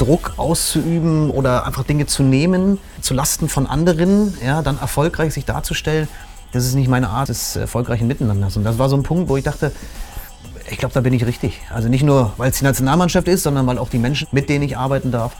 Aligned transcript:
Druck 0.00 0.32
auszuüben 0.38 1.30
oder 1.30 1.66
einfach 1.66 1.84
Dinge 1.84 2.06
zu 2.06 2.22
nehmen, 2.22 2.78
zu 3.02 3.12
Lasten 3.12 3.48
von 3.48 3.66
anderen, 3.66 4.34
ja, 4.44 4.62
dann 4.62 4.78
erfolgreich 4.78 5.34
sich 5.34 5.44
darzustellen, 5.44 6.08
das 6.52 6.64
ist 6.64 6.74
nicht 6.74 6.88
meine 6.88 7.10
Art 7.10 7.28
des 7.28 7.54
erfolgreichen 7.56 8.08
Miteinanders. 8.08 8.56
Und 8.56 8.64
das 8.64 8.78
war 8.78 8.88
so 8.88 8.96
ein 8.96 9.02
Punkt, 9.02 9.28
wo 9.28 9.36
ich 9.36 9.44
dachte, 9.44 9.72
ich 10.70 10.78
glaube, 10.78 10.94
da 10.94 11.00
bin 11.00 11.12
ich 11.12 11.26
richtig. 11.26 11.60
Also 11.72 11.88
nicht 11.88 12.02
nur, 12.02 12.32
weil 12.38 12.50
es 12.50 12.58
die 12.58 12.64
Nationalmannschaft 12.64 13.28
ist, 13.28 13.42
sondern 13.42 13.66
weil 13.66 13.78
auch 13.78 13.90
die 13.90 13.98
Menschen, 13.98 14.26
mit 14.32 14.48
denen 14.48 14.64
ich 14.64 14.76
arbeiten 14.76 15.12
darf, 15.12 15.36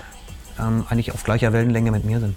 ähm, 0.59 0.85
eigentlich 0.89 1.13
auf 1.13 1.25
gleicher 1.25 1.53
Wellenlänge 1.53 1.91
mit 1.91 2.05
mir 2.05 2.21
sind. 2.21 2.37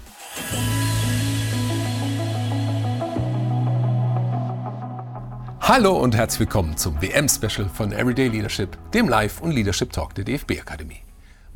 Hallo 5.60 5.96
und 5.96 6.16
herzlich 6.16 6.40
willkommen 6.40 6.76
zum 6.76 7.00
WM-Special 7.00 7.68
von 7.68 7.92
Everyday 7.92 8.28
Leadership, 8.28 8.76
dem 8.92 9.08
Live- 9.08 9.40
und 9.40 9.50
Leadership 9.50 9.92
Talk 9.92 10.14
der 10.14 10.24
DFB-Akademie. 10.24 11.03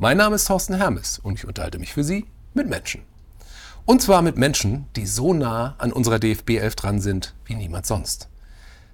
Mein 0.01 0.15
Name 0.15 0.37
ist 0.37 0.45
Thorsten 0.45 0.75
Hermes 0.75 1.19
und 1.19 1.33
ich 1.33 1.45
unterhalte 1.45 1.77
mich 1.77 1.91
für 1.91 2.05
Sie 2.05 2.25
mit 2.53 2.69
Menschen. 2.69 3.01
Und 3.83 4.01
zwar 4.01 4.21
mit 4.21 4.37
Menschen, 4.37 4.87
die 4.95 5.05
so 5.05 5.33
nah 5.33 5.75
an 5.77 5.91
unserer 5.91 6.19
DFB 6.19 6.51
11 6.51 6.75
dran 6.77 7.01
sind 7.01 7.35
wie 7.43 7.55
niemand 7.55 7.85
sonst. 7.85 8.29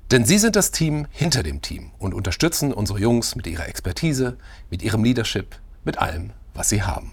Denn 0.09 0.25
sie 0.25 0.39
sind 0.39 0.55
das 0.55 0.71
Team 0.71 1.05
hinter 1.11 1.43
dem 1.43 1.61
Team 1.61 1.91
und 1.99 2.15
unterstützen 2.15 2.73
unsere 2.73 2.97
Jungs 2.97 3.35
mit 3.35 3.45
ihrer 3.45 3.67
Expertise, 3.67 4.37
mit 4.71 4.81
ihrem 4.81 5.03
Leadership, 5.03 5.57
mit 5.83 5.99
allem, 5.99 6.31
was 6.55 6.69
sie 6.69 6.81
haben. 6.81 7.11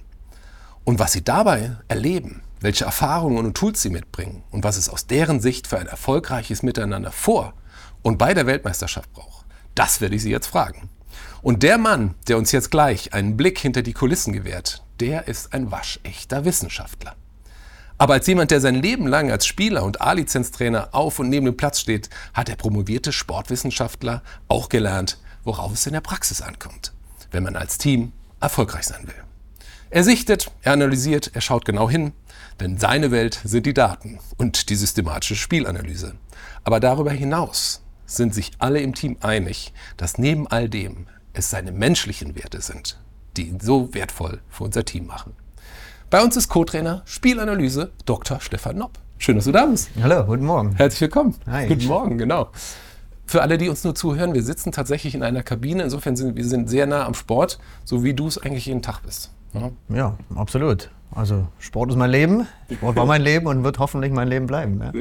Und 0.84 0.98
was 0.98 1.12
sie 1.12 1.22
dabei 1.22 1.76
erleben, 1.88 2.40
welche 2.60 2.86
Erfahrungen 2.86 3.44
und 3.44 3.58
Tools 3.58 3.82
sie 3.82 3.90
mitbringen 3.90 4.42
und 4.50 4.64
was 4.64 4.78
es 4.78 4.88
aus 4.88 5.06
deren 5.06 5.38
Sicht 5.38 5.66
für 5.66 5.78
ein 5.78 5.86
erfolgreiches 5.86 6.62
Miteinander 6.62 7.12
vor 7.12 7.52
und 8.00 8.16
bei 8.16 8.32
der 8.32 8.46
Weltmeisterschaft 8.46 9.12
braucht, 9.12 9.44
das 9.74 10.00
werde 10.00 10.16
ich 10.16 10.22
Sie 10.22 10.30
jetzt 10.30 10.46
fragen. 10.46 10.88
Und 11.42 11.64
der 11.64 11.76
Mann, 11.76 12.14
der 12.28 12.38
uns 12.38 12.52
jetzt 12.52 12.70
gleich 12.70 13.14
einen 13.14 13.36
Blick 13.36 13.58
hinter 13.58 13.82
die 13.82 13.92
Kulissen 13.92 14.32
gewährt, 14.32 14.84
der 15.00 15.26
ist 15.26 15.52
ein 15.52 15.72
waschechter 15.72 16.44
Wissenschaftler. 16.44 17.16
Aber 17.98 18.14
als 18.14 18.28
jemand, 18.28 18.52
der 18.52 18.60
sein 18.60 18.76
Leben 18.76 19.08
lang 19.08 19.30
als 19.32 19.44
Spieler 19.46 19.82
und 19.82 20.00
A-Lizenztrainer 20.00 20.90
auf 20.92 21.18
und 21.18 21.28
neben 21.28 21.46
dem 21.46 21.56
Platz 21.56 21.80
steht, 21.80 22.10
hat 22.32 22.46
der 22.46 22.54
promovierte 22.54 23.12
Sportwissenschaftler 23.12 24.22
auch 24.46 24.68
gelernt, 24.68 25.18
worauf 25.42 25.72
es 25.72 25.84
in 25.86 25.94
der 25.94 26.00
Praxis 26.00 26.42
ankommt, 26.42 26.92
wenn 27.32 27.42
man 27.42 27.56
als 27.56 27.76
Team 27.76 28.12
erfolgreich 28.40 28.84
sein 28.84 29.08
will. 29.08 29.24
Er 29.90 30.04
sichtet, 30.04 30.50
er 30.62 30.72
analysiert, 30.72 31.32
er 31.34 31.40
schaut 31.40 31.64
genau 31.64 31.90
hin, 31.90 32.12
denn 32.60 32.78
seine 32.78 33.10
Welt 33.10 33.40
sind 33.42 33.66
die 33.66 33.74
Daten 33.74 34.20
und 34.36 34.70
die 34.70 34.76
systematische 34.76 35.36
Spielanalyse. 35.36 36.14
Aber 36.62 36.78
darüber 36.78 37.10
hinaus 37.10 37.82
sind 38.06 38.34
sich 38.34 38.52
alle 38.58 38.80
im 38.80 38.94
Team 38.94 39.16
einig, 39.20 39.72
dass 39.96 40.18
neben 40.18 40.46
all 40.46 40.68
dem 40.68 41.06
es 41.32 41.50
seine 41.50 41.72
menschlichen 41.72 42.34
Werte 42.36 42.60
sind, 42.60 42.98
die 43.36 43.48
ihn 43.48 43.60
so 43.60 43.92
wertvoll 43.94 44.40
für 44.48 44.64
unser 44.64 44.84
Team 44.84 45.06
machen. 45.06 45.34
Bei 46.10 46.22
uns 46.22 46.36
ist 46.36 46.48
Co-Trainer 46.48 47.02
Spielanalyse 47.06 47.90
Dr. 48.04 48.40
Stefan 48.40 48.76
Nopp. 48.76 48.98
Schön, 49.18 49.36
dass 49.36 49.44
du 49.44 49.52
da 49.52 49.66
bist. 49.66 49.90
Hallo, 50.02 50.24
guten 50.24 50.44
Morgen. 50.44 50.74
Herzlich 50.76 51.02
willkommen. 51.02 51.34
Hi. 51.46 51.68
Guten 51.68 51.86
Morgen, 51.86 52.18
genau. 52.18 52.48
Für 53.24 53.40
alle, 53.40 53.56
die 53.56 53.68
uns 53.68 53.82
nur 53.84 53.94
zuhören, 53.94 54.34
wir 54.34 54.42
sitzen 54.42 54.72
tatsächlich 54.72 55.14
in 55.14 55.22
einer 55.22 55.42
Kabine. 55.42 55.84
Insofern 55.84 56.16
sind 56.16 56.36
wir 56.36 56.44
sind 56.44 56.68
sehr 56.68 56.86
nah 56.86 57.06
am 57.06 57.14
Sport, 57.14 57.58
so 57.84 58.04
wie 58.04 58.12
du 58.12 58.26
es 58.26 58.36
eigentlich 58.36 58.66
jeden 58.66 58.82
Tag 58.82 59.00
bist. 59.02 59.30
Ja. 59.54 59.70
Ja, 59.88 60.18
absolut. 60.34 60.90
Also 61.14 61.46
Sport 61.58 61.90
ist 61.90 61.96
mein 61.96 62.10
Leben, 62.10 62.46
Sport 62.70 62.96
war 62.96 63.06
mein 63.06 63.22
Leben 63.22 63.46
und 63.46 63.64
wird 63.64 63.78
hoffentlich 63.78 64.12
mein 64.12 64.28
Leben 64.28 64.46
bleiben. 64.46 64.82
Ja. 64.82 64.92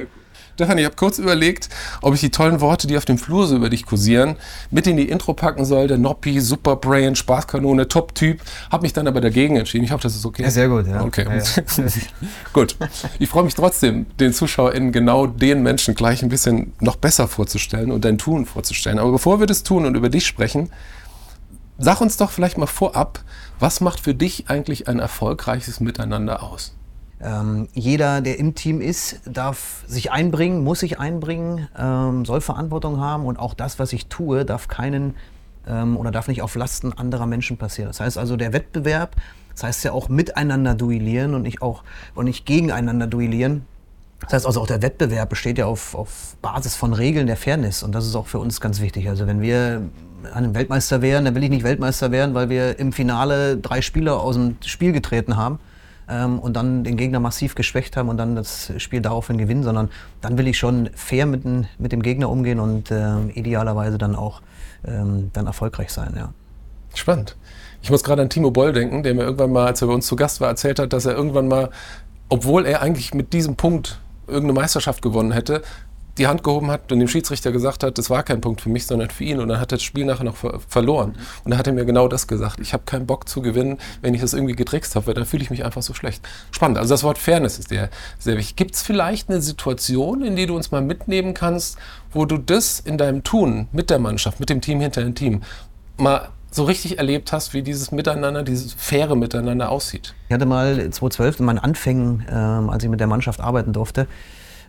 Stefan, 0.62 0.78
ich 0.78 0.86
habe 0.86 0.96
kurz 0.96 1.18
überlegt, 1.18 1.70
ob 2.04 2.14
ich 2.14 2.20
die 2.20 2.30
tollen 2.30 2.62
Worte, 2.62 2.86
die 2.86 2.96
auf 2.96 3.06
dem 3.06 3.18
Flur 3.18 3.48
so 3.48 3.56
über 3.56 3.72
dich 3.72 3.84
kursieren, 3.84 4.36
mit 4.70 4.86
in 4.86 4.96
die 4.96 5.10
Intro 5.10 5.34
packen 5.34 5.66
soll. 5.66 5.88
Der 5.88 5.98
Noppi, 5.98 6.40
Superbrain, 6.40 7.16
Spaßkanone, 7.16 7.88
Top-Typ. 7.88 8.42
Habe 8.72 8.84
mich 8.84 8.94
dann 8.94 9.08
aber 9.08 9.22
dagegen 9.22 9.56
entschieden. 9.56 9.86
Ich 9.86 9.92
hoffe, 9.92 10.04
das 10.04 10.16
ist 10.16 10.24
okay. 10.24 10.44
Ja, 10.44 10.52
sehr 10.52 10.70
gut, 10.70 10.86
ja. 10.86 11.02
Okay. 11.02 11.26
Ja, 11.28 11.38
ja. 11.38 11.92
gut. 12.54 12.76
Ich 13.18 13.28
freue 13.28 13.44
mich 13.44 13.56
trotzdem, 13.56 14.06
den 14.20 14.34
ZuschauerInnen 14.34 14.92
genau 14.92 15.26
den 15.26 15.64
Menschen 15.64 15.96
gleich 15.96 16.22
ein 16.22 16.30
bisschen 16.30 16.74
noch 16.80 16.96
besser 16.96 17.28
vorzustellen 17.28 17.92
und 17.92 18.06
dein 18.06 18.20
Tun 18.20 18.46
vorzustellen. 18.46 19.00
Aber 19.00 19.12
bevor 19.12 19.40
wir 19.40 19.48
das 19.48 19.64
tun 19.64 19.88
und 19.88 19.96
über 19.96 20.10
dich 20.10 20.28
sprechen, 20.28 20.70
sag 21.80 22.02
uns 22.02 22.18
doch 22.18 22.30
vielleicht 22.30 22.60
mal 22.60 22.68
vorab, 22.68 23.24
was 23.60 23.82
macht 23.82 24.00
für 24.00 24.14
dich 24.14 24.48
eigentlich 24.48 24.88
ein 24.88 25.00
erfolgreiches 25.00 25.80
Miteinander 25.80 26.44
aus? 26.44 26.76
Ähm, 27.24 27.68
jeder, 27.74 28.22
der 28.22 28.40
im 28.40 28.56
Team 28.56 28.82
ist, 28.82 29.22
darf 29.26 29.84
sich 29.86 30.12
einbringen, 30.12 30.64
muss 30.64 30.80
sich 30.80 31.00
einbringen, 31.00 31.68
ähm, 31.78 32.26
soll 32.26 32.42
Verantwortung 32.42 33.00
haben 33.00 33.26
und 33.26 33.38
auch 33.38 33.54
das, 33.54 33.78
was 33.78 33.94
ich 33.94 34.08
tue, 34.08 34.44
darf 34.44 34.68
keinen 34.68 35.16
ähm, 35.68 35.98
oder 35.98 36.10
darf 36.12 36.28
nicht 36.28 36.42
auf 36.42 36.56
Lasten 36.56 36.94
anderer 36.94 37.28
Menschen 37.28 37.58
passieren. 37.58 37.90
Das 37.90 38.00
heißt 38.00 38.18
also, 38.18 38.38
der 38.38 38.54
Wettbewerb, 38.54 39.16
das 39.52 39.64
heißt 39.64 39.84
ja 39.84 39.92
auch 39.92 40.10
miteinander 40.10 40.74
duellieren 40.74 41.36
und 41.36 41.44
nicht 41.44 41.62
auch 41.62 41.84
und 42.16 42.26
nicht 42.26 42.46
gegeneinander 42.46 43.06
duellieren. 43.06 43.66
Das 44.22 44.34
heißt 44.34 44.46
also 44.48 44.62
auch 44.62 44.68
der 44.68 44.82
Wettbewerb 44.82 45.30
besteht 45.30 45.58
ja 45.58 45.66
auf, 45.66 45.94
auf 45.94 46.38
Basis 46.42 46.76
von 46.76 46.94
Regeln 46.94 47.28
der 47.28 47.38
Fairness 47.38 47.84
und 47.84 47.94
das 47.94 48.08
ist 48.08 48.16
auch 48.16 48.28
für 48.28 48.40
uns 48.40 48.62
ganz 48.62 48.80
wichtig. 48.80 49.10
Also 49.10 49.28
wenn 49.28 49.42
wir 49.42 49.84
einem 50.34 50.56
Weltmeister 50.56 51.02
wären, 51.02 51.26
dann 51.26 51.36
will 51.36 51.44
ich 51.44 51.50
nicht 51.50 51.64
Weltmeister 51.64 52.12
werden, 52.12 52.34
weil 52.34 52.50
wir 52.50 52.80
im 52.80 52.94
Finale 52.94 53.58
drei 53.58 53.82
Spieler 53.82 54.20
aus 54.20 54.36
dem 54.36 54.58
Spiel 54.64 54.92
getreten 54.92 55.38
haben 55.38 55.60
ähm, 56.10 56.40
und 56.40 56.54
dann 56.54 56.84
den 56.84 56.98
Gegner 56.98 57.20
massiv 57.20 57.56
geschwächt 57.56 57.98
haben 57.98 58.10
und 58.10 58.18
dann 58.18 58.36
das 58.36 58.72
Spiel 58.78 59.02
daraufhin 59.02 59.38
gewinnen, 59.38 59.64
sondern 59.64 59.90
dann 60.22 60.38
will 60.38 60.48
ich 60.48 60.58
schon 60.58 60.90
fair 60.96 61.26
mit, 61.26 61.44
mit 61.46 61.92
dem 61.92 62.02
Gegner 62.02 62.30
umgehen 62.30 62.60
und 62.60 62.92
ähm, 62.92 63.32
idealerweise 63.34 63.98
dann 63.98 64.16
auch 64.16 64.42
ähm, 64.86 65.32
dann 65.34 65.48
erfolgreich 65.48 65.92
sein. 65.92 66.14
Ja. 66.16 66.34
Spannend. 66.94 67.38
Ich 67.82 67.90
muss 67.90 68.04
gerade 68.04 68.22
an 68.22 68.30
Timo 68.30 68.52
Boll 68.52 68.74
denken, 68.74 69.04
der 69.04 69.14
mir 69.14 69.24
irgendwann 69.24 69.52
mal, 69.52 69.68
als 69.68 69.82
er 69.82 69.88
bei 69.88 69.94
uns 69.94 70.06
zu 70.06 70.16
Gast 70.16 70.42
war, 70.42 70.50
erzählt 70.50 70.80
hat, 70.80 70.94
dass 70.94 71.06
er 71.06 71.16
irgendwann 71.16 71.48
mal, 71.48 71.70
obwohl 72.30 72.66
er 72.66 72.82
eigentlich 72.82 73.14
mit 73.14 73.34
diesem 73.34 73.56
Punkt 73.56 74.00
irgendeine 74.28 74.54
Meisterschaft 74.54 75.02
gewonnen 75.02 75.32
hätte, 75.32 75.62
die 76.18 76.28
Hand 76.28 76.44
gehoben 76.44 76.70
hat 76.70 76.92
und 76.92 77.00
dem 77.00 77.08
Schiedsrichter 77.08 77.52
gesagt 77.52 77.84
hat, 77.84 77.98
das 77.98 78.10
war 78.10 78.24
kein 78.24 78.42
Punkt 78.42 78.62
für 78.62 78.70
mich, 78.70 78.86
sondern 78.86 79.10
für 79.10 79.24
ihn. 79.24 79.40
Und 79.40 79.48
dann 79.48 79.60
hat 79.60 79.72
er 79.72 79.78
das 79.78 79.84
Spiel 79.84 80.06
nachher 80.06 80.26
noch 80.26 80.36
ver 80.36 80.60
verloren. 80.68 81.16
Und 81.44 81.52
dann 81.52 81.58
hat 81.58 81.68
er 81.68 81.74
mir 81.74 81.86
genau 81.86 82.08
das 82.08 82.28
gesagt. 82.28 82.60
Ich 82.60 82.74
habe 82.74 82.84
keinen 82.86 83.06
Bock 83.06 83.30
zu 83.30 83.42
gewinnen, 83.42 83.78
wenn 84.02 84.14
ich 84.14 84.22
das 84.22 84.34
irgendwie 84.34 84.56
getrickst 84.56 84.96
habe, 84.96 85.08
weil 85.08 85.14
dann 85.14 85.26
fühle 85.26 85.44
ich 85.44 85.50
mich 85.50 85.64
einfach 85.64 85.82
so 85.82 85.94
schlecht. 85.94 86.28
Spannend. 86.52 86.78
Also 86.78 86.94
das 86.94 87.04
Wort 87.04 87.18
Fairness 87.18 87.60
ist 87.60 87.70
sehr, 87.70 87.90
sehr 88.20 88.38
wichtig. 88.38 88.56
Gibt 88.56 88.76
es 88.76 88.82
vielleicht 88.82 89.30
eine 89.30 89.42
Situation, 89.42 90.24
in 90.24 90.36
die 90.36 90.46
du 90.46 90.56
uns 90.56 90.72
mal 90.72 90.82
mitnehmen 90.82 91.34
kannst, 91.34 91.78
wo 92.12 92.26
du 92.26 92.38
das 92.38 92.80
in 92.80 92.98
deinem 92.98 93.24
Tun 93.24 93.68
mit 93.72 93.90
der 93.90 94.00
Mannschaft, 94.00 94.40
mit 94.40 94.50
dem 94.50 94.62
Team 94.62 94.82
hinter 94.82 95.02
dem 95.02 95.16
Team 95.16 95.42
mal 95.98 96.30
so 96.52 96.66
richtig 96.66 96.98
erlebt 96.98 97.32
hast, 97.32 97.54
wie 97.54 97.64
dieses 97.64 97.92
Miteinander, 97.92 98.44
dieses 98.44 98.74
faire 98.74 99.16
Miteinander 99.16 99.70
aussieht? 99.70 100.14
Ich 100.28 100.34
hatte 100.34 100.46
mal 100.46 100.76
2012 100.76 101.40
in 101.40 101.46
meinen 101.46 101.60
Anfängen, 101.60 102.26
ähm, 102.30 102.70
als 102.70 102.84
ich 102.84 102.90
mit 102.90 103.00
der 103.00 103.08
Mannschaft 103.08 103.40
arbeiten 103.40 103.72
durfte, 103.72 104.08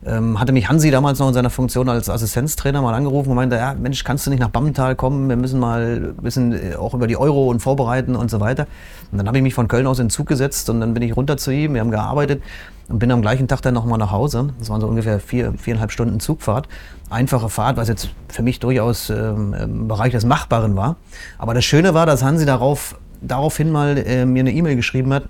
ähm, 0.05 0.41
hatte 0.41 0.53
mich 0.53 0.69
Hansi 0.69 0.91
damals 0.91 1.19
noch 1.21 1.29
in 1.29 1.35
seiner 1.35 1.51
Funktion 1.51 1.89
als 1.89 2.09
Assistenztrainer 2.09 2.83
mal 2.83 2.95
angerufen 2.95 3.31
und 3.31 3.37
meinte, 3.37 3.57
ja 3.57 3.75
Mensch, 3.75 4.03
kannst 4.03 4.27
du 4.27 4.31
nicht 4.31 4.41
nach 4.41 4.49
Bammental 4.49 4.97
kommen, 4.97 5.29
wir 5.29 5.37
müssen 5.37 5.61
mal 5.61 6.15
ein 6.19 6.23
bisschen 6.23 6.53
äh, 6.53 6.75
auch 6.75 6.95
über 6.95 7.07
die 7.07 7.17
Euro 7.17 7.49
und 7.49 7.61
vorbereiten 7.61 8.17
und 8.17 8.31
so 8.31 8.41
weiter. 8.41 8.67
Und 9.13 9.19
dann 9.19 9.29
habe 9.29 9.37
ich 9.39 9.43
mich 9.43 9.55
von 9.55 9.69
Köln 9.69 9.87
aus 9.87 9.99
in 10.01 10.07
den 10.07 10.11
Zug 10.11 10.27
gesetzt 10.27 10.69
und 10.71 10.81
dann 10.81 10.93
bin 10.95 11.03
ich 11.03 11.17
runter 11.17 11.37
zu 11.37 11.53
ihm, 11.53 11.75
wir 11.75 11.81
haben 11.81 11.93
gearbeitet 11.93 12.43
und 12.89 12.99
bin 12.99 13.13
am 13.13 13.23
gleichen 13.23 13.47
Tag 13.47 13.63
dann 13.63 13.75
nochmal 13.75 13.99
nach 13.99 14.11
Hause. 14.11 14.51
Das 14.59 14.71
waren 14.71 14.81
so 14.81 14.89
ungefähr 14.89 15.21
vier, 15.21 15.55
viereinhalb 15.57 15.93
Stunden 15.93 16.19
Zugfahrt. 16.19 16.69
Einfache 17.09 17.49
Fahrt, 17.49 17.77
was 17.77 17.89
jetzt 17.89 18.11
für 18.29 18.43
mich 18.43 18.59
durchaus 18.59 19.09
ähm, 19.09 19.55
im 19.55 19.89
Bereich 19.89 20.13
des 20.13 20.25
Machbaren 20.25 20.75
war. 20.75 20.97
Aber 21.39 21.55
das 21.55 21.65
Schöne 21.65 21.95
war, 21.95 22.07
dass 22.07 22.25
Hansi 22.25 22.45
darauf, 22.45 22.99
daraufhin 23.21 23.71
mal 23.71 23.99
äh, 23.99 24.27
mir 24.27 24.41
eine 24.41 24.53
E-Mail 24.53 24.75
geschrieben 24.75 25.13
hat 25.13 25.25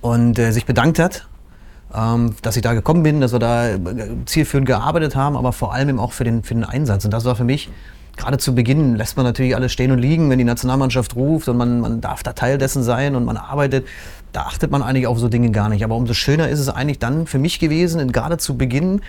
und 0.00 0.38
äh, 0.38 0.50
sich 0.50 0.66
bedankt 0.66 0.98
hat 0.98 1.28
dass 2.42 2.56
ich 2.56 2.62
da 2.62 2.74
gekommen 2.74 3.02
bin, 3.02 3.20
dass 3.20 3.32
wir 3.32 3.38
da 3.38 3.70
äh, 3.70 3.78
zielführend 4.26 4.66
gearbeitet 4.66 5.16
haben, 5.16 5.36
aber 5.36 5.52
vor 5.52 5.72
allem 5.72 5.88
eben 5.88 5.98
auch 5.98 6.12
für 6.12 6.24
den, 6.24 6.42
für 6.42 6.54
den 6.54 6.64
Einsatz. 6.64 7.04
Und 7.04 7.10
das 7.10 7.24
war 7.24 7.36
für 7.36 7.44
mich, 7.44 7.70
gerade 8.16 8.38
zu 8.38 8.54
Beginn 8.54 8.96
lässt 8.96 9.16
man 9.16 9.24
natürlich 9.24 9.54
alles 9.56 9.72
stehen 9.72 9.90
und 9.90 9.98
liegen, 9.98 10.28
wenn 10.28 10.38
die 10.38 10.44
Nationalmannschaft 10.44 11.16
ruft 11.16 11.48
und 11.48 11.56
man, 11.56 11.80
man 11.80 12.00
darf 12.00 12.22
da 12.22 12.32
Teil 12.32 12.58
dessen 12.58 12.82
sein 12.82 13.14
und 13.14 13.24
man 13.24 13.36
arbeitet. 13.36 13.86
Da 14.32 14.42
achtet 14.42 14.70
man 14.70 14.82
eigentlich 14.82 15.06
auf 15.06 15.18
so 15.18 15.28
Dinge 15.28 15.50
gar 15.50 15.70
nicht. 15.70 15.84
Aber 15.84 15.96
umso 15.96 16.12
schöner 16.12 16.48
ist 16.48 16.60
es 16.60 16.68
eigentlich 16.68 16.98
dann 16.98 17.26
für 17.26 17.38
mich 17.38 17.58
gewesen, 17.58 18.12
gerade 18.12 18.36
zu 18.36 18.58
Beginn, 18.58 19.00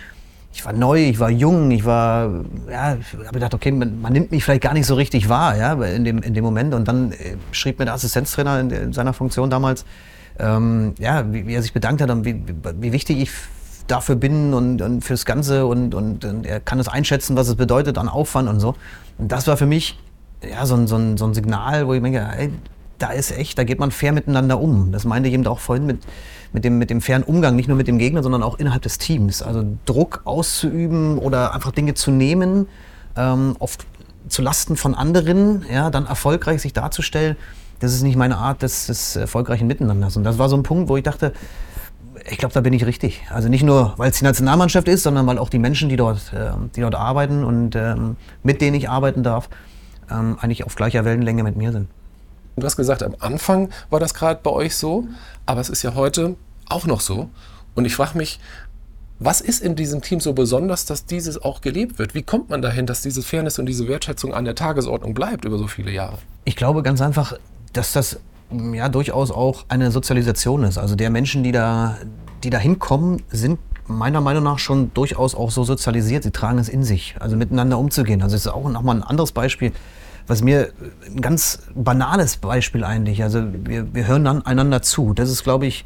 ich 0.54 0.64
war 0.64 0.72
neu, 0.72 1.04
ich 1.04 1.20
war 1.20 1.30
jung, 1.30 1.70
ich 1.70 1.84
war, 1.84 2.44
ja, 2.70 2.96
ich 2.96 3.18
habe 3.18 3.34
gedacht, 3.34 3.52
okay, 3.52 3.70
man, 3.70 4.00
man, 4.00 4.14
nimmt 4.14 4.30
mich 4.30 4.42
vielleicht 4.44 4.62
gar 4.62 4.72
nicht 4.72 4.86
so 4.86 4.94
richtig 4.94 5.28
wahr, 5.28 5.56
ja, 5.58 5.74
in 5.84 6.04
dem, 6.04 6.22
in 6.22 6.32
dem 6.32 6.42
Moment. 6.42 6.72
Und 6.72 6.88
dann 6.88 7.12
äh, 7.12 7.36
schrieb 7.52 7.78
mir 7.78 7.84
der 7.84 7.94
Assistenztrainer 7.94 8.60
in, 8.60 8.70
in 8.70 8.92
seiner 8.94 9.12
Funktion 9.12 9.50
damals, 9.50 9.84
ähm, 10.38 10.94
ja, 10.98 11.32
wie, 11.32 11.46
wie, 11.46 11.54
er 11.54 11.62
sich 11.62 11.72
bedankt 11.72 12.00
hat 12.00 12.10
und 12.10 12.24
wie, 12.24 12.42
wie 12.80 12.92
wichtig 12.92 13.18
ich 13.18 13.30
dafür 13.86 14.16
bin 14.16 14.54
und, 14.54 14.82
und 14.82 15.02
fürs 15.02 15.24
Ganze 15.24 15.66
und, 15.66 15.94
und, 15.94 16.24
und, 16.24 16.46
er 16.46 16.60
kann 16.60 16.78
es 16.78 16.88
einschätzen, 16.88 17.36
was 17.36 17.48
es 17.48 17.56
bedeutet 17.56 17.98
an 17.98 18.08
Aufwand 18.08 18.48
und 18.48 18.60
so. 18.60 18.74
Und 19.16 19.32
das 19.32 19.46
war 19.46 19.56
für 19.56 19.66
mich 19.66 19.98
ja, 20.48 20.66
so, 20.66 20.74
ein, 20.74 20.86
so, 20.86 20.96
ein, 20.96 21.16
so 21.16 21.26
ein 21.26 21.34
Signal, 21.34 21.86
wo 21.86 21.94
ich 21.94 22.02
denke, 22.02 22.26
ey, 22.36 22.50
da 22.98 23.10
ist 23.10 23.36
echt, 23.36 23.58
da 23.58 23.64
geht 23.64 23.78
man 23.78 23.90
fair 23.90 24.12
miteinander 24.12 24.60
um. 24.60 24.92
Das 24.92 25.04
meinte 25.04 25.28
ich 25.28 25.34
eben 25.34 25.46
auch 25.46 25.60
vorhin 25.60 25.86
mit, 25.86 26.00
mit, 26.52 26.64
dem, 26.64 26.78
mit 26.78 26.90
dem 26.90 27.00
fairen 27.00 27.22
Umgang, 27.22 27.56
nicht 27.56 27.68
nur 27.68 27.76
mit 27.76 27.88
dem 27.88 27.98
Gegner, 27.98 28.22
sondern 28.22 28.42
auch 28.42 28.58
innerhalb 28.58 28.82
des 28.82 28.98
Teams. 28.98 29.42
Also 29.42 29.64
Druck 29.86 30.22
auszuüben 30.24 31.18
oder 31.18 31.54
einfach 31.54 31.72
Dinge 31.72 31.94
zu 31.94 32.10
nehmen, 32.10 32.66
ähm, 33.16 33.56
oft 33.58 33.86
zu 34.28 34.42
Lasten 34.42 34.76
von 34.76 34.94
anderen, 34.94 35.64
ja, 35.72 35.90
dann 35.90 36.06
erfolgreich 36.06 36.60
sich 36.60 36.72
darzustellen 36.72 37.36
das 37.80 37.94
ist 37.94 38.02
nicht 38.02 38.16
meine 38.16 38.36
Art 38.36 38.62
des, 38.62 38.86
des 38.86 39.16
erfolgreichen 39.16 39.66
Miteinanders. 39.66 40.16
Und 40.16 40.24
das 40.24 40.38
war 40.38 40.48
so 40.48 40.56
ein 40.56 40.62
Punkt, 40.62 40.88
wo 40.88 40.96
ich 40.96 41.04
dachte, 41.04 41.32
ich 42.30 42.38
glaube, 42.38 42.52
da 42.52 42.60
bin 42.60 42.72
ich 42.72 42.84
richtig. 42.84 43.22
Also 43.30 43.48
nicht 43.48 43.62
nur, 43.62 43.94
weil 43.96 44.10
es 44.10 44.18
die 44.18 44.24
Nationalmannschaft 44.24 44.88
ist, 44.88 45.02
sondern 45.02 45.26
weil 45.26 45.38
auch 45.38 45.48
die 45.48 45.58
Menschen, 45.58 45.88
die 45.88 45.96
dort, 45.96 46.32
äh, 46.32 46.50
die 46.74 46.80
dort 46.80 46.94
arbeiten 46.94 47.44
und 47.44 47.76
ähm, 47.76 48.16
mit 48.42 48.60
denen 48.60 48.76
ich 48.76 48.88
arbeiten 48.88 49.22
darf, 49.22 49.48
ähm, 50.10 50.38
eigentlich 50.40 50.64
auf 50.64 50.74
gleicher 50.74 51.04
Wellenlänge 51.04 51.42
mit 51.42 51.56
mir 51.56 51.72
sind. 51.72 51.88
Du 52.56 52.66
hast 52.66 52.76
gesagt, 52.76 53.02
am 53.02 53.14
Anfang 53.20 53.70
war 53.88 54.00
das 54.00 54.14
gerade 54.14 54.40
bei 54.42 54.50
euch 54.50 54.76
so, 54.76 55.06
aber 55.46 55.60
es 55.60 55.68
ist 55.68 55.82
ja 55.82 55.94
heute 55.94 56.36
auch 56.68 56.86
noch 56.86 57.00
so. 57.00 57.30
Und 57.74 57.84
ich 57.84 57.94
frage 57.94 58.18
mich, 58.18 58.40
was 59.20 59.40
ist 59.40 59.62
in 59.62 59.74
diesem 59.74 60.00
Team 60.00 60.20
so 60.20 60.32
besonders, 60.32 60.84
dass 60.84 61.04
dieses 61.04 61.40
auch 61.42 61.60
gelebt 61.60 61.98
wird? 61.98 62.14
Wie 62.14 62.22
kommt 62.22 62.50
man 62.50 62.62
dahin, 62.62 62.86
dass 62.86 63.02
diese 63.02 63.22
Fairness 63.22 63.58
und 63.58 63.66
diese 63.66 63.88
Wertschätzung 63.88 64.32
an 64.32 64.44
der 64.44 64.54
Tagesordnung 64.54 65.14
bleibt 65.14 65.44
über 65.44 65.58
so 65.58 65.66
viele 65.66 65.90
Jahre? 65.90 66.18
Ich 66.44 66.56
glaube 66.56 66.82
ganz 66.82 67.00
einfach, 67.00 67.34
dass 67.72 67.92
das 67.92 68.20
ja 68.72 68.88
durchaus 68.88 69.30
auch 69.30 69.64
eine 69.68 69.90
Sozialisation 69.90 70.64
ist. 70.64 70.78
Also 70.78 70.96
der 70.96 71.10
Menschen, 71.10 71.42
die 71.42 71.52
da, 71.52 71.96
die 72.42 72.50
da 72.50 72.58
hinkommen, 72.58 73.22
sind 73.30 73.58
meiner 73.86 74.20
Meinung 74.20 74.44
nach 74.44 74.58
schon 74.58 74.92
durchaus 74.94 75.34
auch 75.34 75.50
so 75.50 75.64
sozialisiert. 75.64 76.22
Sie 76.22 76.30
tragen 76.30 76.58
es 76.58 76.68
in 76.68 76.84
sich, 76.84 77.16
also 77.18 77.36
miteinander 77.36 77.78
umzugehen. 77.78 78.22
Also 78.22 78.36
es 78.36 78.46
ist 78.46 78.52
auch 78.52 78.68
nochmal 78.68 78.96
ein 78.96 79.02
anderes 79.02 79.32
Beispiel, 79.32 79.72
was 80.26 80.42
mir 80.42 80.72
ein 81.06 81.20
ganz 81.20 81.60
banales 81.74 82.36
Beispiel 82.36 82.84
eigentlich. 82.84 83.22
Also 83.22 83.42
wir, 83.64 83.94
wir 83.94 84.06
hören 84.06 84.24
dann 84.24 84.42
einander 84.44 84.82
zu. 84.82 85.14
Das 85.14 85.30
ist, 85.30 85.42
glaube 85.42 85.66
ich, 85.66 85.84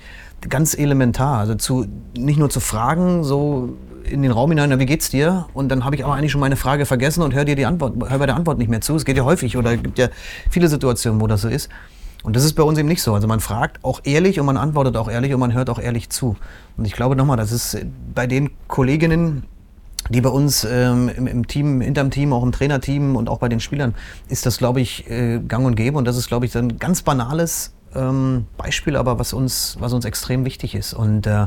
ganz 0.48 0.76
elementar. 0.76 1.38
Also 1.38 1.54
zu, 1.54 1.86
nicht 2.16 2.38
nur 2.38 2.50
zu 2.50 2.60
fragen, 2.60 3.22
so 3.22 3.76
in 4.04 4.22
den 4.22 4.30
Raum 4.30 4.50
hinein, 4.50 4.70
na, 4.70 4.78
wie 4.78 4.86
geht's 4.86 5.10
dir? 5.10 5.46
Und 5.54 5.68
dann 5.68 5.84
habe 5.84 5.96
ich 5.96 6.04
aber 6.04 6.14
eigentlich 6.14 6.32
schon 6.32 6.40
meine 6.40 6.56
Frage 6.56 6.86
vergessen 6.86 7.22
und 7.22 7.34
höre 7.34 7.44
dir 7.44 7.56
die 7.56 7.66
Antwort, 7.66 7.94
hör 8.08 8.18
bei 8.18 8.26
der 8.26 8.36
Antwort 8.36 8.58
nicht 8.58 8.68
mehr 8.68 8.80
zu. 8.80 8.94
Es 8.94 9.04
geht 9.04 9.16
ja 9.16 9.24
häufig 9.24 9.56
oder 9.56 9.72
es 9.72 9.82
gibt 9.82 9.98
ja 9.98 10.08
viele 10.50 10.68
Situationen, 10.68 11.20
wo 11.20 11.26
das 11.26 11.42
so 11.42 11.48
ist. 11.48 11.68
Und 12.22 12.36
das 12.36 12.44
ist 12.44 12.54
bei 12.54 12.62
uns 12.62 12.78
eben 12.78 12.88
nicht 12.88 13.02
so. 13.02 13.14
Also 13.14 13.26
man 13.26 13.40
fragt 13.40 13.84
auch 13.84 14.00
ehrlich 14.04 14.38
und 14.38 14.46
man 14.46 14.56
antwortet 14.56 14.96
auch 14.96 15.10
ehrlich 15.10 15.34
und 15.34 15.40
man 15.40 15.52
hört 15.52 15.70
auch 15.70 15.78
ehrlich 15.78 16.10
zu. 16.10 16.36
Und 16.76 16.84
ich 16.84 16.92
glaube 16.92 17.16
nochmal, 17.16 17.36
das 17.36 17.50
ist 17.50 17.78
bei 18.14 18.26
den 18.26 18.50
Kolleginnen, 18.68 19.44
die 20.08 20.20
bei 20.20 20.30
uns 20.30 20.64
ähm, 20.64 21.10
im, 21.16 21.26
im, 21.26 21.46
Team, 21.46 21.80
hinterm 21.80 22.10
Team, 22.10 22.32
auch 22.32 22.42
im 22.42 22.52
Trainerteam 22.52 23.16
und 23.16 23.28
auch 23.28 23.38
bei 23.38 23.48
den 23.48 23.60
Spielern, 23.60 23.94
ist 24.28 24.46
das, 24.46 24.58
glaube 24.58 24.80
ich, 24.80 25.08
äh, 25.10 25.38
gang 25.40 25.66
und 25.66 25.74
gäbe. 25.74 25.98
Und 25.98 26.04
das 26.06 26.16
ist, 26.16 26.28
glaube 26.28 26.46
ich, 26.46 26.56
ein 26.56 26.78
ganz 26.78 27.02
banales 27.02 27.72
ähm, 27.94 28.46
Beispiel, 28.56 28.96
aber 28.96 29.18
was 29.18 29.32
uns, 29.32 29.76
was 29.80 29.92
uns 29.92 30.04
extrem 30.04 30.44
wichtig 30.44 30.74
ist. 30.74 30.94
Und 30.94 31.26
äh, 31.26 31.46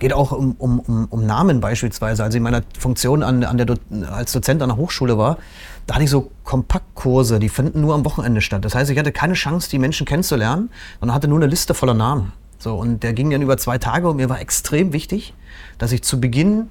geht 0.00 0.12
auch 0.12 0.32
um, 0.32 0.56
um, 0.58 0.80
um, 0.80 1.06
um 1.08 1.26
Namen 1.26 1.60
beispielsweise. 1.60 2.24
Als 2.24 2.34
ich 2.34 2.38
in 2.38 2.42
meiner 2.42 2.62
Funktion 2.78 3.22
an, 3.22 3.44
an 3.44 3.56
der 3.56 3.66
Do 3.66 3.74
als 4.10 4.32
Dozent 4.32 4.62
an 4.62 4.70
der 4.70 4.76
Hochschule 4.76 5.16
war, 5.16 5.38
da 5.86 5.94
hatte 5.94 6.04
ich 6.04 6.10
so 6.10 6.32
Kompaktkurse, 6.44 7.38
die 7.38 7.48
finden 7.48 7.80
nur 7.80 7.94
am 7.94 8.04
Wochenende 8.04 8.40
statt. 8.40 8.64
Das 8.64 8.74
heißt, 8.74 8.90
ich 8.90 8.98
hatte 8.98 9.12
keine 9.12 9.34
Chance, 9.34 9.70
die 9.70 9.78
Menschen 9.78 10.06
kennenzulernen, 10.06 10.70
sondern 10.98 11.14
hatte 11.14 11.28
nur 11.28 11.38
eine 11.38 11.46
Liste 11.46 11.74
voller 11.74 11.94
Namen. 11.94 12.32
So, 12.58 12.76
und 12.76 13.02
der 13.02 13.12
ging 13.12 13.30
dann 13.30 13.42
über 13.42 13.56
zwei 13.56 13.78
Tage 13.78 14.08
und 14.08 14.16
mir 14.16 14.28
war 14.28 14.40
extrem 14.40 14.92
wichtig, 14.92 15.34
dass 15.78 15.92
ich 15.92 16.02
zu 16.02 16.20
Beginn 16.20 16.68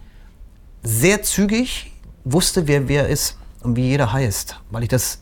sehr 0.84 1.24
zügig 1.24 1.94
wusste, 2.24 2.68
wer 2.68 2.88
wer 2.88 3.08
ist 3.08 3.38
und 3.64 3.76
wie 3.76 3.84
jeder 3.84 4.12
heißt, 4.12 4.60
weil 4.72 4.84
ich 4.84 4.90
das 4.90 5.22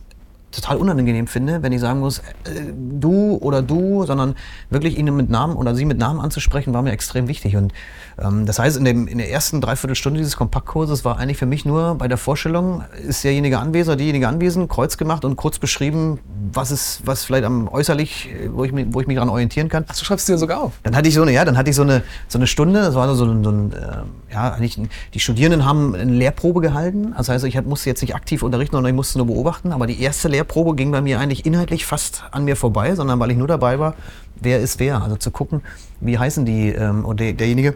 total 0.57 0.77
unangenehm 0.77 1.27
finde, 1.27 1.63
wenn 1.63 1.71
ich 1.71 1.79
sagen 1.79 1.99
muss, 1.99 2.19
äh, 2.19 2.73
du 2.75 3.37
oder 3.37 3.61
du, 3.61 4.05
sondern 4.05 4.35
wirklich 4.69 4.97
ihn 4.97 5.15
mit 5.15 5.29
Namen 5.29 5.55
oder 5.55 5.75
sie 5.75 5.85
mit 5.85 5.97
Namen 5.97 6.19
anzusprechen, 6.19 6.73
war 6.73 6.81
mir 6.81 6.91
extrem 6.91 7.27
wichtig. 7.27 7.55
Und 7.55 7.73
das 8.17 8.57
heißt, 8.57 8.77
in, 8.77 8.85
dem, 8.85 9.07
in 9.07 9.19
der 9.19 9.29
ersten 9.29 9.61
Dreiviertelstunde 9.61 10.17
dieses 10.17 10.35
Kompaktkurses 10.35 11.05
war 11.05 11.19
eigentlich 11.19 11.37
für 11.37 11.45
mich 11.45 11.65
nur 11.65 11.95
bei 11.95 12.07
der 12.07 12.17
Vorstellung, 12.17 12.83
ist 13.07 13.23
derjenige 13.23 13.59
anwesend, 13.59 13.99
diejenige 13.99 14.27
anwesend, 14.27 14.69
Kreuz 14.69 14.97
gemacht 14.97 15.23
und 15.23 15.35
kurz 15.35 15.59
beschrieben, 15.59 16.19
was 16.51 16.71
ist, 16.71 17.01
was 17.05 17.25
vielleicht 17.25 17.45
am 17.45 17.67
äußerlich, 17.67 18.29
wo 18.49 18.63
ich, 18.63 18.71
mich, 18.71 18.87
wo 18.89 19.01
ich 19.01 19.07
mich 19.07 19.15
daran 19.15 19.29
orientieren 19.29 19.69
kann. 19.69 19.85
Ach, 19.87 19.95
du 19.95 20.03
schreibst 20.03 20.27
dir 20.27 20.39
sogar 20.39 20.61
auf. 20.61 20.73
Dann 20.81 20.95
hatte 20.95 21.07
ich 21.07 21.13
so 21.13 21.21
eine, 21.21 21.31
ja, 21.31 21.45
dann 21.45 21.57
hatte 21.57 21.69
ich 21.69 21.75
so 21.75 21.83
eine, 21.83 22.01
so 22.27 22.39
eine 22.39 22.47
Stunde, 22.47 22.81
das 22.81 22.95
war 22.95 23.13
so 23.13 23.23
ein, 23.23 23.43
so 23.43 23.51
ein 23.51 23.73
äh, 23.73 24.33
ja, 24.33 24.51
eigentlich, 24.51 24.79
die 25.13 25.19
Studierenden 25.19 25.63
haben 25.63 25.93
eine 25.93 26.11
Lehrprobe 26.11 26.61
gehalten. 26.61 27.13
Das 27.15 27.29
heißt, 27.29 27.45
ich 27.45 27.61
musste 27.65 27.89
jetzt 27.89 28.01
nicht 28.01 28.15
aktiv 28.15 28.41
unterrichten, 28.41 28.75
sondern 28.75 28.89
ich 28.89 28.95
musste 28.95 29.19
nur 29.19 29.27
beobachten. 29.27 29.71
Aber 29.71 29.85
die 29.85 30.01
erste 30.01 30.27
Lehrprobe 30.27 30.73
ging 30.73 30.91
bei 30.91 31.01
mir 31.01 31.19
eigentlich 31.19 31.45
inhaltlich 31.45 31.85
fast 31.85 32.23
an 32.31 32.45
mir 32.45 32.55
vorbei, 32.55 32.95
sondern 32.95 33.19
weil 33.19 33.29
ich 33.29 33.37
nur 33.37 33.47
dabei 33.47 33.77
war, 33.77 33.93
wer 34.41 34.59
ist 34.59 34.79
wer. 34.79 35.03
Also 35.03 35.17
zu 35.17 35.29
gucken, 35.29 35.61
wie 35.99 36.17
heißen 36.17 36.45
die 36.45 36.69
ähm, 36.69 37.05
oder 37.05 37.17
der, 37.17 37.33
derjenige. 37.33 37.75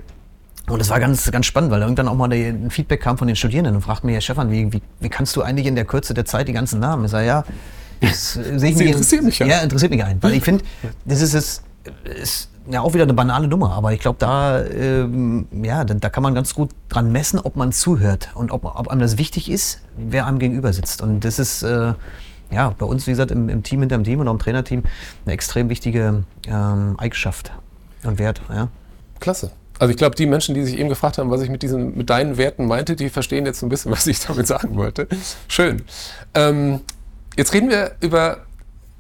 Und 0.69 0.79
das 0.79 0.89
war 0.89 0.99
ganz, 0.99 1.29
ganz 1.31 1.45
spannend, 1.45 1.71
weil 1.71 1.81
irgendwann 1.81 2.07
auch 2.07 2.15
mal 2.15 2.31
ein 2.31 2.69
Feedback 2.69 3.01
kam 3.01 3.17
von 3.17 3.27
den 3.27 3.35
Studierenden 3.35 3.75
und 3.75 3.81
fragten 3.81 4.07
mich, 4.07 4.13
Herr 4.15 4.21
Stefan, 4.21 4.51
wie, 4.51 4.71
wie, 4.71 4.81
wie 4.99 5.09
kannst 5.09 5.35
du 5.35 5.41
eigentlich 5.41 5.67
in 5.67 5.75
der 5.75 5.85
Kürze 5.85 6.13
der 6.13 6.25
Zeit 6.25 6.47
die 6.47 6.53
ganzen 6.53 6.79
Namen? 6.79 7.05
Ich 7.05 7.11
sage, 7.11 7.27
ja, 7.27 7.43
das 7.99 8.33
sehe 8.33 8.69
ich 8.69 8.77
mich 8.77 8.87
interessiert 8.87 9.23
mich 9.23 9.39
ja. 9.39 9.47
ja. 9.47 9.59
interessiert 9.59 9.91
mich 9.91 10.03
ein. 10.03 10.21
Weil 10.21 10.33
ich 10.33 10.43
finde, 10.43 10.63
das 11.05 11.21
ist 11.21 11.33
es, 11.33 11.63
ist 12.03 12.49
ja 12.69 12.81
auch 12.81 12.93
wieder 12.93 13.03
eine 13.03 13.13
banale 13.13 13.47
Nummer, 13.47 13.73
aber 13.73 13.93
ich 13.93 13.99
glaube, 13.99 14.17
da, 14.19 14.63
ähm, 14.63 15.47
ja, 15.63 15.83
da, 15.83 15.93
da, 15.93 16.09
kann 16.09 16.23
man 16.23 16.35
ganz 16.35 16.53
gut 16.53 16.71
dran 16.89 17.11
messen, 17.11 17.39
ob 17.39 17.55
man 17.55 17.71
zuhört 17.71 18.29
und 18.35 18.51
ob, 18.51 18.65
ob 18.65 18.87
einem 18.87 19.01
das 19.01 19.17
wichtig 19.17 19.49
ist, 19.49 19.81
wer 19.97 20.25
einem 20.25 20.39
gegenüber 20.39 20.73
sitzt. 20.73 21.01
Und 21.01 21.25
das 21.25 21.39
ist 21.39 21.63
äh, 21.63 21.93
ja 22.51 22.69
bei 22.77 22.85
uns, 22.85 23.07
wie 23.07 23.11
gesagt, 23.11 23.31
im, 23.31 23.49
im 23.49 23.63
Team 23.63 23.81
hinter 23.81 23.97
dem 23.97 24.03
Team 24.03 24.19
und 24.19 24.27
auch 24.27 24.33
im 24.33 24.39
Trainerteam 24.39 24.83
eine 25.25 25.33
extrem 25.33 25.69
wichtige 25.69 26.23
ähm, 26.47 26.95
Eigenschaft 26.97 27.51
und 28.03 28.19
Wert. 28.19 28.41
Ja. 28.49 28.67
Klasse. 29.19 29.51
Also 29.81 29.89
ich 29.89 29.97
glaube, 29.97 30.15
die 30.15 30.27
Menschen, 30.27 30.53
die 30.53 30.63
sich 30.63 30.77
eben 30.77 30.89
gefragt 30.89 31.17
haben, 31.17 31.31
was 31.31 31.41
ich 31.41 31.49
mit 31.49 31.63
diesen, 31.63 31.97
mit 31.97 32.11
deinen 32.11 32.37
Werten 32.37 32.67
meinte, 32.67 32.95
die 32.95 33.09
verstehen 33.09 33.47
jetzt 33.47 33.63
ein 33.63 33.69
bisschen, 33.69 33.91
was 33.91 34.05
ich 34.05 34.19
damit 34.19 34.45
sagen 34.45 34.77
wollte. 34.77 35.07
Schön. 35.47 35.81
Ähm, 36.35 36.81
jetzt 37.35 37.51
reden 37.51 37.71
wir 37.71 37.95
über 37.99 38.45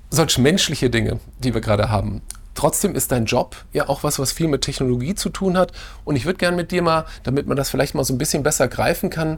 solch 0.09 0.39
menschliche 0.39 0.89
Dinge, 0.89 1.19
die 1.37 1.53
wir 1.53 1.61
gerade 1.61 1.91
haben. 1.91 2.23
Trotzdem 2.55 2.95
ist 2.95 3.11
dein 3.11 3.25
Job 3.25 3.57
ja 3.73 3.89
auch 3.89 4.01
was, 4.01 4.17
was 4.17 4.31
viel 4.31 4.47
mit 4.47 4.63
Technologie 4.63 5.13
zu 5.13 5.29
tun 5.29 5.55
hat. 5.55 5.71
Und 6.03 6.15
ich 6.15 6.25
würde 6.25 6.37
gerne 6.37 6.57
mit 6.57 6.71
dir 6.71 6.81
mal, 6.81 7.05
damit 7.21 7.45
man 7.45 7.57
das 7.57 7.69
vielleicht 7.69 7.93
mal 7.93 8.03
so 8.03 8.15
ein 8.15 8.17
bisschen 8.17 8.41
besser 8.41 8.67
greifen 8.67 9.11
kann, 9.11 9.37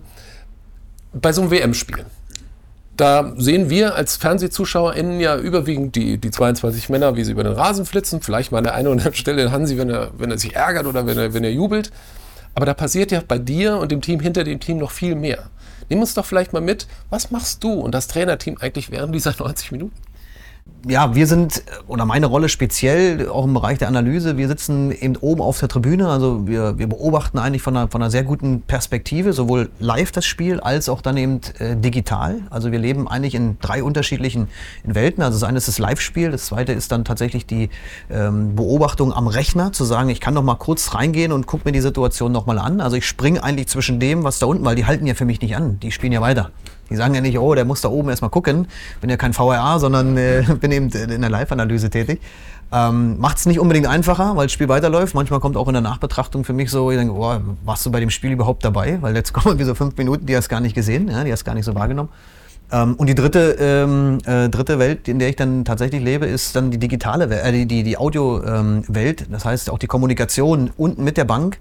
bei 1.11 1.33
so 1.33 1.41
einem 1.41 1.51
WM-Spiel. 1.51 2.05
Da 2.95 3.33
sehen 3.37 3.71
wir 3.71 3.95
als 3.95 4.17
FernsehzuschauerInnen 4.17 5.19
ja 5.19 5.35
überwiegend 5.37 5.95
die, 5.95 6.19
die 6.19 6.29
22 6.29 6.89
Männer, 6.89 7.15
wie 7.15 7.23
sie 7.23 7.31
über 7.31 7.43
den 7.43 7.53
Rasen 7.53 7.85
flitzen. 7.85 8.21
Vielleicht 8.21 8.51
mal 8.51 8.59
an 8.59 8.65
der 8.65 8.75
einen 8.75 8.87
oder 8.87 8.97
anderen 8.97 9.15
Stelle 9.15 9.43
den 9.43 9.51
Hansi, 9.51 9.77
wenn 9.77 9.89
er, 9.89 10.11
wenn 10.17 10.29
er 10.29 10.37
sich 10.37 10.55
ärgert 10.55 10.85
oder 10.85 11.07
wenn 11.07 11.17
er, 11.17 11.33
wenn 11.33 11.43
er 11.43 11.51
jubelt. 11.51 11.91
Aber 12.53 12.67
da 12.67 12.75
passiert 12.75 13.11
ja 13.11 13.23
bei 13.27 13.39
dir 13.39 13.77
und 13.77 13.91
dem 13.91 14.01
Team 14.01 14.19
hinter 14.19 14.43
dem 14.43 14.59
Team 14.59 14.77
noch 14.77 14.91
viel 14.91 15.15
mehr. 15.15 15.49
Nimm 15.89 16.01
uns 16.01 16.13
doch 16.13 16.25
vielleicht 16.25 16.53
mal 16.53 16.61
mit, 16.61 16.87
was 17.09 17.31
machst 17.31 17.63
du 17.63 17.73
und 17.73 17.93
das 17.93 18.07
Trainerteam 18.07 18.57
eigentlich 18.59 18.91
während 18.91 19.13
dieser 19.13 19.33
90 19.37 19.71
Minuten? 19.71 19.95
Ja, 20.87 21.15
wir 21.15 21.27
sind, 21.27 21.63
oder 21.87 22.05
meine 22.05 22.25
Rolle 22.25 22.49
speziell, 22.49 23.29
auch 23.29 23.45
im 23.45 23.53
Bereich 23.53 23.77
der 23.77 23.87
Analyse, 23.87 24.37
wir 24.37 24.47
sitzen 24.49 24.91
eben 24.91 25.15
oben 25.15 25.41
auf 25.41 25.59
der 25.59 25.69
Tribüne, 25.69 26.09
also 26.09 26.45
wir, 26.45 26.77
wir 26.77 26.87
beobachten 26.87 27.39
eigentlich 27.39 27.61
von 27.61 27.77
einer, 27.77 27.87
von 27.87 28.01
einer 28.01 28.11
sehr 28.11 28.23
guten 28.23 28.61
Perspektive, 28.61 29.31
sowohl 29.31 29.69
live 29.79 30.11
das 30.11 30.25
Spiel, 30.25 30.59
als 30.59 30.89
auch 30.89 31.01
dann 31.01 31.15
eben 31.15 31.39
äh, 31.59 31.77
digital. 31.77 32.41
Also 32.49 32.73
wir 32.73 32.79
leben 32.79 33.07
eigentlich 33.07 33.35
in 33.35 33.57
drei 33.61 33.81
unterschiedlichen 33.81 34.49
Welten. 34.83 35.23
Also 35.23 35.39
das 35.39 35.47
eine 35.47 35.57
ist 35.57 35.69
das 35.69 35.79
Live-Spiel, 35.79 36.31
das 36.31 36.47
zweite 36.47 36.73
ist 36.73 36.91
dann 36.91 37.05
tatsächlich 37.05 37.45
die 37.45 37.69
ähm, 38.09 38.55
Beobachtung 38.55 39.13
am 39.13 39.27
Rechner, 39.27 39.71
zu 39.71 39.85
sagen, 39.85 40.09
ich 40.09 40.19
kann 40.19 40.33
noch 40.33 40.43
mal 40.43 40.55
kurz 40.55 40.93
reingehen 40.93 41.31
und 41.31 41.47
gucke 41.47 41.63
mir 41.65 41.71
die 41.71 41.81
Situation 41.81 42.33
noch 42.33 42.45
mal 42.45 42.59
an. 42.59 42.81
Also 42.81 42.97
ich 42.97 43.07
springe 43.07 43.41
eigentlich 43.41 43.67
zwischen 43.67 44.01
dem, 44.01 44.25
was 44.25 44.39
da 44.39 44.47
unten, 44.47 44.65
weil 44.65 44.75
die 44.75 44.85
halten 44.85 45.07
ja 45.07 45.13
für 45.13 45.25
mich 45.25 45.39
nicht 45.39 45.55
an, 45.55 45.79
die 45.79 45.91
spielen 45.91 46.11
ja 46.11 46.19
weiter. 46.19 46.51
Die 46.89 46.95
sagen 46.95 47.15
ja 47.15 47.21
nicht, 47.21 47.37
oh, 47.39 47.55
der 47.55 47.65
muss 47.65 47.81
da 47.81 47.89
oben 47.89 48.09
erstmal 48.09 48.29
gucken. 48.29 48.67
Bin 49.01 49.09
ja 49.09 49.17
kein 49.17 49.33
VRA, 49.33 49.79
sondern 49.79 50.17
äh, 50.17 50.43
bin 50.59 50.71
eben 50.71 50.89
in 50.89 51.21
der 51.21 51.29
Live-Analyse 51.29 51.89
tätig. 51.89 52.21
Ähm, 52.71 53.19
Macht 53.19 53.37
es 53.37 53.45
nicht 53.45 53.59
unbedingt 53.59 53.87
einfacher, 53.87 54.35
weil 54.35 54.47
das 54.47 54.51
Spiel 54.51 54.67
weiterläuft. 54.67 55.13
Manchmal 55.13 55.39
kommt 55.39 55.57
auch 55.57 55.67
in 55.67 55.73
der 55.73 55.81
Nachbetrachtung 55.81 56.43
für 56.43 56.53
mich 56.53 56.71
so, 56.71 56.89
ich 56.89 56.97
denke, 56.97 57.13
oh, 57.13 57.39
warst 57.63 57.85
du 57.85 57.91
bei 57.91 57.99
dem 57.99 58.09
Spiel 58.09 58.31
überhaupt 58.31 58.65
dabei? 58.65 58.97
Weil 59.01 59.15
jetzt 59.15 59.33
kommen 59.33 59.59
wir 59.59 59.65
so 59.65 59.75
fünf 59.75 59.95
Minuten, 59.97 60.25
die 60.25 60.35
hast 60.35 60.49
gar 60.49 60.59
nicht 60.59 60.73
gesehen, 60.73 61.07
ja, 61.07 61.23
die 61.23 61.31
hast 61.31 61.45
gar 61.45 61.53
nicht 61.53 61.65
so 61.65 61.75
wahrgenommen. 61.75 62.09
Ähm, 62.71 62.95
und 62.95 63.07
die 63.07 63.15
dritte, 63.15 63.55
ähm, 63.59 64.17
äh, 64.25 64.49
dritte 64.49 64.79
Welt, 64.79 65.07
in 65.07 65.19
der 65.19 65.29
ich 65.29 65.35
dann 65.35 65.63
tatsächlich 65.63 66.01
lebe, 66.01 66.25
ist 66.25 66.55
dann 66.55 66.71
die 66.71 66.79
digitale 66.79 67.29
Welt, 67.29 67.43
äh, 67.43 67.51
die, 67.51 67.65
die, 67.65 67.83
die 67.83 67.97
Audio-Welt. 67.97 69.21
Ähm, 69.21 69.27
das 69.31 69.45
heißt 69.45 69.69
auch 69.69 69.77
die 69.77 69.87
Kommunikation 69.87 70.71
unten 70.77 71.03
mit 71.03 71.17
der 71.17 71.25
Bank. 71.25 71.59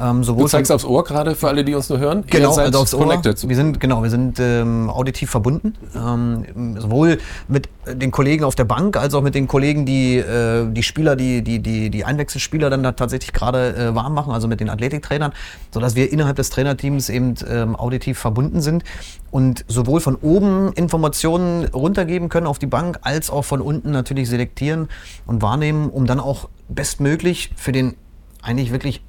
Ähm, 0.00 0.24
sowohl 0.24 0.44
du 0.44 0.48
zeigst 0.48 0.72
aufs 0.72 0.84
Ohr 0.84 1.04
gerade 1.04 1.34
für 1.34 1.48
alle, 1.48 1.64
die 1.64 1.74
uns 1.74 1.88
nur 1.88 1.98
hören. 1.98 2.24
Genau, 2.26 2.54
also 2.56 2.78
aufs 2.80 2.94
Ohr. 2.94 3.22
Wir 3.22 3.56
sind, 3.56 3.78
genau, 3.80 4.02
wir 4.02 4.10
sind 4.10 4.38
ähm, 4.40 4.88
auditiv 4.90 5.30
verbunden. 5.30 5.74
Ähm, 5.94 6.78
sowohl 6.78 7.18
mit 7.48 7.68
den 7.86 8.10
Kollegen 8.10 8.44
auf 8.44 8.54
der 8.54 8.64
Bank 8.64 8.96
als 8.96 9.14
auch 9.14 9.22
mit 9.22 9.34
den 9.34 9.46
Kollegen, 9.46 9.84
die 9.84 10.16
äh, 10.16 10.66
die 10.70 10.82
Spieler, 10.82 11.16
die, 11.16 11.42
die, 11.42 11.60
die, 11.60 11.90
die 11.90 12.04
Einwechselspieler 12.04 12.70
dann 12.70 12.82
da 12.82 12.92
tatsächlich 12.92 13.32
gerade 13.32 13.76
äh, 13.76 13.94
warm 13.94 14.14
machen, 14.14 14.32
also 14.32 14.48
mit 14.48 14.60
den 14.60 14.70
Athletiktrainern, 14.70 15.32
sodass 15.72 15.94
wir 15.94 16.10
innerhalb 16.10 16.36
des 16.36 16.50
Trainerteams 16.50 17.08
eben 17.10 17.34
ähm, 17.48 17.76
auditiv 17.76 18.18
verbunden 18.18 18.62
sind 18.62 18.84
und 19.34 19.64
sowohl 19.66 20.00
von 20.00 20.14
oben 20.14 20.72
Informationen 20.74 21.64
runtergeben 21.64 22.28
können 22.28 22.46
auf 22.46 22.60
die 22.60 22.68
Bank, 22.68 23.00
als 23.02 23.30
auch 23.30 23.44
von 23.44 23.60
unten 23.60 23.90
natürlich 23.90 24.28
selektieren 24.28 24.88
und 25.26 25.42
wahrnehmen, 25.42 25.90
um 25.90 26.06
dann 26.06 26.20
auch 26.20 26.48
bestmöglich 26.68 27.50
für 27.56 27.72
den 27.72 27.96
eigentlich 28.42 28.70
wirklich 28.70 29.02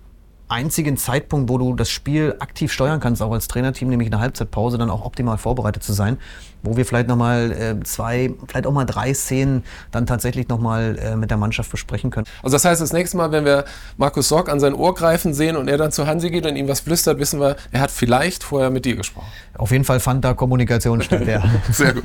einzigen 0.56 0.96
Zeitpunkt, 0.96 1.50
wo 1.50 1.58
du 1.58 1.76
das 1.76 1.90
Spiel 1.90 2.38
aktiv 2.40 2.72
steuern 2.72 3.02
kannst, 3.02 3.22
auch 3.22 3.34
als 3.34 3.50
Trainerteam, 3.50 3.90
nämlich 3.90 4.08
in 4.08 4.12
der 4.12 4.22
Halbzeitpause, 4.22 4.78
dann 4.78 4.90
auch 4.90 5.04
optimal 5.04 5.38
vorbereitet 5.38 5.84
zu 5.84 5.92
sein, 5.92 6.18
wo 6.64 6.78
wir 6.78 6.86
vielleicht 6.86 7.10
nochmal 7.10 7.52
äh, 7.52 7.84
zwei, 7.84 8.34
vielleicht 8.48 8.66
auch 8.66 8.72
mal 8.72 8.86
drei 8.86 9.14
Szenen 9.14 9.66
dann 9.92 10.06
tatsächlich 10.06 10.48
nochmal 10.48 10.98
äh, 10.98 11.18
mit 11.18 11.30
der 11.30 11.38
Mannschaft 11.38 11.70
besprechen 11.72 12.10
können. 12.10 12.26
Also 12.42 12.56
das 12.56 12.64
heißt, 12.64 12.82
das 12.82 12.94
nächste 12.94 13.18
Mal, 13.18 13.34
wenn 13.34 13.44
wir 13.44 13.66
Markus 13.98 14.30
Sorg 14.30 14.48
an 14.50 14.62
sein 14.62 14.74
Ohr 14.74 14.96
greifen 14.96 15.34
sehen 15.34 15.58
und 15.58 15.68
er 15.68 15.78
dann 15.78 15.92
zu 15.92 16.08
Hansi 16.08 16.30
geht 16.30 16.46
und 16.46 16.56
ihm 16.56 16.70
was 16.70 16.80
flüstert, 16.80 17.20
wissen 17.20 17.42
wir, 17.42 17.58
er 17.74 17.82
hat 17.82 17.92
vielleicht 17.92 18.46
vorher 18.46 18.70
mit 18.70 18.86
dir 18.86 18.96
gesprochen. 18.96 19.28
Auf 19.58 19.72
jeden 19.72 19.84
Fall 19.84 20.00
fand 20.00 20.24
da 20.24 20.34
Kommunikation 20.34 21.02
statt, 21.02 21.28
ja. 21.28 21.44
Sehr 21.70 21.94
gut. 21.94 22.04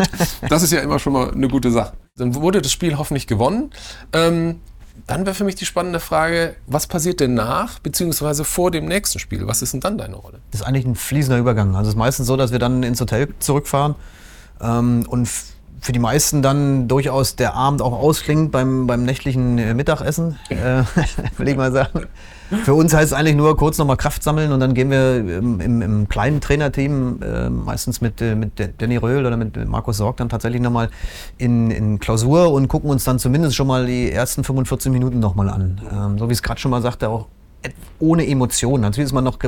Das 0.49 0.65
ist 0.65 0.73
ja 0.73 0.81
immer 0.81 0.99
schon 0.99 1.13
mal 1.13 1.31
eine 1.31 1.47
gute 1.47 1.71
Sache. 1.71 1.93
Dann 2.17 2.35
wurde 2.35 2.61
das 2.61 2.73
Spiel 2.73 2.99
hoffentlich 2.99 3.29
gewonnen. 3.29 3.71
Ähm, 4.13 4.61
dann 5.07 5.27
wäre 5.27 5.35
für 5.35 5.45
mich 5.45 5.57
die 5.57 5.67
spannende 5.67 6.01
Frage, 6.01 6.55
was 6.67 6.87
passiert 6.87 7.21
denn 7.21 7.35
nach, 7.35 7.79
beziehungsweise 7.79 8.45
vor 8.45 8.71
dem 8.71 8.87
nächsten 8.87 9.19
Spiel? 9.19 9.47
Was 9.47 9.63
ist 9.63 9.73
denn 9.73 9.81
dann 9.81 9.99
deine 9.99 10.17
Rolle? 10.17 10.41
Das 10.51 10.61
ist 10.61 10.67
eigentlich 10.67 10.87
ein 10.87 10.95
fließender 10.95 11.39
Übergang. 11.39 11.75
Also 11.75 11.89
es 11.89 11.95
ist 11.95 11.99
meistens 11.99 12.27
so, 12.27 12.37
dass 12.37 12.53
wir 12.53 12.59
dann 12.59 12.83
ins 12.83 13.01
Hotel 13.01 13.29
zurückfahren 13.39 13.95
ähm, 14.61 15.05
und 15.09 15.29
für 15.81 15.93
die 15.93 15.99
meisten 15.99 16.43
dann 16.43 16.89
durchaus 16.89 17.37
der 17.37 17.55
Abend 17.55 17.83
auch 17.83 17.93
ausklingt 17.93 18.53
beim, 18.53 18.87
beim 18.87 19.05
nächtlichen 19.05 19.59
äh, 19.59 19.75
Mittagessen, 19.75 20.37
äh, 20.51 20.83
will 21.39 21.49
ich 21.49 21.57
mal 21.57 21.73
sagen. 21.73 22.07
Für 22.65 22.75
uns 22.75 22.93
heißt 22.93 23.13
es 23.13 23.19
eigentlich 23.19 23.37
nur 23.37 23.57
kurz 23.57 23.79
nochmal 23.79 23.97
Kraft 23.97 24.23
sammeln 24.23 24.51
und 24.53 24.61
dann 24.61 24.75
gehen 24.75 24.91
wir 24.91 25.19
im, 25.19 25.61
im, 25.61 25.83
im 25.83 26.09
kleinen 26.09 26.41
Trainerteam, 26.41 27.21
äh, 27.23 27.49
meistens 27.49 28.01
mit, 28.01 28.21
äh, 28.21 28.35
mit 28.35 28.53
Danny 28.79 28.97
Röhl 28.97 29.25
oder 29.25 29.37
mit 29.37 29.69
Markus 29.69 29.99
Sorg, 29.99 30.17
dann 30.17 30.29
tatsächlich 30.29 30.61
nochmal 30.61 30.91
in, 31.39 31.71
in 31.71 32.01
Klausur 32.01 32.53
und 32.53 32.69
gucken 32.69 32.91
uns 32.91 33.05
dann 33.05 33.19
zumindest 33.19 33.55
schon 33.55 33.69
mal 33.69 33.87
die 33.87 34.11
ersten 34.11 34.43
45 34.43 34.91
Minuten 34.91 35.21
nochmal 35.21 35.49
an. 35.49 35.81
Ähm, 35.93 36.19
so 36.19 36.29
wie 36.29 36.33
es 36.33 36.43
gerade 36.43 36.61
schon 36.61 36.73
mal 36.73 36.83
sagte, 36.83 37.09
auch 37.09 37.29
ohne 37.99 38.27
Emotionen. 38.27 38.83
Natürlich 38.83 39.07
ist 39.07 39.13
man 39.13 39.25
noch 39.25 39.39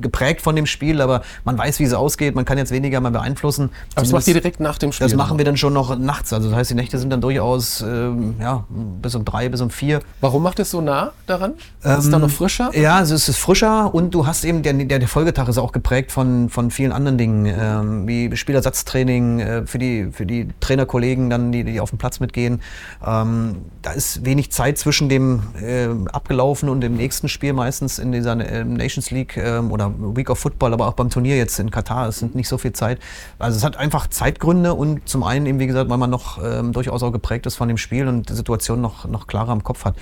geprägt 0.00 0.42
von 0.42 0.56
dem 0.56 0.66
Spiel, 0.66 1.00
aber 1.00 1.22
man 1.44 1.56
weiß, 1.58 1.78
wie 1.80 1.84
es 1.84 1.92
ausgeht. 1.92 2.34
Man 2.34 2.44
kann 2.44 2.58
jetzt 2.58 2.70
weniger 2.70 3.00
mal 3.00 3.10
beeinflussen. 3.10 3.70
Aber 3.94 4.02
das 4.02 4.12
macht 4.12 4.28
ihr 4.28 4.34
direkt 4.34 4.60
nach 4.60 4.78
dem 4.78 4.92
Spiel? 4.92 5.06
Das 5.06 5.16
machen 5.16 5.38
wir 5.38 5.44
dann 5.44 5.56
schon 5.56 5.72
noch 5.72 5.96
nachts. 5.98 6.32
Also 6.32 6.48
das 6.48 6.58
heißt, 6.58 6.70
die 6.70 6.74
Nächte 6.74 6.98
sind 6.98 7.10
dann 7.10 7.20
durchaus 7.20 7.80
ähm, 7.80 8.36
ja, 8.40 8.64
bis 8.68 9.14
um 9.14 9.24
drei, 9.24 9.48
bis 9.48 9.60
um 9.60 9.70
vier. 9.70 10.00
Warum 10.20 10.42
macht 10.42 10.58
es 10.58 10.70
so 10.70 10.80
nah 10.80 11.12
daran? 11.26 11.54
Ähm, 11.84 11.98
ist 11.98 12.04
es 12.04 12.10
da 12.10 12.18
noch 12.18 12.30
frischer? 12.30 12.70
Ja, 12.74 12.96
also 12.96 13.14
es 13.14 13.28
ist 13.28 13.38
frischer 13.38 13.94
und 13.94 14.14
du 14.14 14.26
hast 14.26 14.44
eben, 14.44 14.62
der, 14.62 14.74
der, 14.74 14.98
der 14.98 15.08
Folgetag 15.08 15.48
ist 15.48 15.58
auch 15.58 15.72
geprägt 15.72 16.12
von, 16.12 16.48
von 16.48 16.70
vielen 16.70 16.92
anderen 16.92 17.18
Dingen, 17.18 17.46
ähm, 17.46 18.08
wie 18.08 18.36
Spielersatztraining 18.36 19.40
äh, 19.40 19.66
für, 19.66 19.78
die, 19.78 20.08
für 20.12 20.26
die 20.26 20.48
Trainerkollegen, 20.60 21.30
dann, 21.30 21.52
die, 21.52 21.64
die 21.64 21.80
auf 21.80 21.90
dem 21.90 21.98
Platz 21.98 22.20
mitgehen. 22.20 22.60
Ähm, 23.04 23.56
da 23.82 23.92
ist 23.92 24.24
wenig 24.24 24.52
Zeit 24.52 24.78
zwischen 24.78 25.08
dem 25.08 25.42
äh, 25.60 25.88
abgelaufen 26.12 26.68
und 26.68 26.80
dem 26.80 26.96
nächsten 26.96 27.28
Spiel 27.28 27.52
meistens 27.52 27.98
in 27.98 28.12
dieser 28.12 28.38
äh, 28.38 28.64
Nations 28.64 29.10
League 29.10 29.36
ähm, 29.36 29.70
oder 29.86 30.16
Week 30.16 30.30
of 30.30 30.38
Football, 30.38 30.72
aber 30.72 30.88
auch 30.88 30.94
beim 30.94 31.10
Turnier 31.10 31.36
jetzt 31.36 31.58
in 31.58 31.70
Katar. 31.70 32.08
Es 32.08 32.18
sind 32.18 32.34
nicht 32.34 32.48
so 32.48 32.58
viel 32.58 32.72
Zeit. 32.72 32.98
Also 33.38 33.56
es 33.56 33.64
hat 33.64 33.76
einfach 33.76 34.06
Zeitgründe 34.08 34.74
und 34.74 35.08
zum 35.08 35.22
einen 35.22 35.46
eben, 35.46 35.58
wie 35.58 35.66
gesagt, 35.66 35.90
weil 35.90 35.98
man 35.98 36.10
noch 36.10 36.38
ähm, 36.42 36.72
durchaus 36.72 37.02
auch 37.02 37.12
geprägt 37.12 37.46
ist 37.46 37.56
von 37.56 37.68
dem 37.68 37.78
Spiel 37.78 38.08
und 38.08 38.28
die 38.28 38.34
Situation 38.34 38.80
noch, 38.80 39.06
noch 39.06 39.26
klarer 39.26 39.52
im 39.52 39.62
Kopf 39.62 39.84
hat. 39.84 39.96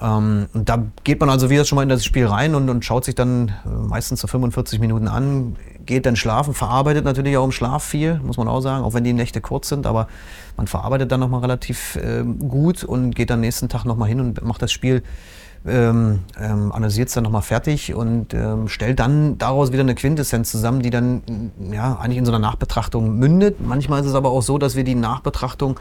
Ähm, 0.00 0.46
und 0.52 0.68
da 0.68 0.84
geht 1.04 1.20
man 1.20 1.30
also 1.30 1.50
wieder 1.50 1.64
schon 1.64 1.76
mal 1.76 1.82
in 1.82 1.88
das 1.88 2.04
Spiel 2.04 2.26
rein 2.26 2.54
und, 2.54 2.68
und 2.68 2.84
schaut 2.84 3.04
sich 3.04 3.14
dann 3.14 3.48
äh, 3.48 3.68
meistens 3.68 4.20
so 4.20 4.28
45 4.28 4.80
Minuten 4.80 5.08
an, 5.08 5.56
geht 5.86 6.06
dann 6.06 6.16
schlafen, 6.16 6.54
verarbeitet 6.54 7.04
natürlich 7.04 7.36
auch 7.36 7.44
im 7.44 7.52
Schlaf 7.52 7.82
viel, 7.82 8.20
muss 8.20 8.36
man 8.36 8.46
auch 8.46 8.60
sagen, 8.60 8.84
auch 8.84 8.94
wenn 8.94 9.04
die 9.04 9.14
Nächte 9.14 9.40
kurz 9.40 9.68
sind, 9.68 9.86
aber 9.86 10.06
man 10.56 10.66
verarbeitet 10.66 11.10
dann 11.10 11.20
nochmal 11.20 11.40
relativ 11.40 11.96
äh, 11.96 12.22
gut 12.22 12.84
und 12.84 13.14
geht 13.14 13.30
dann 13.30 13.40
nächsten 13.40 13.68
Tag 13.68 13.84
nochmal 13.84 14.08
hin 14.08 14.20
und 14.20 14.42
macht 14.42 14.60
das 14.60 14.70
Spiel 14.70 15.02
ähm, 15.66 16.20
ähm, 16.40 16.72
analysiert 16.72 17.08
es 17.08 17.14
dann 17.14 17.24
nochmal 17.24 17.42
fertig 17.42 17.94
und 17.94 18.32
ähm, 18.32 18.68
stellt 18.68 19.00
dann 19.00 19.38
daraus 19.38 19.72
wieder 19.72 19.82
eine 19.82 19.94
Quintessenz 19.94 20.50
zusammen, 20.50 20.82
die 20.82 20.90
dann 20.90 21.52
ja, 21.72 21.96
eigentlich 21.96 22.18
in 22.18 22.24
so 22.24 22.32
einer 22.32 22.38
Nachbetrachtung 22.38 23.18
mündet. 23.18 23.56
Manchmal 23.60 24.00
ist 24.00 24.06
es 24.06 24.14
aber 24.14 24.30
auch 24.30 24.42
so, 24.42 24.58
dass 24.58 24.76
wir 24.76 24.84
die 24.84 24.94
Nachbetrachtung 24.94 25.78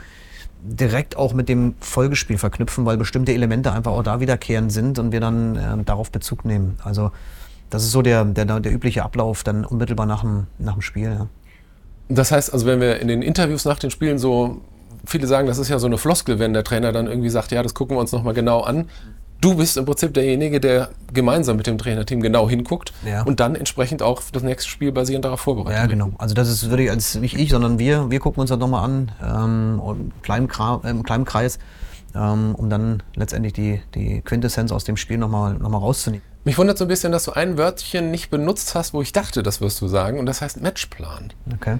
direkt 0.63 1.15
auch 1.15 1.33
mit 1.33 1.47
dem 1.49 1.75
Folgespiel 1.79 2.37
verknüpfen, 2.37 2.85
weil 2.85 2.97
bestimmte 2.97 3.33
Elemente 3.33 3.71
einfach 3.71 3.91
auch 3.91 4.03
da 4.03 4.19
wiederkehrend 4.19 4.71
sind 4.71 4.99
und 4.99 5.11
wir 5.11 5.19
dann 5.19 5.55
äh, 5.55 5.83
darauf 5.83 6.11
Bezug 6.11 6.45
nehmen. 6.45 6.77
Also 6.83 7.11
das 7.69 7.83
ist 7.83 7.91
so 7.91 8.01
der, 8.01 8.25
der, 8.25 8.45
der 8.59 8.73
übliche 8.73 9.03
Ablauf 9.03 9.43
dann 9.43 9.65
unmittelbar 9.65 10.05
nach 10.05 10.21
dem, 10.21 10.47
nach 10.57 10.73
dem 10.73 10.81
Spiel. 10.81 11.11
Ja. 11.11 11.27
Das 12.09 12.31
heißt 12.31 12.51
also, 12.53 12.65
wenn 12.65 12.79
wir 12.79 12.99
in 12.99 13.07
den 13.07 13.21
Interviews 13.21 13.65
nach 13.65 13.79
den 13.79 13.91
Spielen 13.91 14.17
so, 14.17 14.61
viele 15.05 15.27
sagen, 15.27 15.47
das 15.47 15.57
ist 15.57 15.69
ja 15.69 15.77
so 15.77 15.87
eine 15.87 15.97
Floskel, 15.97 16.39
wenn 16.39 16.53
der 16.53 16.63
Trainer 16.63 16.91
dann 16.91 17.07
irgendwie 17.07 17.29
sagt, 17.29 17.51
ja, 17.51 17.61
das 17.61 17.73
gucken 17.73 17.95
wir 17.95 18.01
uns 18.01 18.11
nochmal 18.11 18.33
genau 18.33 18.61
an 18.61 18.87
du 19.41 19.55
bist 19.55 19.77
im 19.77 19.85
Prinzip 19.85 20.13
derjenige, 20.13 20.59
der 20.59 20.89
gemeinsam 21.13 21.57
mit 21.57 21.67
dem 21.67 21.77
Trainerteam 21.77 22.21
genau 22.21 22.49
hinguckt 22.49 22.93
ja. 23.05 23.23
und 23.23 23.39
dann 23.39 23.55
entsprechend 23.55 24.01
auch 24.01 24.21
das 24.31 24.43
nächste 24.43 24.69
Spiel 24.69 24.91
basierend 24.91 25.25
darauf 25.25 25.41
vorbereitet. 25.41 25.79
Ja, 25.79 25.85
genau. 25.87 26.11
Also 26.17 26.33
das 26.35 26.49
ist 26.49 26.69
wirklich 26.69 26.89
als 26.89 27.15
nicht 27.15 27.37
ich, 27.37 27.49
sondern 27.49 27.79
wir. 27.79 28.09
Wir 28.09 28.19
gucken 28.19 28.41
uns 28.41 28.49
das 28.49 28.59
nochmal 28.59 28.83
an 28.83 29.11
ähm, 29.23 29.81
im, 29.85 30.11
kleinen 30.21 30.49
im 30.83 31.03
kleinen 31.03 31.25
Kreis, 31.25 31.59
ähm, 32.15 32.55
um 32.55 32.69
dann 32.69 33.03
letztendlich 33.15 33.53
die, 33.53 33.81
die 33.95 34.21
Quintessenz 34.21 34.71
aus 34.71 34.83
dem 34.83 34.97
Spiel 34.97 35.17
nochmal 35.17 35.55
noch 35.55 35.69
mal 35.69 35.77
rauszunehmen. 35.77 36.25
Mich 36.43 36.57
wundert 36.57 36.77
so 36.77 36.85
ein 36.85 36.87
bisschen, 36.87 37.11
dass 37.11 37.25
du 37.25 37.31
ein 37.31 37.57
Wörtchen 37.57 38.09
nicht 38.09 38.29
benutzt 38.29 38.73
hast, 38.73 38.93
wo 38.93 39.01
ich 39.01 39.11
dachte, 39.11 39.43
das 39.43 39.59
wirst 39.59 39.81
du 39.81 39.87
sagen, 39.89 40.17
und 40.17 40.25
das 40.25 40.41
heißt 40.41 40.61
Matchplan. 40.61 41.33
Okay. 41.53 41.77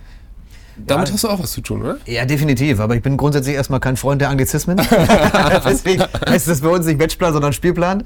Damit 0.85 1.07
ja, 1.07 1.13
hast 1.13 1.23
du 1.23 1.29
auch 1.29 1.41
was 1.41 1.51
zu 1.51 1.61
tun, 1.61 1.81
oder? 1.81 1.97
Ja, 2.05 2.25
definitiv. 2.25 2.79
Aber 2.79 2.95
ich 2.95 3.01
bin 3.01 3.17
grundsätzlich 3.17 3.55
erstmal 3.55 3.79
kein 3.79 3.97
Freund 3.97 4.21
der 4.21 4.29
Anglizismen. 4.29 4.77
Deswegen 5.65 6.03
heißt 6.27 6.47
das 6.47 6.61
bei 6.61 6.69
uns 6.69 6.85
nicht 6.85 6.99
Matchplan, 6.99 7.33
sondern 7.33 7.53
Spielplan. 7.53 8.03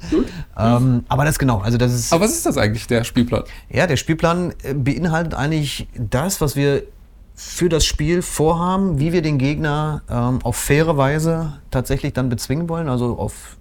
Ähm, 0.56 1.04
aber 1.08 1.24
das 1.24 1.38
genau. 1.38 1.58
Also 1.58 1.78
das 1.78 1.92
ist, 1.92 2.12
aber 2.12 2.24
was 2.24 2.32
ist 2.32 2.46
das 2.46 2.56
eigentlich, 2.56 2.86
der 2.86 3.04
Spielplan? 3.04 3.42
Ja, 3.68 3.86
der 3.86 3.96
Spielplan 3.96 4.54
äh, 4.62 4.74
beinhaltet 4.74 5.34
eigentlich 5.34 5.88
das, 5.94 6.40
was 6.40 6.56
wir 6.56 6.84
für 7.34 7.68
das 7.68 7.84
Spiel 7.84 8.22
vorhaben, 8.22 8.98
wie 8.98 9.12
wir 9.12 9.22
den 9.22 9.38
Gegner 9.38 10.02
ähm, 10.08 10.38
auf 10.42 10.56
faire 10.56 10.96
Weise 10.96 11.54
tatsächlich 11.70 12.12
dann 12.12 12.28
bezwingen 12.28 12.68
wollen. 12.68 12.88
Also 12.88 13.18
auf, 13.18 13.56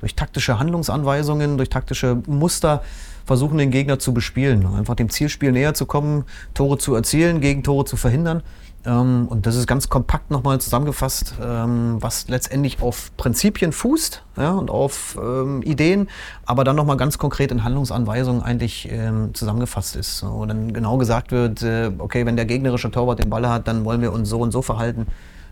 durch 0.00 0.14
taktische 0.14 0.58
Handlungsanweisungen, 0.58 1.56
durch 1.56 1.68
taktische 1.68 2.22
Muster 2.26 2.82
versuchen, 3.24 3.58
den 3.58 3.70
Gegner 3.70 3.98
zu 3.98 4.12
bespielen. 4.14 4.66
Einfach 4.66 4.94
dem 4.94 5.08
Zielspiel 5.08 5.52
näher 5.52 5.74
zu 5.74 5.86
kommen, 5.86 6.24
Tore 6.54 6.78
zu 6.78 6.94
erzielen, 6.94 7.40
Gegentore 7.40 7.84
zu 7.84 7.96
verhindern. 7.96 8.42
Ähm, 8.86 9.26
und 9.28 9.46
das 9.46 9.56
ist 9.56 9.66
ganz 9.66 9.88
kompakt 9.88 10.30
nochmal 10.30 10.60
zusammengefasst, 10.60 11.34
ähm, 11.42 11.96
was 12.00 12.28
letztendlich 12.28 12.82
auf 12.82 13.16
Prinzipien 13.16 13.72
fußt 13.72 14.22
ja, 14.36 14.52
und 14.52 14.70
auf 14.70 15.18
ähm, 15.20 15.62
Ideen, 15.62 16.08
aber 16.44 16.64
dann 16.64 16.76
nochmal 16.76 16.96
ganz 16.96 17.18
konkret 17.18 17.50
in 17.50 17.64
Handlungsanweisungen 17.64 18.42
eigentlich 18.42 18.88
ähm, 18.90 19.32
zusammengefasst 19.32 19.96
ist. 19.96 20.22
Wo 20.22 20.44
dann 20.44 20.72
genau 20.72 20.98
gesagt 20.98 21.32
wird, 21.32 21.62
äh, 21.62 21.90
okay, 21.98 22.26
wenn 22.26 22.36
der 22.36 22.44
gegnerische 22.44 22.90
Torwart 22.90 23.20
den 23.20 23.30
Ball 23.30 23.48
hat, 23.48 23.68
dann 23.68 23.84
wollen 23.84 24.02
wir 24.02 24.12
uns 24.12 24.28
so 24.28 24.40
und 24.40 24.50
so 24.50 24.60
verhalten. 24.60 25.06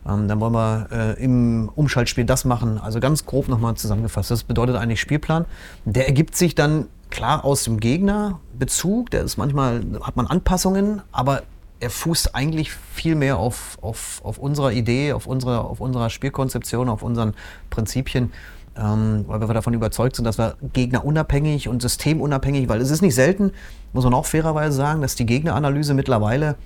Ähm, 0.08 0.28
dann 0.28 0.40
wollen 0.40 0.52
wir 0.52 0.88
äh, 0.90 1.22
im 1.22 1.70
Umschaltspiel 1.74 2.24
das 2.24 2.44
machen. 2.44 2.78
Also 2.78 3.00
ganz 3.00 3.24
grob 3.24 3.48
nochmal 3.48 3.74
zusammengefasst. 3.74 4.30
Das 4.30 4.44
bedeutet 4.44 4.76
eigentlich 4.76 5.00
Spielplan. 5.00 5.44
Der 5.84 6.06
ergibt 6.06 6.36
sich 6.36 6.54
dann 6.54 6.86
klar 7.10 7.44
aus 7.44 7.64
dem 7.64 7.78
Gegnerbezug. 7.78 9.10
Der 9.10 9.22
ist 9.22 9.36
manchmal, 9.36 9.84
hat 10.02 10.16
man 10.16 10.26
Anpassungen, 10.26 11.02
aber 11.12 11.42
er 11.78 11.90
fußt 11.90 12.34
eigentlich 12.34 12.72
viel 12.72 13.14
mehr 13.14 13.38
auf, 13.38 13.78
auf, 13.82 14.20
auf 14.24 14.38
unserer 14.38 14.72
Idee, 14.72 15.12
auf 15.12 15.26
unserer, 15.26 15.64
auf 15.64 15.80
unserer 15.80 16.10
Spielkonzeption, 16.10 16.88
auf 16.88 17.02
unseren 17.02 17.34
Prinzipien. 17.70 18.32
Ähm, 18.74 19.24
weil 19.26 19.40
wir 19.40 19.52
davon 19.52 19.74
überzeugt 19.74 20.16
sind, 20.16 20.24
dass 20.24 20.38
wir 20.38 20.56
gegnerunabhängig 20.72 21.68
und 21.68 21.82
systemunabhängig, 21.82 22.70
weil 22.70 22.80
es 22.80 22.90
ist 22.90 23.02
nicht 23.02 23.14
selten, 23.14 23.52
muss 23.92 24.04
man 24.04 24.14
auch 24.14 24.24
fairerweise 24.24 24.74
sagen, 24.74 25.02
dass 25.02 25.14
die 25.14 25.26
Gegneranalyse 25.26 25.92
mittlerweile, 25.92 26.56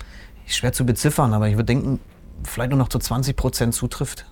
schwer 0.46 0.72
zu 0.72 0.86
beziffern, 0.86 1.34
aber 1.34 1.48
ich 1.48 1.54
würde 1.54 1.64
denken, 1.64 1.98
vielleicht 2.44 2.70
nur 2.70 2.78
noch 2.78 2.88
zu 2.88 2.98
20 2.98 3.36
Prozent 3.36 3.74
zutrifft. 3.74 4.26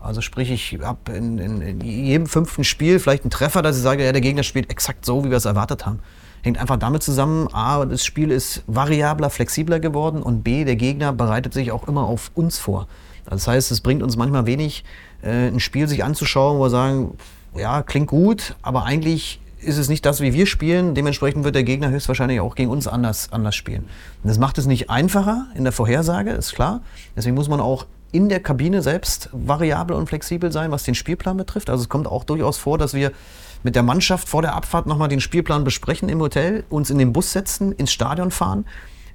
Also 0.00 0.20
sprich, 0.20 0.50
ich 0.50 0.78
habe 0.80 1.12
in, 1.12 1.38
in, 1.38 1.60
in, 1.60 1.80
jedem 1.80 2.26
fünften 2.26 2.62
Spiel 2.62 3.00
vielleicht 3.00 3.24
einen 3.24 3.30
Treffer, 3.30 3.62
dass 3.62 3.76
ich 3.76 3.82
sage, 3.82 4.04
ja, 4.04 4.12
der 4.12 4.20
Gegner 4.20 4.44
spielt 4.44 4.70
exakt 4.70 5.04
so, 5.04 5.24
wie 5.24 5.30
wir 5.30 5.36
es 5.36 5.44
erwartet 5.44 5.86
haben. 5.86 5.98
Hängt 6.42 6.58
einfach 6.58 6.76
damit 6.76 7.02
zusammen, 7.02 7.48
a, 7.52 7.84
das 7.84 8.04
Spiel 8.04 8.30
ist 8.30 8.62
variabler, 8.68 9.28
flexibler 9.28 9.80
geworden 9.80 10.22
und 10.22 10.44
b, 10.44 10.64
der 10.64 10.76
Gegner 10.76 11.12
bereitet 11.12 11.52
sich 11.52 11.72
auch 11.72 11.88
immer 11.88 12.04
auf 12.04 12.30
uns 12.34 12.58
vor. 12.58 12.86
Das 13.26 13.48
heißt, 13.48 13.72
es 13.72 13.80
bringt 13.80 14.02
uns 14.02 14.16
manchmal 14.16 14.46
wenig, 14.46 14.84
äh, 15.22 15.48
ein 15.48 15.58
Spiel 15.60 15.88
sich 15.88 16.04
anzuschauen, 16.04 16.58
wo 16.58 16.62
wir 16.62 16.70
sagen, 16.70 17.18
ja, 17.56 17.82
klingt 17.82 18.06
gut, 18.06 18.54
aber 18.62 18.84
eigentlich 18.84 19.40
ist 19.60 19.78
es 19.78 19.88
nicht 19.88 20.04
das, 20.06 20.20
wie 20.20 20.32
wir 20.32 20.46
spielen. 20.46 20.94
Dementsprechend 20.94 21.44
wird 21.44 21.54
der 21.54 21.64
Gegner 21.64 21.90
höchstwahrscheinlich 21.90 22.40
auch 22.40 22.54
gegen 22.54 22.70
uns 22.70 22.86
anders, 22.86 23.32
anders 23.32 23.54
spielen. 23.54 23.84
Und 24.22 24.28
das 24.28 24.38
macht 24.38 24.58
es 24.58 24.66
nicht 24.66 24.90
einfacher 24.90 25.46
in 25.54 25.64
der 25.64 25.72
Vorhersage, 25.72 26.30
ist 26.30 26.54
klar. 26.54 26.82
Deswegen 27.16 27.34
muss 27.34 27.48
man 27.48 27.60
auch 27.60 27.86
in 28.12 28.28
der 28.28 28.40
Kabine 28.40 28.82
selbst 28.82 29.28
variabel 29.32 29.96
und 29.96 30.08
flexibel 30.08 30.50
sein, 30.50 30.70
was 30.70 30.84
den 30.84 30.94
Spielplan 30.94 31.36
betrifft. 31.36 31.70
Also 31.70 31.82
es 31.82 31.88
kommt 31.88 32.06
auch 32.06 32.24
durchaus 32.24 32.56
vor, 32.56 32.78
dass 32.78 32.94
wir 32.94 33.12
mit 33.62 33.74
der 33.74 33.82
Mannschaft 33.82 34.28
vor 34.28 34.42
der 34.42 34.54
Abfahrt 34.54 34.86
nochmal 34.86 35.08
den 35.08 35.20
Spielplan 35.20 35.64
besprechen 35.64 36.08
im 36.08 36.20
Hotel, 36.20 36.64
uns 36.70 36.90
in 36.90 36.98
den 36.98 37.12
Bus 37.12 37.32
setzen, 37.32 37.72
ins 37.72 37.92
Stadion 37.92 38.30
fahren, 38.30 38.64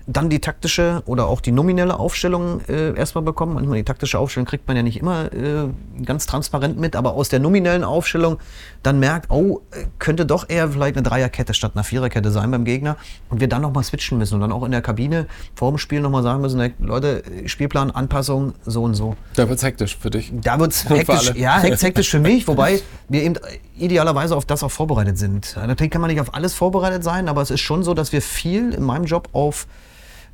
dann 0.05 0.29
die 0.29 0.39
taktische 0.39 1.01
oder 1.05 1.27
auch 1.27 1.39
die 1.39 1.51
nominelle 1.51 1.97
Aufstellung 1.97 2.61
äh, 2.67 2.93
erstmal 2.95 3.23
bekommen. 3.23 3.53
Manchmal 3.53 3.77
die 3.77 3.85
taktische 3.85 4.19
Aufstellung 4.19 4.45
kriegt 4.45 4.67
man 4.67 4.75
ja 4.75 4.83
nicht 4.83 4.97
immer 4.99 5.31
äh, 5.31 5.69
ganz 6.05 6.25
transparent 6.25 6.77
mit, 6.77 6.95
aber 6.95 7.13
aus 7.13 7.29
der 7.29 7.39
nominellen 7.39 7.83
Aufstellung 7.83 8.37
dann 8.81 8.99
merkt, 8.99 9.31
oh, 9.31 9.61
könnte 9.99 10.25
doch 10.25 10.49
eher 10.49 10.69
vielleicht 10.69 10.97
eine 10.97 11.03
Dreierkette 11.03 11.53
statt 11.53 11.71
einer 11.75 11.85
Viererkette 11.85 12.31
sein 12.31 12.51
beim 12.51 12.65
Gegner 12.65 12.97
und 13.29 13.39
wir 13.39 13.47
dann 13.47 13.61
nochmal 13.61 13.83
switchen 13.83 14.17
müssen 14.17 14.35
und 14.35 14.41
dann 14.41 14.51
auch 14.51 14.63
in 14.63 14.71
der 14.71 14.81
Kabine 14.81 15.27
vor 15.55 15.71
dem 15.71 15.77
Spiel 15.77 16.01
nochmal 16.01 16.23
sagen 16.23 16.41
müssen, 16.41 16.73
Leute, 16.79 17.23
Spielplan, 17.45 17.91
Anpassung, 17.91 18.53
so 18.65 18.83
und 18.83 18.95
so. 18.95 19.15
Da 19.35 19.47
wird 19.47 19.57
es 19.57 19.63
hektisch 19.63 19.97
für 19.97 20.09
dich. 20.09 20.33
Da 20.33 20.59
wird 20.59 20.73
es 20.73 20.89
hektisch, 20.89 21.33
ja, 21.35 21.59
hektisch 21.59 22.09
für 22.09 22.19
mich, 22.19 22.47
wobei 22.47 22.81
wir 23.07 23.23
eben 23.23 23.35
idealerweise 23.77 24.35
auf 24.35 24.45
das 24.45 24.63
auch 24.63 24.71
vorbereitet 24.71 25.17
sind. 25.17 25.55
Natürlich 25.55 25.91
kann 25.91 26.01
man 26.01 26.09
nicht 26.09 26.19
auf 26.19 26.33
alles 26.33 26.53
vorbereitet 26.53 27.03
sein, 27.03 27.29
aber 27.29 27.41
es 27.41 27.51
ist 27.51 27.61
schon 27.61 27.83
so, 27.83 27.93
dass 27.93 28.11
wir 28.11 28.21
viel 28.21 28.73
in 28.73 28.83
meinem 28.83 29.05
Job 29.05 29.29
auf 29.31 29.65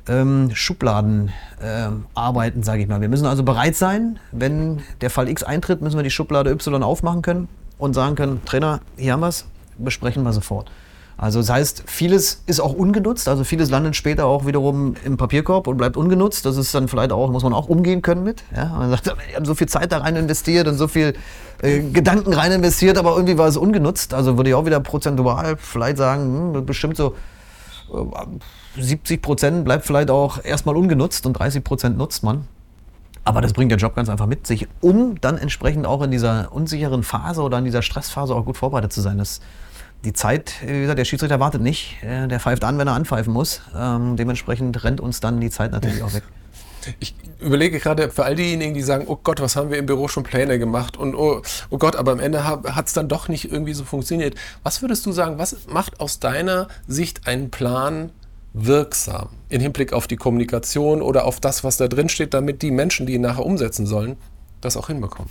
ähm, 0.08 0.50
Schubladen 0.54 1.30
ähm, 1.62 2.06
arbeiten, 2.14 2.62
sage 2.62 2.82
ich 2.82 2.88
mal. 2.88 3.00
Wir 3.00 3.08
müssen 3.08 3.26
also 3.26 3.42
bereit 3.42 3.76
sein, 3.76 4.18
wenn 4.32 4.80
der 5.00 5.10
Fall 5.10 5.28
X 5.28 5.42
eintritt, 5.42 5.82
müssen 5.82 5.96
wir 5.96 6.02
die 6.02 6.10
Schublade 6.10 6.50
Y 6.50 6.82
aufmachen 6.82 7.22
können 7.22 7.48
und 7.78 7.94
sagen 7.94 8.14
können, 8.14 8.44
Trainer, 8.44 8.80
hier 8.96 9.12
haben 9.12 9.20
wir 9.20 9.28
es, 9.28 9.46
besprechen 9.78 10.22
wir 10.22 10.32
sofort. 10.32 10.70
Also 11.16 11.40
das 11.40 11.50
heißt, 11.50 11.82
vieles 11.84 12.42
ist 12.46 12.60
auch 12.60 12.72
ungenutzt, 12.72 13.28
also 13.28 13.44
vieles 13.44 13.68
landet 13.68 13.94
später 13.94 14.24
auch 14.24 14.46
wiederum 14.46 14.94
im 15.04 15.18
Papierkorb 15.18 15.66
und 15.66 15.76
bleibt 15.76 15.98
ungenutzt. 15.98 16.46
Das 16.46 16.56
ist 16.56 16.74
dann 16.74 16.88
vielleicht 16.88 17.12
auch, 17.12 17.30
muss 17.30 17.42
man 17.42 17.52
auch 17.52 17.68
umgehen 17.68 18.00
können 18.00 18.24
mit. 18.24 18.42
Ja? 18.56 18.66
Man 18.66 18.88
sagt, 18.88 19.04
wir 19.28 19.36
haben 19.36 19.44
so 19.44 19.54
viel 19.54 19.68
Zeit 19.68 19.92
da 19.92 19.98
rein 19.98 20.16
investiert 20.16 20.66
und 20.66 20.78
so 20.78 20.88
viel 20.88 21.12
äh, 21.60 21.80
Gedanken 21.80 22.32
rein 22.32 22.52
investiert, 22.52 22.96
aber 22.96 23.16
irgendwie 23.16 23.36
war 23.36 23.48
es 23.48 23.58
ungenutzt. 23.58 24.14
Also 24.14 24.38
würde 24.38 24.48
ich 24.48 24.54
auch 24.54 24.64
wieder 24.64 24.80
prozentual 24.80 25.58
vielleicht 25.58 25.98
sagen, 25.98 26.54
hm, 26.54 26.64
bestimmt 26.64 26.96
so 26.96 27.14
70 28.76 29.16
äh, 29.16 29.20
Prozent 29.20 29.64
bleibt 29.64 29.84
vielleicht 29.84 30.10
auch 30.10 30.44
erstmal 30.44 30.76
ungenutzt 30.76 31.26
und 31.26 31.34
30 31.34 31.64
Prozent 31.64 31.98
nutzt 31.98 32.22
man. 32.22 32.46
Aber 33.24 33.40
das 33.40 33.52
bringt 33.52 33.70
der 33.70 33.78
Job 33.78 33.94
ganz 33.94 34.08
einfach 34.08 34.26
mit 34.26 34.46
sich, 34.46 34.66
um 34.80 35.20
dann 35.20 35.36
entsprechend 35.36 35.86
auch 35.86 36.02
in 36.02 36.10
dieser 36.10 36.52
unsicheren 36.52 37.02
Phase 37.02 37.42
oder 37.42 37.58
in 37.58 37.64
dieser 37.64 37.82
Stressphase 37.82 38.34
auch 38.34 38.44
gut 38.44 38.56
vorbereitet 38.56 38.92
zu 38.92 39.02
sein. 39.02 39.18
Das, 39.18 39.40
die 40.04 40.14
Zeit, 40.14 40.54
wie 40.64 40.80
gesagt, 40.80 40.98
der 40.98 41.04
Schiedsrichter 41.04 41.38
wartet 41.38 41.60
nicht. 41.60 41.98
Der 42.02 42.40
pfeift 42.40 42.64
an, 42.64 42.78
wenn 42.78 42.88
er 42.88 42.94
anpfeifen 42.94 43.32
muss. 43.32 43.60
Ähm, 43.76 44.16
dementsprechend 44.16 44.82
rennt 44.84 45.00
uns 45.00 45.20
dann 45.20 45.38
die 45.40 45.50
Zeit 45.50 45.72
natürlich 45.72 46.02
auch 46.02 46.14
weg. 46.14 46.22
Ich 46.98 47.14
überlege 47.40 47.78
gerade 47.78 48.10
für 48.10 48.24
all 48.24 48.34
diejenigen, 48.34 48.72
die 48.72 48.82
sagen, 48.82 49.04
oh 49.06 49.18
Gott, 49.22 49.40
was 49.40 49.54
haben 49.54 49.70
wir 49.70 49.76
im 49.76 49.84
Büro 49.84 50.08
schon 50.08 50.22
Pläne 50.22 50.58
gemacht 50.58 50.96
und 50.96 51.14
oh, 51.14 51.42
oh 51.68 51.78
Gott, 51.78 51.96
aber 51.96 52.12
am 52.12 52.20
Ende 52.20 52.44
hat 52.44 52.86
es 52.86 52.94
dann 52.94 53.08
doch 53.08 53.28
nicht 53.28 53.52
irgendwie 53.52 53.74
so 53.74 53.84
funktioniert. 53.84 54.34
Was 54.62 54.80
würdest 54.80 55.04
du 55.04 55.12
sagen, 55.12 55.38
was 55.38 55.66
macht 55.68 56.00
aus 56.00 56.20
deiner 56.20 56.68
Sicht 56.86 57.26
einen 57.26 57.50
Plan 57.50 58.10
wirksam 58.52 59.28
im 59.48 59.60
Hinblick 59.60 59.92
auf 59.92 60.06
die 60.06 60.16
Kommunikation 60.16 61.02
oder 61.02 61.24
auf 61.24 61.40
das, 61.40 61.64
was 61.64 61.76
da 61.76 61.88
drin 61.88 62.08
steht, 62.08 62.34
damit 62.34 62.62
die 62.62 62.70
Menschen, 62.70 63.06
die 63.06 63.14
ihn 63.14 63.20
nachher 63.20 63.44
umsetzen 63.44 63.86
sollen, 63.86 64.16
das 64.60 64.76
auch 64.76 64.88
hinbekommen? 64.88 65.30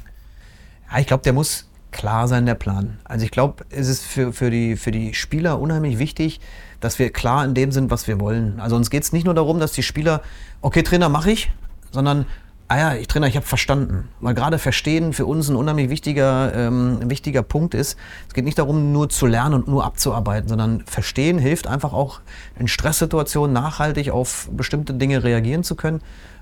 Ja, 0.92 1.00
ich 1.00 1.08
glaube, 1.08 1.24
der 1.24 1.34
muss 1.34 1.70
klar 1.92 2.28
sein, 2.28 2.46
der 2.46 2.56
Plan. 2.56 3.00
Also 3.04 3.26
ich 3.26 3.32
glaube, 3.32 3.66
es 3.70 3.88
ist 3.88 4.04
für, 4.04 4.32
für, 4.32 4.50
die, 4.50 4.78
für 4.78 4.92
die 4.92 5.14
Spieler 5.14 5.60
unheimlich 5.60 6.00
wichtig, 6.00 6.40
dass 6.80 7.00
wir 7.00 7.12
klar 7.12 7.44
in 7.44 7.54
dem 7.54 7.72
sind, 7.72 7.92
was 7.92 8.08
wir 8.08 8.20
wollen. 8.20 8.60
Also 8.60 8.76
uns 8.76 8.90
geht 8.90 9.04
es 9.04 9.12
nicht 9.12 9.26
nur 9.26 9.34
darum, 9.34 9.60
dass 9.60 9.72
die 9.72 9.84
Spieler, 9.84 10.22
okay, 10.62 10.84
Trainer, 10.84 11.10
mache 11.10 11.32
ich, 11.32 11.52
sondern, 11.92 12.26
ah 12.70 12.78
ja, 12.78 12.94
ich 12.96 13.08
Trainer, 13.08 13.28
ich 13.28 13.36
habe 13.36 13.46
verstanden. 13.46 14.08
Weil 14.22 14.36
gerade 14.36 14.60
Verstehen 14.60 15.12
für 15.12 15.26
uns 15.26 15.50
ein 15.50 15.56
unheimlich 15.56 15.90
wichtiger, 15.90 16.54
ähm, 16.56 17.10
wichtiger 17.10 17.42
Punkt 17.42 17.74
ist. 17.74 17.98
Es 18.28 18.34
geht 18.34 18.46
nicht 18.46 18.60
darum, 18.60 18.94
nur 18.94 19.10
zu 19.10 19.26
lernen 19.26 19.56
und 19.56 19.68
nur 19.68 19.84
abzuarbeiten, 19.84 20.48
sondern 20.48 20.84
Verstehen 20.86 21.40
hilft 21.40 21.68
einfach 21.68 21.94
auch 21.94 22.22
in 22.58 22.68
Stresssituationen 22.68 23.52
nachhaltig 23.52 24.12
auf 24.12 24.50
bestimmte 24.52 24.94
Dinge 24.94 25.24
reagieren 25.24 25.64
zu 25.64 25.76
können. 25.76 26.02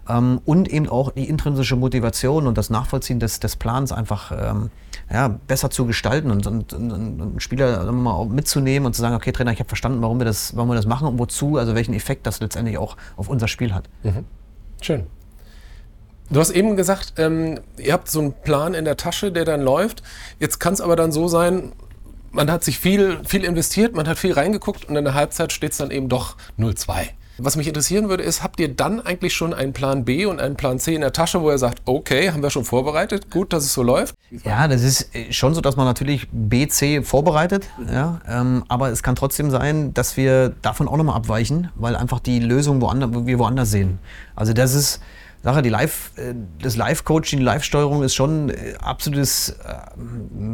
Ähm, 0.10 0.42
und 0.44 0.68
eben 0.68 0.90
auch 0.90 1.12
die 1.12 1.30
intrinsische 1.30 1.78
Motivation 1.78 2.46
und 2.46 2.58
das 2.58 2.70
Nachvollziehen 2.70 3.20
des, 3.20 3.40
des 3.40 3.56
Plans 3.56 3.94
einfach 3.94 4.32
ähm, 4.32 4.70
ja, 5.10 5.30
besser 5.30 5.70
zu 5.70 5.86
gestalten 5.86 6.30
und, 6.30 6.46
und, 6.46 6.74
und, 6.74 6.92
und 7.22 7.42
Spieler 7.42 7.90
mal 7.92 8.12
auch 8.12 8.28
mitzunehmen 8.28 8.86
und 8.86 8.94
zu 8.94 9.02
sagen, 9.02 9.16
okay 9.16 9.32
Trainer, 9.32 9.54
ich 9.54 9.60
habe 9.60 9.70
verstanden, 9.70 10.02
warum 10.02 10.20
wir, 10.20 10.26
das, 10.26 10.56
warum 10.58 10.70
wir 10.70 10.76
das 10.76 10.86
machen 10.86 11.08
und 11.08 11.20
wozu, 11.20 11.58
also 11.58 11.74
welchen 11.74 11.94
Effekt 11.94 12.28
das 12.28 12.42
letztendlich 12.42 12.78
auch 12.78 12.98
auf 13.16 13.30
unser 13.30 13.48
Spiel 13.48 13.74
hat. 13.74 13.90
Mhm. 14.04 14.26
Schön. 14.82 15.08
Du 16.30 16.40
hast 16.42 16.50
eben 16.50 16.76
gesagt, 16.76 17.14
ähm, 17.18 17.60
ihr 17.78 17.94
habt 17.94 18.10
so 18.10 18.20
einen 18.20 18.34
Plan 18.34 18.74
in 18.74 18.84
der 18.84 18.98
Tasche, 18.98 19.32
der 19.32 19.46
dann 19.46 19.62
läuft. 19.62 20.04
Jetzt 20.40 20.60
kann 20.60 20.74
es 20.74 20.82
aber 20.82 20.98
dann 20.98 21.12
so 21.14 21.28
sein, 21.28 21.72
man 22.32 22.52
hat 22.52 22.64
sich 22.64 22.80
viel, 22.80 23.20
viel 23.26 23.46
investiert, 23.46 23.96
man 23.96 24.08
hat 24.08 24.18
viel 24.18 24.34
reingeguckt 24.34 24.86
und 24.86 24.96
in 24.96 25.06
der 25.06 25.14
Halbzeit 25.14 25.54
steht 25.54 25.72
es 25.72 25.78
dann 25.78 25.90
eben 25.90 26.10
doch 26.10 26.36
0-2. 26.60 27.10
Was 27.40 27.56
mich 27.56 27.68
interessieren 27.68 28.10
würde, 28.10 28.24
ist, 28.24 28.42
habt 28.42 28.60
ihr 28.60 28.74
dann 28.74 29.00
eigentlich 29.00 29.36
schon 29.36 29.54
einen 29.54 29.72
Plan 29.72 30.06
B 30.06 30.26
und 30.26 30.42
einen 30.42 30.56
Plan 30.56 30.80
C 30.80 30.96
in 30.96 31.02
der 31.02 31.14
Tasche, 31.14 31.42
wo 31.42 31.52
ihr 31.52 31.60
sagt, 31.60 31.84
okay, 31.86 32.32
haben 32.32 32.42
wir 32.42 32.50
schon 32.50 32.66
vorbereitet, 32.66 33.30
gut, 33.30 33.54
dass 33.54 33.64
es 33.64 33.74
so 33.74 33.84
läuft? 33.84 34.16
Ja, 34.44 34.68
das 34.68 34.82
ist 34.82 35.14
äh, 35.16 35.32
schon 35.32 35.54
so, 35.54 35.62
dass 35.62 35.76
man 35.76 35.86
natürlich 35.86 36.28
B, 36.32 36.68
C 36.68 37.04
vorbereitet, 37.04 37.68
ja, 37.92 38.20
ähm, 38.28 38.64
aber 38.68 38.90
es 38.90 39.04
kann 39.04 39.16
trotzdem 39.16 39.52
sein, 39.52 39.94
dass 39.94 40.18
wir 40.18 40.50
davon 40.64 40.88
auch 40.88 40.98
nochmal 40.98 41.16
abweichen, 41.16 41.70
weil 41.76 41.96
einfach 41.96 42.20
die 42.20 42.40
Lösung 42.40 42.82
woanders, 42.82 43.12
wir 43.14 43.38
woanders 43.38 43.70
sehen. 43.70 44.00
Also 44.36 44.54
das 44.54 44.74
ist 44.74 45.00
Sache, 45.44 45.62
die 45.62 45.70
Live, 45.70 46.12
äh, 46.18 46.34
das 46.62 46.76
Live-Coaching, 46.76 47.40
die 47.40 47.46
Live-Steuerung 47.46 48.04
ist 48.04 48.16
schon 48.16 48.50
äh, 48.50 48.76
absolutes, 48.82 49.56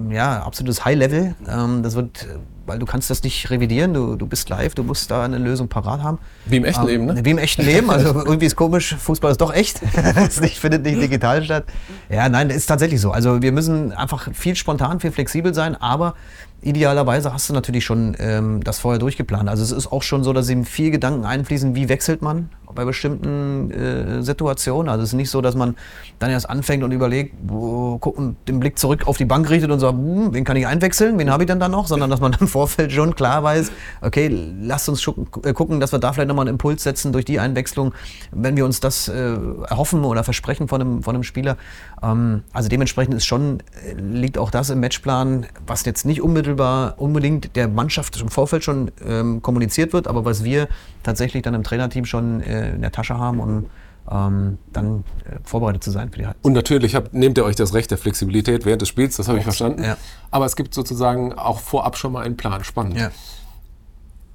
ja, 0.09 0.43
absolutes 0.43 0.85
High-Level. 0.85 1.35
Ähm, 1.47 1.83
das 1.83 1.95
wird 1.95 2.27
weil 2.65 2.79
du 2.79 2.85
kannst 2.85 3.09
das 3.09 3.23
nicht 3.23 3.49
revidieren, 3.49 3.93
du, 3.93 4.15
du 4.15 4.25
bist 4.25 4.49
live, 4.49 4.73
du 4.75 4.83
musst 4.83 5.11
da 5.11 5.23
eine 5.23 5.37
Lösung 5.37 5.67
parat 5.67 6.01
haben. 6.01 6.19
Wie 6.45 6.57
im 6.57 6.65
echten 6.65 6.83
ähm, 6.83 6.87
Leben, 6.87 7.05
ne? 7.05 7.25
Wie 7.25 7.31
im 7.31 7.37
echten 7.37 7.63
Leben, 7.63 7.89
also 7.89 8.13
irgendwie 8.25 8.45
ist 8.45 8.55
komisch, 8.55 8.95
Fußball 8.95 9.31
ist 9.31 9.41
doch 9.41 9.53
echt, 9.53 9.81
es 10.15 10.39
findet 10.57 10.83
nicht 10.83 11.01
digital 11.01 11.43
statt. 11.43 11.65
Ja, 12.09 12.29
nein, 12.29 12.49
ist 12.49 12.67
tatsächlich 12.67 13.01
so. 13.01 13.11
Also 13.11 13.41
wir 13.41 13.51
müssen 13.51 13.91
einfach 13.91 14.29
viel 14.33 14.55
spontan, 14.55 14.99
viel 14.99 15.11
flexibel 15.11 15.53
sein, 15.53 15.75
aber 15.75 16.15
idealerweise 16.61 17.33
hast 17.33 17.49
du 17.49 17.53
natürlich 17.53 17.83
schon 17.83 18.15
ähm, 18.19 18.63
das 18.63 18.79
vorher 18.79 18.99
durchgeplant. 18.99 19.49
Also 19.49 19.63
es 19.63 19.71
ist 19.71 19.91
auch 19.91 20.03
schon 20.03 20.23
so, 20.23 20.31
dass 20.31 20.47
eben 20.49 20.65
viel 20.65 20.91
Gedanken 20.91 21.25
einfließen, 21.25 21.75
wie 21.75 21.89
wechselt 21.89 22.21
man 22.21 22.49
bei 22.75 22.85
bestimmten 22.85 23.71
äh, 23.71 24.23
Situationen. 24.23 24.89
Also 24.89 25.03
es 25.03 25.09
ist 25.09 25.15
nicht 25.15 25.29
so, 25.29 25.41
dass 25.41 25.55
man 25.55 25.75
dann 26.19 26.29
erst 26.29 26.49
anfängt 26.49 26.83
und 26.83 26.91
überlegt, 26.91 27.35
wo, 27.43 27.97
gucken, 27.97 28.37
den 28.47 28.59
Blick 28.59 28.79
zurück 28.79 29.07
auf 29.07 29.17
die 29.17 29.25
Bank 29.25 29.49
richtet 29.49 29.71
und 29.71 29.79
sagt, 29.79 29.93
hm, 29.93 30.33
wen 30.33 30.43
kann 30.43 30.57
ich 30.57 30.67
einwechseln, 30.67 31.17
wen 31.19 31.29
habe 31.29 31.43
ich 31.43 31.47
denn 31.47 31.59
dann 31.59 31.71
noch, 31.71 31.87
sondern 31.87 32.09
dass 32.09 32.19
man 32.19 32.35
im 32.39 32.47
Vorfeld 32.47 32.91
schon 32.91 33.15
klar 33.15 33.43
weiß, 33.43 33.71
okay, 34.01 34.29
lasst 34.61 34.89
uns 34.89 35.05
äh, 35.43 35.53
gucken, 35.53 35.79
dass 35.79 35.91
wir 35.91 35.99
da 35.99 36.13
vielleicht 36.13 36.27
nochmal 36.27 36.47
einen 36.47 36.55
Impuls 36.55 36.83
setzen 36.83 37.11
durch 37.11 37.25
die 37.25 37.39
Einwechslung, 37.39 37.93
wenn 38.31 38.55
wir 38.55 38.65
uns 38.65 38.79
das 38.79 39.07
äh, 39.07 39.35
erhoffen 39.69 40.03
oder 40.03 40.23
versprechen 40.23 40.67
von 40.67 40.81
einem, 40.81 41.03
von 41.03 41.15
einem 41.15 41.23
Spieler. 41.23 41.57
Ähm, 42.01 42.43
also 42.53 42.69
dementsprechend 42.69 43.15
ist 43.15 43.25
schon, 43.25 43.59
äh, 43.59 43.93
liegt 43.99 44.37
auch 44.37 44.51
das 44.51 44.69
im 44.69 44.79
Matchplan, 44.79 45.45
was 45.65 45.85
jetzt 45.85 46.05
nicht 46.05 46.21
unmittelbar 46.21 46.43
unmittelbar 46.43 46.95
unbedingt 46.97 47.55
der 47.55 47.67
Mannschaft 47.67 48.19
im 48.19 48.29
Vorfeld 48.29 48.63
schon 48.63 48.91
ähm, 49.05 49.41
kommuniziert 49.41 49.93
wird, 49.93 50.07
aber 50.07 50.25
was 50.25 50.43
wir 50.43 50.67
tatsächlich 51.03 51.43
dann 51.43 51.53
im 51.53 51.63
Trainerteam 51.63 52.05
schon 52.05 52.41
äh, 52.41 52.62
in 52.69 52.81
der 52.81 52.91
Tasche 52.91 53.17
haben 53.17 53.39
und 53.39 53.69
ähm, 54.11 54.57
dann 54.71 55.03
äh, 55.25 55.37
vorbereitet 55.43 55.83
zu 55.83 55.91
sein 55.91 56.11
für 56.11 56.19
die 56.19 56.25
Halbzeit. 56.25 56.43
Und 56.43 56.53
natürlich 56.53 56.95
habt, 56.95 57.13
nehmt 57.13 57.37
ihr 57.37 57.45
euch 57.45 57.55
das 57.55 57.73
Recht 57.73 57.91
der 57.91 57.97
Flexibilität 57.97 58.65
während 58.65 58.81
des 58.81 58.89
Spiels, 58.89 59.15
das 59.15 59.27
habe 59.27 59.37
ich 59.37 59.43
verstanden. 59.43 59.83
Ja. 59.83 59.97
Aber 60.31 60.45
es 60.45 60.55
gibt 60.55 60.73
sozusagen 60.73 61.33
auch 61.33 61.59
vorab 61.59 61.97
schon 61.97 62.11
mal 62.11 62.25
einen 62.25 62.37
Plan. 62.37 62.63
Spannend. 62.63 62.97
Ja. 62.97 63.11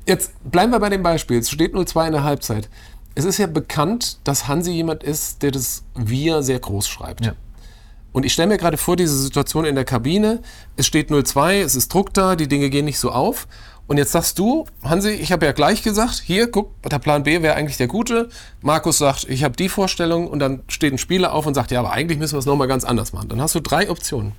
Jetzt 0.06 0.32
bleiben 0.50 0.72
wir 0.72 0.80
bei 0.80 0.88
dem 0.88 1.02
Beispiel. 1.02 1.38
Es 1.38 1.50
steht 1.50 1.74
0-2 1.74 2.06
in 2.06 2.12
der 2.12 2.24
Halbzeit. 2.24 2.70
Es 3.14 3.24
ist 3.24 3.38
ja 3.38 3.46
bekannt, 3.46 4.20
dass 4.24 4.48
Hansi 4.48 4.70
jemand 4.70 5.02
ist, 5.02 5.42
der 5.42 5.50
das 5.50 5.82
Wir 5.94 6.42
sehr 6.42 6.60
groß 6.60 6.88
schreibt. 6.88 7.26
Ja. 7.26 7.34
Und 8.12 8.24
ich 8.24 8.32
stelle 8.32 8.48
mir 8.48 8.56
gerade 8.56 8.78
vor, 8.78 8.96
diese 8.96 9.16
Situation 9.18 9.64
in 9.64 9.74
der 9.74 9.84
Kabine, 9.84 10.40
es 10.76 10.86
steht 10.86 11.10
02, 11.10 11.60
es 11.60 11.74
ist 11.74 11.92
Druck 11.92 12.14
da, 12.14 12.36
die 12.36 12.48
Dinge 12.48 12.70
gehen 12.70 12.86
nicht 12.86 12.98
so 12.98 13.10
auf. 13.12 13.46
Und 13.88 13.96
jetzt 13.96 14.12
sagst 14.12 14.38
du, 14.38 14.66
Hansi, 14.84 15.08
ich 15.08 15.32
habe 15.32 15.46
ja 15.46 15.52
gleich 15.52 15.82
gesagt, 15.82 16.22
hier, 16.24 16.50
guck, 16.50 16.80
der 16.82 16.98
Plan 16.98 17.22
B 17.22 17.40
wäre 17.42 17.56
eigentlich 17.56 17.78
der 17.78 17.88
gute. 17.88 18.28
Markus 18.60 18.98
sagt, 18.98 19.24
ich 19.28 19.44
habe 19.44 19.56
die 19.56 19.70
Vorstellung 19.70 20.28
und 20.28 20.40
dann 20.40 20.62
steht 20.68 20.92
ein 20.92 20.98
Spieler 20.98 21.32
auf 21.32 21.46
und 21.46 21.54
sagt, 21.54 21.70
ja, 21.70 21.80
aber 21.80 21.92
eigentlich 21.92 22.18
müssen 22.18 22.34
wir 22.34 22.38
es 22.38 22.46
nochmal 22.46 22.68
ganz 22.68 22.84
anders 22.84 23.14
machen. 23.14 23.30
Dann 23.30 23.40
hast 23.40 23.54
du 23.54 23.60
drei 23.60 23.88
Optionen. 23.90 24.32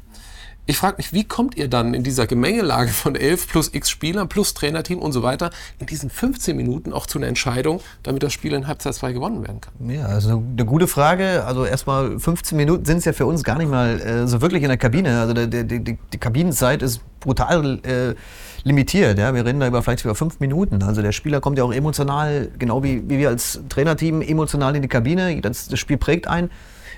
Ich 0.67 0.77
frage 0.77 0.97
mich, 0.97 1.13
wie 1.13 1.23
kommt 1.23 1.57
ihr 1.57 1.67
dann 1.67 1.95
in 1.95 2.03
dieser 2.03 2.27
Gemengelage 2.27 2.91
von 2.91 3.15
11 3.15 3.47
plus 3.47 3.73
x 3.73 3.89
Spielern 3.89 4.29
plus 4.29 4.53
Trainerteam 4.53 4.99
und 4.99 5.13
so 5.13 5.23
weiter 5.23 5.49
in 5.79 5.87
diesen 5.87 6.11
15 6.11 6.55
Minuten 6.55 6.93
auch 6.93 7.07
zu 7.07 7.17
einer 7.17 7.25
Entscheidung, 7.25 7.81
damit 8.03 8.21
das 8.21 8.33
Spiel 8.33 8.53
in 8.53 8.67
Halbzeit 8.67 8.93
2 8.93 9.13
gewonnen 9.13 9.41
werden 9.41 9.61
kann? 9.61 9.89
Ja, 9.89 10.05
also 10.05 10.43
eine 10.47 10.65
gute 10.65 10.87
Frage. 10.87 11.43
Also 11.43 11.65
erstmal 11.65 12.19
15 12.19 12.55
Minuten 12.55 12.85
sind 12.85 12.97
es 12.97 13.05
ja 13.05 13.13
für 13.13 13.25
uns 13.25 13.43
gar 13.43 13.57
nicht 13.57 13.71
mal 13.71 13.99
äh, 13.99 14.27
so 14.27 14.41
wirklich 14.41 14.61
in 14.61 14.69
der 14.69 14.77
Kabine. 14.77 15.19
Also 15.19 15.33
die, 15.33 15.49
die, 15.65 15.83
die, 15.83 15.97
die 16.13 16.17
Kabinenzeit 16.19 16.83
ist 16.83 17.01
brutal 17.19 17.79
äh, 17.83 18.13
limitiert. 18.63 19.17
Ja? 19.17 19.33
Wir 19.33 19.45
reden 19.45 19.59
da 19.59 19.67
über 19.67 19.81
vielleicht 19.81 20.03
über 20.05 20.15
fünf 20.15 20.39
Minuten. 20.39 20.83
Also 20.83 21.01
der 21.01 21.11
Spieler 21.11 21.41
kommt 21.41 21.57
ja 21.57 21.63
auch 21.63 21.73
emotional, 21.73 22.49
genau 22.57 22.83
wie, 22.83 23.09
wie 23.09 23.17
wir 23.17 23.29
als 23.29 23.61
Trainerteam, 23.69 24.21
emotional 24.21 24.75
in 24.75 24.81
die 24.81 24.87
Kabine. 24.87 25.39
Das, 25.41 25.67
das 25.67 25.79
Spiel 25.79 25.97
prägt 25.97 26.27
ein. 26.27 26.49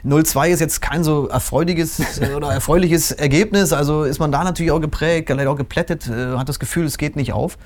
0-2 0.05 0.49
ist 0.49 0.59
jetzt 0.59 0.81
kein 0.81 1.03
so 1.03 1.27
erfreuliches 1.27 1.99
äh, 2.19 2.33
oder 2.33 2.51
erfreuliches 2.51 3.11
Ergebnis. 3.11 3.73
Also 3.73 4.03
ist 4.03 4.19
man 4.19 4.31
da 4.31 4.43
natürlich 4.43 4.71
auch 4.71 4.81
geprägt, 4.81 5.29
vielleicht 5.29 5.47
auch 5.47 5.57
geplättet, 5.57 6.07
äh, 6.07 6.37
hat 6.37 6.49
das 6.49 6.59
Gefühl, 6.59 6.85
es 6.85 6.97
geht 6.97 7.15
nicht 7.15 7.33
auf. 7.33 7.57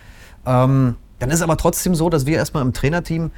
Ähm, 0.45 0.95
dann 1.19 1.31
ist 1.31 1.41
aber 1.41 1.58
trotzdem 1.58 1.95
so, 1.95 2.10
dass 2.10 2.25
wir 2.25 2.38
erstmal 2.38 2.63
im 2.63 2.73
Trainerteam 2.73 3.31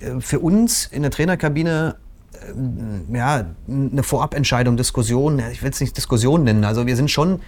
äh, 0.00 0.20
für 0.20 0.40
uns 0.40 0.86
in 0.86 1.02
der 1.02 1.10
Trainerkabine 1.10 1.96
äh, 2.32 3.16
ja, 3.16 3.44
eine 3.68 4.02
Vorabentscheidung, 4.02 4.76
Diskussion, 4.76 5.40
ich 5.52 5.62
will 5.62 5.70
es 5.70 5.80
nicht 5.80 5.96
Diskussion 5.96 6.44
nennen, 6.44 6.64
also 6.64 6.86
wir 6.86 6.96
sind 6.96 7.10
schon 7.10 7.40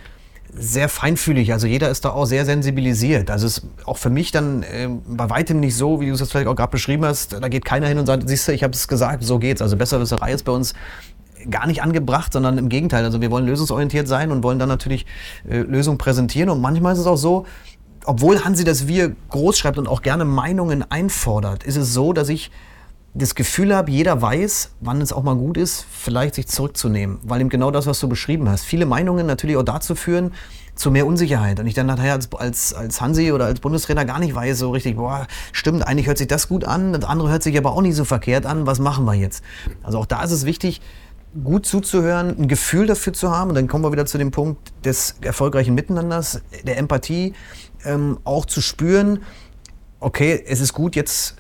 sehr 0.55 0.89
feinfühlig. 0.89 1.53
Also 1.53 1.67
jeder 1.67 1.91
ist 1.91 2.05
da 2.05 2.11
auch 2.11 2.27
sehr 2.27 2.45
sensibilisiert. 2.45 3.31
Also 3.31 3.47
es 3.47 3.59
ist 3.59 3.67
auch 3.87 3.97
für 3.97 4.11
mich 4.11 4.33
dann 4.33 4.63
äh, 4.63 4.89
bei 5.07 5.31
weitem 5.31 5.61
nicht 5.61 5.77
so, 5.77 6.01
wie 6.01 6.07
du 6.07 6.13
es 6.13 6.21
jetzt 6.21 6.33
vielleicht 6.33 6.49
auch 6.49 6.57
gerade 6.57 6.71
beschrieben 6.71 7.05
hast. 7.05 7.33
Da 7.33 7.49
geht 7.49 7.65
keiner 7.65 7.89
hin 7.89 7.99
und 7.99 8.07
sagt, 8.07 8.29
siehst 8.29 8.49
du, 8.49 8.53
ich 8.53 8.63
habe 8.63 8.75
es 8.75 8.87
gesagt, 8.87 9.25
so 9.25 9.39
geht's. 9.39 9.63
Also 9.63 9.77
Besserwisserei 9.77 10.33
ist 10.33 10.45
bei 10.45 10.53
uns 10.53 10.75
gar 11.51 11.67
nicht 11.67 11.83
angebracht, 11.83 12.33
sondern 12.33 12.59
im 12.59 12.69
Gegenteil. 12.69 13.05
Also 13.05 13.21
wir 13.21 13.31
wollen 13.31 13.47
lösungsorientiert 13.47 14.07
sein 14.07 14.31
und 14.31 14.43
wollen 14.43 14.59
dann 14.59 14.69
natürlich 14.69 15.07
äh, 15.49 15.59
Lösungen 15.59 15.99
präsentieren. 15.99 16.51
Und 16.51 16.61
manchmal 16.61 16.93
ist 16.93 17.01
es 17.01 17.07
auch 17.07 17.17
so, 17.17 17.47
obwohl 18.05 18.45
Hansi 18.45 18.65
das 18.65 18.87
Wir 18.87 19.15
groß 19.31 19.59
schreibt 19.59 19.79
und 19.79 19.89
auch 19.89 20.03
gerne 20.03 20.25
Meinungen 20.25 20.85
einfordert, 20.91 21.65
ist 21.65 21.77
es 21.77 21.95
so, 21.95 22.13
dass 22.13 22.29
ich 22.29 22.51
das 23.15 23.35
Gefühl 23.35 23.75
habe, 23.75 23.91
jeder 23.91 24.23
weiß, 24.23 24.71
wann 24.81 25.01
es 25.03 25.13
auch 25.13 25.23
mal 25.23 25.37
gut 25.37 25.59
ist, 25.59 25.85
vielleicht 25.91 26.35
sich 26.35 26.47
zurückzunehmen. 26.49 27.19
Weil 27.23 27.41
eben 27.41 27.51
genau 27.51 27.71
das, 27.71 27.87
was 27.87 28.01
du 28.01 28.09
beschrieben 28.09 28.49
hast, 28.49 28.65
viele 28.65 28.87
Meinungen 28.87 29.27
natürlich 29.27 29.57
auch 29.57 29.65
dazu 29.65 29.95
führen, 29.95 30.33
zu 30.75 30.91
mehr 30.91 31.07
Unsicherheit. 31.07 31.61
Und 31.61 31.67
ich 31.67 31.75
dann 31.75 31.87
nachher 31.87 32.15
als, 32.15 32.33
als, 32.33 32.73
als 32.73 33.01
Hansi 33.03 33.33
oder 33.33 33.45
als 33.45 33.61
Bundestrainer 33.61 34.07
gar 34.07 34.19
nicht 34.19 34.35
weiß, 34.35 34.59
so 34.59 34.71
richtig, 34.71 34.97
boah, 34.97 35.27
stimmt, 35.53 35.87
eigentlich 35.87 36.07
hört 36.07 36.17
sich 36.17 36.29
das 36.29 36.49
gut 36.49 36.65
an, 36.65 36.95
das 36.95 37.05
andere 37.05 37.31
hört 37.31 37.43
sich 37.43 37.57
aber 37.59 37.73
auch 37.73 37.83
nicht 37.83 37.97
so 37.97 38.05
verkehrt 38.07 38.47
an, 38.47 38.67
was 38.67 38.79
machen 38.79 39.05
wir 39.05 39.15
jetzt? 39.15 39.45
Also 39.83 39.99
auch 39.99 40.07
da 40.07 40.23
ist 40.23 40.31
es 40.31 40.47
wichtig, 40.47 40.81
gut 41.45 41.67
zuzuhören, 41.67 42.37
ein 42.39 42.49
Gefühl 42.49 42.87
dafür 42.87 43.13
zu 43.13 43.31
haben. 43.31 43.51
Und 43.51 43.57
dann 43.57 43.69
kommen 43.69 43.85
wir 43.85 43.93
wieder 43.93 44.07
zu 44.07 44.17
dem 44.17 44.31
Punkt 44.31 44.73
des 44.85 45.17
erfolgreichen 45.21 45.75
Miteinanders, 45.75 46.41
der 46.67 46.79
Empathie, 46.79 47.35
ähm, 47.85 48.19
auch 48.25 48.47
zu 48.47 48.63
spüren, 48.63 49.21
okay, 50.01 50.43
es 50.47 50.61
ist 50.61 50.73
gut, 50.73 50.97
jetzt 50.97 51.37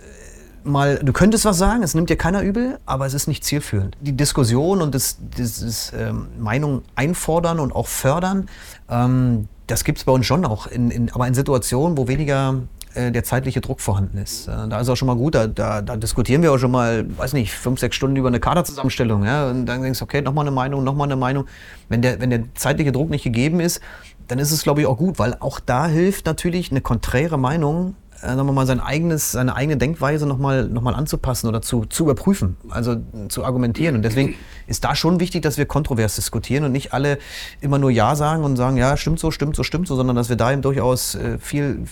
mal, 0.64 1.00
du 1.02 1.12
könntest 1.12 1.44
was 1.44 1.58
sagen, 1.58 1.82
es 1.82 1.94
nimmt 1.94 2.10
dir 2.10 2.16
keiner 2.16 2.42
übel, 2.42 2.78
aber 2.86 3.06
es 3.06 3.14
ist 3.14 3.26
nicht 3.26 3.44
zielführend. 3.44 3.96
Die 4.00 4.16
Diskussion 4.16 4.82
und 4.82 4.94
das, 4.94 5.18
das, 5.36 5.60
das 5.60 5.92
ähm, 5.96 6.28
Meinung 6.38 6.82
einfordern 6.94 7.60
und 7.60 7.74
auch 7.74 7.86
fördern, 7.86 8.48
ähm, 8.88 9.48
das 9.66 9.84
gibt 9.84 9.98
es 9.98 10.04
bei 10.04 10.12
uns 10.12 10.26
schon 10.26 10.44
auch, 10.44 10.66
in, 10.66 10.90
in, 10.90 11.10
aber 11.12 11.26
in 11.26 11.34
Situationen, 11.34 11.96
wo 11.96 12.08
weniger 12.08 12.56
äh, 12.94 13.10
der 13.10 13.24
zeitliche 13.24 13.60
Druck 13.62 13.80
vorhanden 13.80 14.18
ist. 14.18 14.48
Äh, 14.48 14.68
da 14.68 14.80
ist 14.80 14.88
auch 14.88 14.96
schon 14.96 15.06
mal 15.06 15.16
gut, 15.16 15.34
da, 15.34 15.46
da, 15.46 15.80
da, 15.80 15.96
diskutieren 15.96 16.42
wir 16.42 16.52
auch 16.52 16.58
schon 16.58 16.70
mal, 16.70 17.06
weiß 17.16 17.32
nicht, 17.32 17.52
fünf, 17.52 17.80
sechs 17.80 17.96
Stunden 17.96 18.16
über 18.16 18.28
eine 18.28 18.40
Kaderzusammenstellung. 18.40 19.24
Ja? 19.24 19.48
Und 19.48 19.66
dann 19.66 19.82
denkst 19.82 20.00
du, 20.00 20.04
okay, 20.04 20.20
nochmal 20.20 20.44
eine 20.44 20.54
Meinung, 20.54 20.84
nochmal 20.84 21.08
eine 21.08 21.16
Meinung. 21.16 21.46
Wenn 21.88 22.02
der, 22.02 22.20
wenn 22.20 22.30
der 22.30 22.54
zeitliche 22.54 22.92
Druck 22.92 23.08
nicht 23.08 23.24
gegeben 23.24 23.60
ist, 23.60 23.80
dann 24.28 24.38
ist 24.38 24.50
es, 24.50 24.62
glaube 24.62 24.82
ich, 24.82 24.86
auch 24.86 24.98
gut, 24.98 25.18
weil 25.18 25.36
auch 25.40 25.58
da 25.58 25.86
hilft 25.86 26.26
natürlich 26.26 26.70
eine 26.70 26.80
konträre 26.80 27.38
Meinung 27.38 27.96
äh, 28.22 28.26
sagen 28.26 28.46
wir 28.46 28.52
mal, 28.52 28.66
sein 28.66 28.80
eigenes, 28.80 29.32
seine 29.32 29.56
eigene 29.56 29.76
Denkweise 29.76 30.26
nochmal 30.26 30.68
noch 30.68 30.82
mal 30.82 30.94
anzupassen 30.94 31.48
oder 31.48 31.60
zu, 31.60 31.84
zu 31.86 32.04
überprüfen, 32.04 32.56
also 32.70 32.96
zu 33.28 33.44
argumentieren. 33.44 33.96
Und 33.96 34.02
deswegen 34.02 34.34
ist 34.66 34.84
da 34.84 34.94
schon 34.94 35.20
wichtig, 35.20 35.42
dass 35.42 35.58
wir 35.58 35.66
kontrovers 35.66 36.14
diskutieren 36.14 36.64
und 36.64 36.72
nicht 36.72 36.92
alle 36.92 37.18
immer 37.60 37.78
nur 37.78 37.90
Ja 37.90 38.14
sagen 38.16 38.44
und 38.44 38.56
sagen, 38.56 38.76
ja, 38.76 38.96
stimmt 38.96 39.18
so, 39.18 39.30
stimmt 39.30 39.56
so, 39.56 39.62
stimmt 39.62 39.88
so, 39.88 39.96
sondern 39.96 40.16
dass 40.16 40.28
wir 40.28 40.36
da 40.36 40.52
eben 40.52 40.62
durchaus 40.62 41.14
äh, 41.14 41.38
viel, 41.38 41.84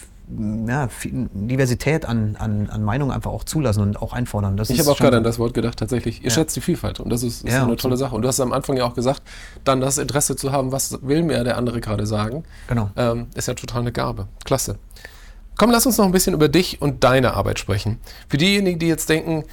ja, 0.68 0.88
Diversität 1.02 2.06
an, 2.06 2.36
an, 2.38 2.70
an 2.70 2.84
Meinungen 2.84 3.12
einfach 3.12 3.32
auch 3.32 3.44
zulassen 3.44 3.82
und 3.82 4.00
auch 4.00 4.12
einfordern. 4.12 4.56
Das 4.56 4.70
ich 4.70 4.78
habe 4.78 4.90
auch 4.90 4.98
gerade 4.98 5.16
an 5.16 5.24
das 5.24 5.38
Wort 5.38 5.54
gedacht, 5.54 5.78
tatsächlich. 5.78 6.20
Ihr 6.20 6.28
ja. 6.28 6.30
schätzt 6.30 6.54
die 6.56 6.60
Vielfalt 6.60 7.00
und 7.00 7.10
das 7.10 7.22
ist, 7.22 7.44
ist 7.44 7.52
ja, 7.52 7.64
eine 7.64 7.76
tolle 7.76 7.96
Sache. 7.96 8.14
Und 8.14 8.22
du 8.22 8.28
hast 8.28 8.40
am 8.40 8.52
Anfang 8.52 8.76
ja 8.76 8.84
auch 8.84 8.94
gesagt, 8.94 9.22
dann 9.64 9.80
das 9.80 9.98
Interesse 9.98 10.36
zu 10.36 10.52
haben, 10.52 10.72
was 10.72 10.98
will 11.02 11.22
mir 11.22 11.42
der 11.42 11.56
andere 11.56 11.80
gerade 11.80 12.06
sagen, 12.06 12.44
genau. 12.68 12.90
ähm, 12.96 13.26
ist 13.34 13.48
ja 13.48 13.54
total 13.54 13.80
eine 13.80 13.92
Gabe. 13.92 14.28
Klasse. 14.44 14.78
Komm, 15.60 15.72
lass 15.72 15.84
uns 15.84 15.98
noch 15.98 16.06
ein 16.06 16.12
bisschen 16.12 16.32
über 16.32 16.48
dich 16.48 16.80
und 16.80 17.04
deine 17.04 17.34
Arbeit 17.34 17.58
sprechen. 17.58 17.98
Für 18.30 18.38
diejenigen, 18.38 18.78
die 18.78 18.88
jetzt 18.88 19.10
denken, 19.10 19.44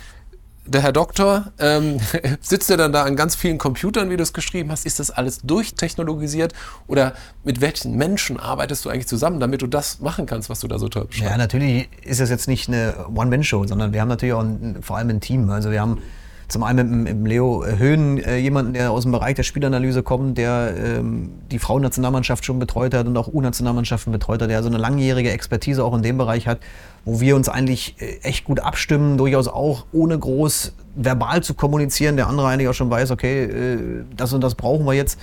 der 0.66 0.82
Herr 0.82 0.94
Doktor, 0.94 1.52
ähm, 1.60 2.00
sitzt 2.40 2.70
er 2.72 2.78
dann 2.78 2.94
da 2.94 3.04
an 3.04 3.18
ganz 3.18 3.36
vielen 3.36 3.58
Computern, 3.58 4.10
wie 4.10 4.16
du 4.16 4.24
es 4.24 4.32
geschrieben 4.32 4.72
hast? 4.72 4.86
Ist 4.86 5.02
das 5.02 5.12
alles 5.12 5.42
durchtechnologisiert? 5.42 6.54
Oder 6.88 7.14
mit 7.44 7.60
welchen 7.60 7.98
Menschen 7.98 8.40
arbeitest 8.40 8.86
du 8.86 8.90
eigentlich 8.90 9.08
zusammen, 9.08 9.42
damit 9.42 9.62
du 9.62 9.68
das 9.68 10.00
machen 10.00 10.26
kannst, 10.26 10.50
was 10.50 10.62
du 10.62 10.70
da 10.70 10.80
so 10.80 10.88
toll 10.88 11.08
beschreibst? 11.08 11.30
Ja, 11.30 11.36
natürlich 11.36 11.90
ist 12.04 12.22
das 12.22 12.30
jetzt 12.30 12.48
nicht 12.48 12.70
eine 12.70 13.08
One-Man-Show, 13.14 13.68
sondern 13.68 13.92
wir 13.92 14.00
haben 14.00 14.08
natürlich 14.08 14.34
auch 14.34 14.44
ein, 14.44 14.78
vor 14.82 14.96
allem 14.96 15.10
ein 15.10 15.20
Team. 15.20 15.50
Also 15.50 15.72
wir 15.72 15.82
haben 15.82 16.02
zum 16.48 16.64
einen 16.64 17.04
mit, 17.04 17.18
mit 17.18 17.28
Leo 17.28 17.66
Höhn, 17.66 18.18
äh, 18.20 18.38
jemanden, 18.38 18.74
der 18.74 18.92
aus 18.92 19.04
dem 19.04 19.12
Bereich 19.12 19.36
der 19.36 19.44
Spielanalyse 19.44 20.02
kommt, 20.04 20.38
der 20.38 20.74
ähm, 20.78 21.32
die 21.52 21.60
Frauennationalmannschaft 21.60 22.46
schon 22.46 22.60
betreut 22.60 22.94
hat 22.94 23.06
und 23.06 23.18
auch 23.18 23.28
U-Nationalmannschaften 23.28 24.14
betreut 24.14 24.42
hat, 24.42 24.50
der 24.50 24.64
so 24.64 24.70
eine 24.70 24.78
langjährige 24.78 25.32
Expertise 25.32 25.84
auch 25.84 25.96
in 25.96 26.04
dem 26.04 26.18
Bereich 26.18 26.48
hat, 26.48 26.60
wo 27.06 27.20
wir 27.20 27.36
uns 27.36 27.50
eigentlich 27.50 27.96
äh, 28.00 28.20
echt 28.22 28.46
gut 28.46 28.62
abstimmen, 28.62 29.18
durchaus 29.18 29.48
auch 29.48 29.86
ohne 29.92 30.18
groß 30.18 30.74
verbal 30.96 31.44
zu 31.44 31.54
kommunizieren. 31.54 32.16
Der 32.16 32.28
andere 32.28 32.48
eigentlich 32.48 32.70
auch 32.70 32.74
schon 32.74 32.90
weiß, 32.90 33.12
okay, 33.12 33.44
äh, 33.44 33.78
das 34.16 34.32
und 34.32 34.42
das 34.42 34.56
brauchen 34.56 34.86
wir 34.86 34.94
jetzt. 34.94 35.20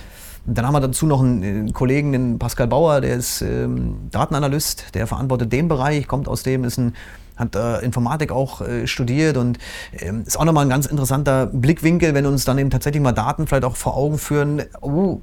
Dann 0.47 0.67
haben 0.67 0.73
wir 0.73 0.79
dazu 0.79 1.07
noch 1.07 1.21
einen, 1.21 1.43
einen 1.43 1.73
Kollegen, 1.73 2.11
den 2.11 2.37
Pascal 2.37 2.67
Bauer, 2.67 3.01
der 3.01 3.15
ist 3.15 3.41
ähm, 3.41 3.95
Datenanalyst, 4.11 4.93
der 4.93 5.07
verantwortet 5.07 5.51
den 5.51 5.67
Bereich, 5.67 6.07
kommt 6.07 6.27
aus 6.27 6.43
dem, 6.43 6.63
ist 6.63 6.77
ein 6.77 6.93
hat 7.35 7.55
äh, 7.55 7.79
Informatik 7.79 8.31
auch 8.31 8.61
äh, 8.61 8.87
studiert 8.87 9.37
und 9.37 9.57
ähm, 9.93 10.23
ist 10.25 10.39
auch 10.39 10.45
nochmal 10.45 10.65
ein 10.65 10.69
ganz 10.69 10.85
interessanter 10.85 11.47
Blickwinkel, 11.47 12.13
wenn 12.13 12.25
uns 12.25 12.45
dann 12.45 12.57
eben 12.57 12.69
tatsächlich 12.69 13.01
mal 13.01 13.11
Daten 13.11 13.47
vielleicht 13.47 13.65
auch 13.65 13.75
vor 13.75 13.95
Augen 13.95 14.17
führen, 14.17 14.63
oh, 14.81 15.21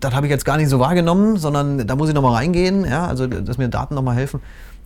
das 0.00 0.14
habe 0.14 0.26
ich 0.26 0.30
jetzt 0.30 0.44
gar 0.44 0.56
nicht 0.56 0.68
so 0.68 0.78
wahrgenommen, 0.78 1.36
sondern 1.36 1.86
da 1.86 1.96
muss 1.96 2.08
ich 2.08 2.14
nochmal 2.14 2.34
reingehen, 2.34 2.84
ja, 2.84 3.06
also 3.06 3.26
dass 3.26 3.58
mir 3.58 3.68
Daten 3.68 3.94
nochmal 3.94 4.16
helfen, 4.16 4.40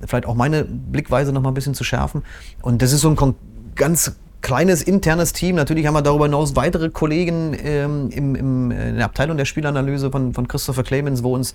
vielleicht 0.06 0.26
auch 0.26 0.34
meine 0.34 0.64
Blickweise 0.64 1.32
nochmal 1.32 1.52
ein 1.52 1.54
bisschen 1.54 1.74
zu 1.74 1.84
schärfen. 1.84 2.22
Und 2.62 2.82
das 2.82 2.92
ist 2.92 3.00
so 3.00 3.10
ein 3.10 3.34
ganz 3.74 4.16
kleines 4.46 4.80
internes 4.80 5.32
Team. 5.32 5.56
Natürlich 5.56 5.88
haben 5.88 5.94
wir 5.94 6.02
darüber 6.02 6.26
hinaus 6.26 6.54
weitere 6.54 6.88
Kollegen 6.88 7.56
ähm, 7.60 8.10
im, 8.10 8.36
im, 8.36 8.70
in 8.70 8.94
der 8.94 9.04
Abteilung 9.04 9.36
der 9.36 9.44
Spielanalyse 9.44 10.12
von, 10.12 10.34
von 10.34 10.46
Christopher 10.46 10.84
Clemens, 10.84 11.24
wo 11.24 11.34
uns 11.34 11.52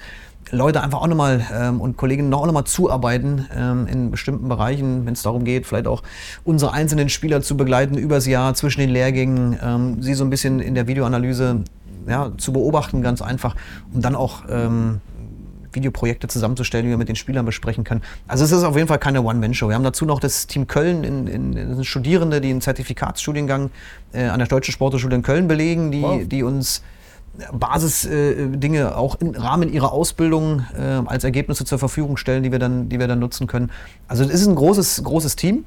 Leute 0.52 0.84
einfach 0.84 1.00
auch 1.00 1.08
nochmal 1.08 1.42
ähm, 1.54 1.80
und 1.80 1.96
Kolleginnen 1.96 2.28
noch 2.28 2.46
nochmal 2.46 2.66
zuarbeiten 2.66 3.48
ähm, 3.56 3.88
in 3.88 4.12
bestimmten 4.12 4.50
Bereichen, 4.50 5.06
wenn 5.06 5.14
es 5.14 5.22
darum 5.22 5.46
geht, 5.46 5.66
vielleicht 5.66 5.88
auch 5.88 6.04
unsere 6.44 6.74
einzelnen 6.74 7.08
Spieler 7.08 7.42
zu 7.42 7.56
begleiten 7.56 7.98
übers 7.98 8.28
Jahr 8.28 8.56
zwischen 8.56 8.82
den 8.82 8.90
Lehrgängen, 8.90 9.58
ähm, 9.64 10.02
sie 10.02 10.14
so 10.14 10.26
ein 10.26 10.30
bisschen 10.30 10.60
in 10.60 10.76
der 10.76 10.88
Videoanalyse 10.88 11.64
ja, 12.10 12.34
zu 12.36 12.52
beobachten, 12.52 13.02
ganz 13.02 13.22
einfach, 13.22 13.56
um 13.94 14.02
dann 14.02 14.16
auch 14.16 14.44
ähm, 14.50 15.00
Videoprojekte 15.74 16.28
zusammenzustellen, 16.28 16.86
die 16.86 16.90
wir 16.90 16.98
mit 16.98 17.10
den 17.10 17.16
Spielern 17.16 17.46
besprechen 17.46 17.84
können. 17.84 18.02
Also 18.28 18.44
es 18.44 18.52
ist 18.52 18.64
auf 18.64 18.76
jeden 18.76 18.88
Fall 18.88 19.00
keine 19.00 19.22
One-Man-Show. 19.22 19.70
Wir 19.70 19.76
haben 19.76 19.84
dazu 19.84 20.06
noch 20.06 20.20
das 20.20 20.48
Team 20.48 20.68
Köln, 20.68 21.04
in, 21.04 21.28
in, 21.28 21.54
in 21.54 21.84
Studierende, 21.84 22.42
die 22.42 22.50
einen 22.50 22.62
Zertifikatsstudiengang 22.62 23.72
äh, 24.14 24.26
an 24.26 24.40
der 24.40 24.48
Deutschen 24.48 24.72
Sporthochschule 24.72 25.16
in 25.16 25.22
Köln 25.22 25.48
belegen, 25.48 25.92
die, 25.92 26.02
wow. 26.02 26.22
die 26.24 26.44
uns 26.44 26.82
Basisdinge 27.54 28.80
äh, 28.80 28.86
auch 28.86 29.16
im 29.16 29.32
Rahmen 29.32 29.72
ihrer 29.72 29.92
Ausbildung 29.94 30.66
äh, 30.78 30.82
als 31.06 31.24
Ergebnisse 31.24 31.64
zur 31.64 31.80
Verfügung 31.80 32.18
stellen, 32.18 32.44
die 32.44 32.52
wir 32.52 32.60
dann, 32.60 32.90
die 32.90 33.00
wir 33.00 33.08
dann 33.08 33.20
nutzen 33.20 33.48
können. 33.48 33.72
Also 34.08 34.24
es 34.24 34.32
ist 34.32 34.48
ein 34.48 34.56
großes, 34.56 35.04
großes 35.04 35.38
Team 35.38 35.66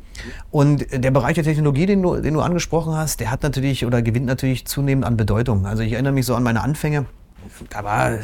und 0.51 0.87
der 0.93 1.11
Bereich 1.11 1.35
der 1.35 1.45
Technologie, 1.45 1.87
den 1.87 2.03
du, 2.03 2.17
den 2.17 2.35
du 2.35 2.41
angesprochen 2.41 2.95
hast, 2.95 3.21
der 3.21 3.31
hat 3.31 3.43
natürlich 3.43 3.87
oder 3.87 4.03
gewinnt 4.03 4.27
natürlich 4.27 4.67
zunehmend 4.67 5.07
an 5.07 5.17
Bedeutung. 5.17 5.67
Also 5.67 5.83
ich 5.83 5.93
erinnere 5.93 6.13
mich 6.13 6.27
so 6.27 6.35
an 6.35 6.43
meine 6.43 6.63
Anfänge 6.63 7.07
da 7.71 7.85
war, 7.85 8.19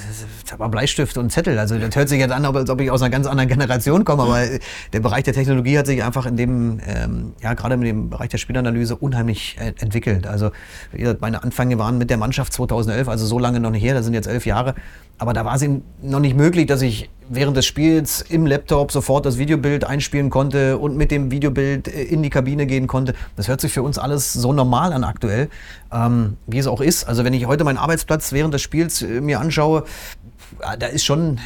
da 0.48 0.58
war 0.58 0.68
Bleistift 0.68 1.16
und 1.16 1.30
Zettel. 1.30 1.58
Also 1.58 1.78
das 1.78 1.94
hört 1.94 2.08
sich 2.08 2.18
jetzt 2.18 2.32
an, 2.32 2.44
als 2.44 2.70
ob 2.70 2.80
ich 2.80 2.90
aus 2.90 3.02
einer 3.02 3.10
ganz 3.10 3.26
anderen 3.26 3.48
Generation 3.48 4.04
komme, 4.04 4.22
aber 4.24 4.40
der 4.92 5.00
Bereich 5.00 5.24
der 5.24 5.34
Technologie 5.34 5.78
hat 5.78 5.86
sich 5.86 6.02
einfach 6.02 6.26
in 6.26 6.36
dem, 6.36 6.80
ähm, 6.86 7.32
ja 7.42 7.54
gerade 7.54 7.76
mit 7.76 7.88
dem 7.88 8.10
Bereich 8.10 8.30
der 8.30 8.38
Spielanalyse 8.38 8.96
unheimlich 8.96 9.56
äh, 9.58 9.72
entwickelt. 9.80 10.26
Also 10.26 10.50
meine 11.20 11.42
Anfänge 11.42 11.78
waren 11.78 11.98
mit 11.98 12.10
der 12.10 12.16
Mannschaft 12.16 12.52
2011, 12.52 13.08
also 13.08 13.26
so 13.26 13.38
lange 13.38 13.60
noch 13.60 13.70
nicht 13.70 13.82
her, 13.82 13.94
das 13.94 14.04
sind 14.04 14.14
jetzt 14.14 14.28
elf 14.28 14.46
Jahre. 14.46 14.74
Aber 15.18 15.32
da 15.32 15.44
war 15.44 15.54
es 15.54 15.64
noch 16.02 16.20
nicht 16.20 16.36
möglich, 16.36 16.66
dass 16.66 16.82
ich 16.82 17.10
während 17.30 17.56
des 17.56 17.64
Spiels 17.64 18.20
im 18.28 18.44
Laptop 18.44 18.92
sofort 18.92 19.24
das 19.24 19.38
Videobild 19.38 19.84
einspielen 19.84 20.30
konnte 20.30 20.76
und 20.78 20.96
mit 20.96 21.10
dem 21.10 21.30
Videobild 21.30 21.88
äh, 21.88 22.02
in 22.02 22.22
die 22.22 22.30
Kabine 22.30 22.66
gehen 22.66 22.86
konnte. 22.86 23.14
Das 23.36 23.48
hört 23.48 23.60
sich 23.60 23.72
für 23.72 23.82
uns 23.82 23.98
alles 23.98 24.32
so 24.32 24.52
normal 24.52 24.92
an 24.92 25.04
aktuell, 25.04 25.48
ähm, 25.92 26.36
wie 26.46 26.58
es 26.58 26.66
auch 26.66 26.80
ist. 26.80 27.04
Also 27.04 27.24
wenn 27.24 27.32
ich 27.32 27.46
heute 27.46 27.64
meinen 27.64 27.78
Arbeitsplatz 27.78 28.32
während 28.32 28.52
des 28.52 28.62
Spiels 28.62 29.00
äh, 29.00 29.20
mir 29.20 29.40
anschaue, 29.40 29.84
da 30.78 30.86
ist 30.86 31.04
schon, 31.04 31.38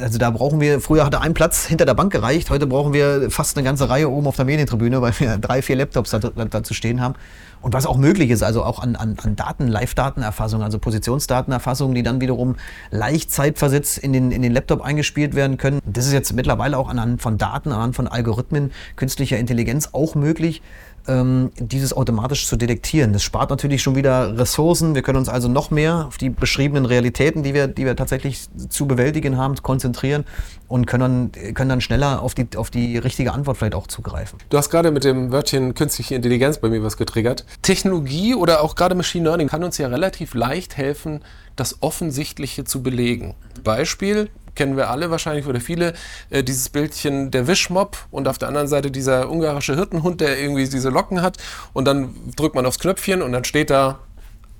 also 0.00 0.18
da 0.18 0.30
brauchen 0.30 0.60
wir, 0.60 0.80
früher 0.80 1.04
hatte 1.04 1.20
ein 1.20 1.34
Platz 1.34 1.66
hinter 1.66 1.84
der 1.84 1.94
Bank 1.94 2.12
gereicht, 2.12 2.48
heute 2.50 2.66
brauchen 2.66 2.92
wir 2.92 3.30
fast 3.30 3.56
eine 3.56 3.64
ganze 3.64 3.88
Reihe 3.88 4.08
oben 4.08 4.26
auf 4.28 4.36
der 4.36 4.44
Medientribüne, 4.44 5.02
weil 5.02 5.12
wir 5.18 5.36
drei, 5.40 5.62
vier 5.62 5.76
Laptops 5.76 6.16
dazu 6.50 6.72
stehen 6.72 7.00
haben. 7.00 7.14
Und 7.62 7.74
was 7.74 7.84
auch 7.84 7.98
möglich 7.98 8.30
ist, 8.30 8.42
also 8.42 8.64
auch 8.64 8.78
an, 8.78 8.96
an, 8.96 9.16
an 9.22 9.36
Daten, 9.36 9.68
Live-Datenerfassung, 9.68 10.62
also 10.62 10.78
Positionsdatenerfassung, 10.78 11.94
die 11.94 12.02
dann 12.02 12.20
wiederum 12.20 12.56
leicht 12.90 13.30
zeitversetzt 13.30 13.98
in 13.98 14.12
den, 14.12 14.32
in 14.32 14.40
den 14.40 14.52
Laptop 14.52 14.80
eingespielt 14.80 15.34
werden 15.34 15.58
können. 15.58 15.80
Das 15.84 16.06
ist 16.06 16.12
jetzt 16.12 16.32
mittlerweile 16.32 16.78
auch 16.78 16.88
anhand 16.88 17.20
von 17.20 17.36
Daten, 17.36 17.72
anhand 17.72 17.96
von 17.96 18.08
Algorithmen, 18.08 18.72
künstlicher 18.96 19.36
Intelligenz 19.36 19.90
auch 19.92 20.14
möglich. 20.14 20.62
Ähm, 21.10 21.50
dieses 21.58 21.92
automatisch 21.92 22.46
zu 22.46 22.56
detektieren. 22.56 23.12
Das 23.12 23.22
spart 23.22 23.50
natürlich 23.50 23.82
schon 23.82 23.96
wieder 23.96 24.38
Ressourcen. 24.38 24.94
Wir 24.94 25.02
können 25.02 25.18
uns 25.18 25.28
also 25.28 25.48
noch 25.48 25.70
mehr 25.70 26.06
auf 26.06 26.18
die 26.18 26.30
beschriebenen 26.30 26.86
Realitäten, 26.86 27.42
die 27.42 27.52
wir, 27.52 27.66
die 27.66 27.84
wir 27.84 27.96
tatsächlich 27.96 28.48
zu 28.68 28.86
bewältigen 28.86 29.36
haben, 29.36 29.56
konzentrieren 29.56 30.24
und 30.68 30.86
können 30.86 31.32
dann, 31.34 31.54
können 31.54 31.68
dann 31.68 31.80
schneller 31.80 32.22
auf 32.22 32.34
die, 32.34 32.46
auf 32.56 32.70
die 32.70 32.96
richtige 32.96 33.32
Antwort 33.32 33.56
vielleicht 33.56 33.74
auch 33.74 33.88
zugreifen. 33.88 34.38
Du 34.48 34.56
hast 34.56 34.70
gerade 34.70 34.90
mit 34.92 35.04
dem 35.04 35.32
Wörtchen 35.32 35.74
künstliche 35.74 36.14
Intelligenz 36.14 36.58
bei 36.58 36.68
mir 36.68 36.82
was 36.82 36.96
getriggert. 36.96 37.44
Technologie 37.62 38.34
oder 38.34 38.62
auch 38.62 38.76
gerade 38.76 38.94
Machine 38.94 39.24
Learning 39.24 39.48
kann 39.48 39.64
uns 39.64 39.78
ja 39.78 39.88
relativ 39.88 40.34
leicht 40.34 40.76
helfen, 40.76 41.20
das 41.56 41.82
Offensichtliche 41.82 42.64
zu 42.64 42.82
belegen. 42.82 43.34
Beispiel, 43.64 44.30
kennen 44.54 44.76
wir 44.76 44.90
alle 44.90 45.10
wahrscheinlich 45.10 45.46
oder 45.46 45.60
viele, 45.60 45.94
äh, 46.30 46.42
dieses 46.42 46.68
Bildchen 46.68 47.30
der 47.30 47.46
Wischmob 47.46 47.96
und 48.10 48.28
auf 48.28 48.38
der 48.38 48.48
anderen 48.48 48.68
Seite 48.68 48.90
dieser 48.90 49.30
ungarische 49.30 49.74
Hirtenhund, 49.74 50.20
der 50.20 50.38
irgendwie 50.40 50.68
diese 50.68 50.90
Locken 50.90 51.22
hat 51.22 51.38
und 51.72 51.84
dann 51.84 52.14
drückt 52.36 52.54
man 52.54 52.66
aufs 52.66 52.78
Knöpfchen 52.78 53.22
und 53.22 53.32
dann 53.32 53.44
steht 53.44 53.70
da 53.70 54.00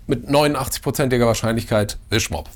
mit 0.06 0.28
89-prozentiger 0.28 1.26
Wahrscheinlichkeit 1.26 1.98
Wischmob. 2.10 2.48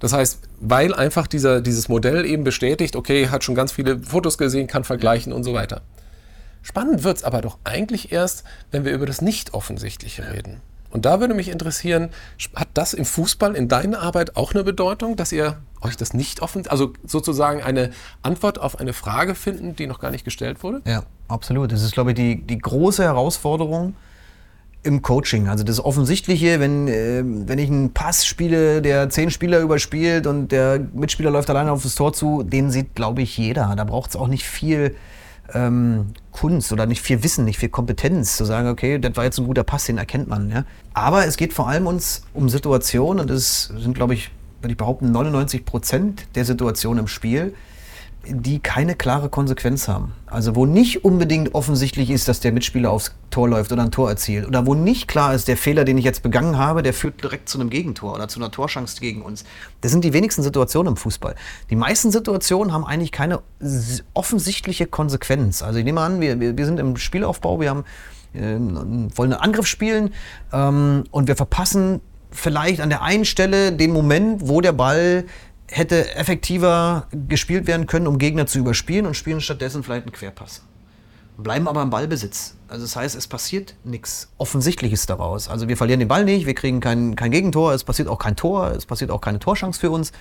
Das 0.00 0.12
heißt, 0.12 0.40
weil 0.60 0.94
einfach 0.94 1.26
dieser, 1.26 1.60
dieses 1.60 1.88
Modell 1.88 2.24
eben 2.24 2.42
bestätigt, 2.42 2.96
okay, 2.96 3.28
hat 3.28 3.44
schon 3.44 3.54
ganz 3.54 3.72
viele 3.72 3.98
Fotos 3.98 4.38
gesehen, 4.38 4.66
kann 4.66 4.84
vergleichen 4.84 5.32
und 5.32 5.44
so 5.44 5.52
weiter. 5.52 5.82
Spannend 6.62 7.04
wird 7.04 7.18
es 7.18 7.24
aber 7.24 7.40
doch 7.40 7.58
eigentlich 7.64 8.12
erst, 8.12 8.44
wenn 8.70 8.84
wir 8.84 8.92
über 8.92 9.06
das 9.06 9.22
Nicht-Offensichtliche 9.22 10.32
reden. 10.32 10.60
Und 10.90 11.04
da 11.04 11.20
würde 11.20 11.34
mich 11.34 11.48
interessieren, 11.48 12.10
hat 12.54 12.68
das 12.74 12.94
im 12.94 13.04
Fußball 13.04 13.54
in 13.54 13.68
deiner 13.68 14.00
Arbeit 14.00 14.36
auch 14.36 14.52
eine 14.52 14.64
Bedeutung, 14.64 15.16
dass 15.16 15.32
ihr 15.32 15.58
euch 15.80 15.96
das 15.96 16.14
nicht 16.14 16.42
offen, 16.42 16.66
also 16.66 16.92
sozusagen 17.06 17.62
eine 17.62 17.90
Antwort 18.22 18.60
auf 18.60 18.78
eine 18.80 18.92
Frage 18.92 19.34
finden, 19.34 19.76
die 19.76 19.86
noch 19.86 20.00
gar 20.00 20.10
nicht 20.10 20.24
gestellt 20.24 20.62
wurde? 20.62 20.82
Ja, 20.84 21.04
absolut. 21.28 21.72
Das 21.72 21.82
ist, 21.82 21.92
glaube 21.92 22.10
ich, 22.10 22.16
die, 22.16 22.42
die 22.42 22.58
große 22.58 23.02
Herausforderung 23.02 23.94
im 24.82 25.02
Coaching. 25.02 25.48
Also 25.48 25.62
das 25.62 25.82
Offensichtliche, 25.82 26.58
wenn, 26.58 26.88
äh, 26.88 27.22
wenn 27.24 27.58
ich 27.58 27.68
einen 27.68 27.92
Pass 27.92 28.26
spiele, 28.26 28.82
der 28.82 29.10
zehn 29.10 29.30
Spieler 29.30 29.60
überspielt 29.60 30.26
und 30.26 30.52
der 30.52 30.80
Mitspieler 30.92 31.30
läuft 31.30 31.50
alleine 31.50 31.70
auf 31.70 31.82
das 31.82 31.94
Tor 31.94 32.12
zu, 32.12 32.42
den 32.42 32.70
sieht, 32.70 32.94
glaube 32.94 33.22
ich, 33.22 33.36
jeder. 33.36 33.74
Da 33.76 33.84
braucht 33.84 34.10
es 34.10 34.16
auch 34.16 34.28
nicht 34.28 34.44
viel 34.44 34.96
ähm, 35.54 36.06
Kunst 36.32 36.72
oder 36.72 36.86
nicht 36.86 37.02
viel 37.02 37.22
Wissen, 37.22 37.44
nicht 37.44 37.58
viel 37.58 37.68
Kompetenz, 37.68 38.36
zu 38.36 38.44
sagen, 38.44 38.68
okay, 38.68 38.98
das 38.98 39.16
war 39.16 39.24
jetzt 39.24 39.38
ein 39.38 39.46
guter 39.46 39.64
Pass, 39.64 39.86
den 39.86 39.98
erkennt 39.98 40.28
man. 40.28 40.50
Ja? 40.50 40.64
Aber 40.94 41.26
es 41.26 41.36
geht 41.36 41.52
vor 41.52 41.68
allem 41.68 41.86
uns 41.86 42.22
um 42.34 42.48
Situationen 42.48 43.20
und 43.20 43.30
das 43.30 43.64
sind, 43.64 43.94
glaube 43.94 44.14
ich, 44.14 44.30
würde 44.60 44.72
ich 44.72 44.78
behaupten, 44.78 45.10
99 45.10 45.64
Prozent 45.64 46.26
der 46.34 46.44
Situationen 46.44 47.04
im 47.04 47.08
Spiel, 47.08 47.54
die 48.26 48.58
keine 48.58 48.94
klare 48.94 49.28
Konsequenz 49.28 49.88
haben. 49.88 50.12
Also 50.26 50.54
wo 50.54 50.66
nicht 50.66 51.04
unbedingt 51.04 51.54
offensichtlich 51.54 52.10
ist, 52.10 52.28
dass 52.28 52.40
der 52.40 52.52
Mitspieler 52.52 52.90
aufs 52.90 53.14
Tor 53.30 53.48
läuft 53.48 53.72
oder 53.72 53.82
ein 53.82 53.90
Tor 53.90 54.10
erzielt. 54.10 54.46
Oder 54.46 54.66
wo 54.66 54.74
nicht 54.74 55.08
klar 55.08 55.34
ist, 55.34 55.48
der 55.48 55.56
Fehler, 55.56 55.84
den 55.84 55.96
ich 55.96 56.04
jetzt 56.04 56.22
begangen 56.22 56.58
habe, 56.58 56.82
der 56.82 56.92
führt 56.92 57.22
direkt 57.22 57.48
zu 57.48 57.58
einem 57.58 57.70
Gegentor 57.70 58.14
oder 58.14 58.28
zu 58.28 58.38
einer 58.38 58.50
Torschance 58.50 59.00
gegen 59.00 59.22
uns. 59.22 59.44
Das 59.80 59.90
sind 59.90 60.04
die 60.04 60.12
wenigsten 60.12 60.42
Situationen 60.42 60.92
im 60.92 60.96
Fußball. 60.96 61.34
Die 61.70 61.76
meisten 61.76 62.10
Situationen 62.10 62.72
haben 62.72 62.84
eigentlich 62.84 63.12
keine 63.12 63.40
offensichtliche 64.12 64.86
Konsequenz. 64.86 65.62
Also 65.62 65.78
ich 65.78 65.84
nehme 65.84 66.00
an, 66.00 66.20
wir, 66.20 66.38
wir 66.40 66.66
sind 66.66 66.78
im 66.78 66.96
Spielaufbau, 66.96 67.60
wir 67.60 67.70
haben, 67.70 67.84
äh, 68.34 68.58
wollen 69.16 69.32
einen 69.32 69.42
Angriff 69.42 69.66
spielen 69.66 70.12
ähm, 70.52 71.04
und 71.10 71.26
wir 71.26 71.36
verpassen 71.36 72.00
vielleicht 72.32 72.80
an 72.80 72.90
der 72.90 73.02
einen 73.02 73.24
Stelle 73.24 73.72
den 73.72 73.92
Moment, 73.92 74.48
wo 74.48 74.60
der 74.60 74.72
Ball 74.72 75.24
hätte 75.70 76.14
effektiver 76.14 77.06
gespielt 77.28 77.66
werden 77.66 77.86
können, 77.86 78.06
um 78.06 78.18
Gegner 78.18 78.46
zu 78.46 78.58
überspielen 78.58 79.06
und 79.06 79.14
spielen 79.14 79.40
stattdessen 79.40 79.82
vielleicht 79.82 80.06
einen 80.06 80.12
Querpass. 80.12 80.62
Bleiben 81.38 81.68
aber 81.68 81.82
im 81.82 81.90
Ballbesitz. 81.90 82.56
Also 82.68 82.84
das 82.84 82.96
heißt, 82.96 83.16
es 83.16 83.26
passiert 83.26 83.74
nichts 83.84 84.28
Offensichtliches 84.36 85.06
daraus. 85.06 85.48
Also 85.48 85.68
wir 85.68 85.76
verlieren 85.76 86.00
den 86.00 86.08
Ball 86.08 86.24
nicht, 86.24 86.46
wir 86.46 86.54
kriegen 86.54 86.80
kein, 86.80 87.16
kein 87.16 87.30
Gegentor, 87.30 87.72
es 87.72 87.84
passiert 87.84 88.08
auch 88.08 88.18
kein 88.18 88.36
Tor, 88.36 88.72
es 88.72 88.84
passiert 88.84 89.10
auch 89.10 89.20
keine 89.20 89.38
Torschance 89.38 89.80
für 89.80 89.90
uns. 89.90 90.12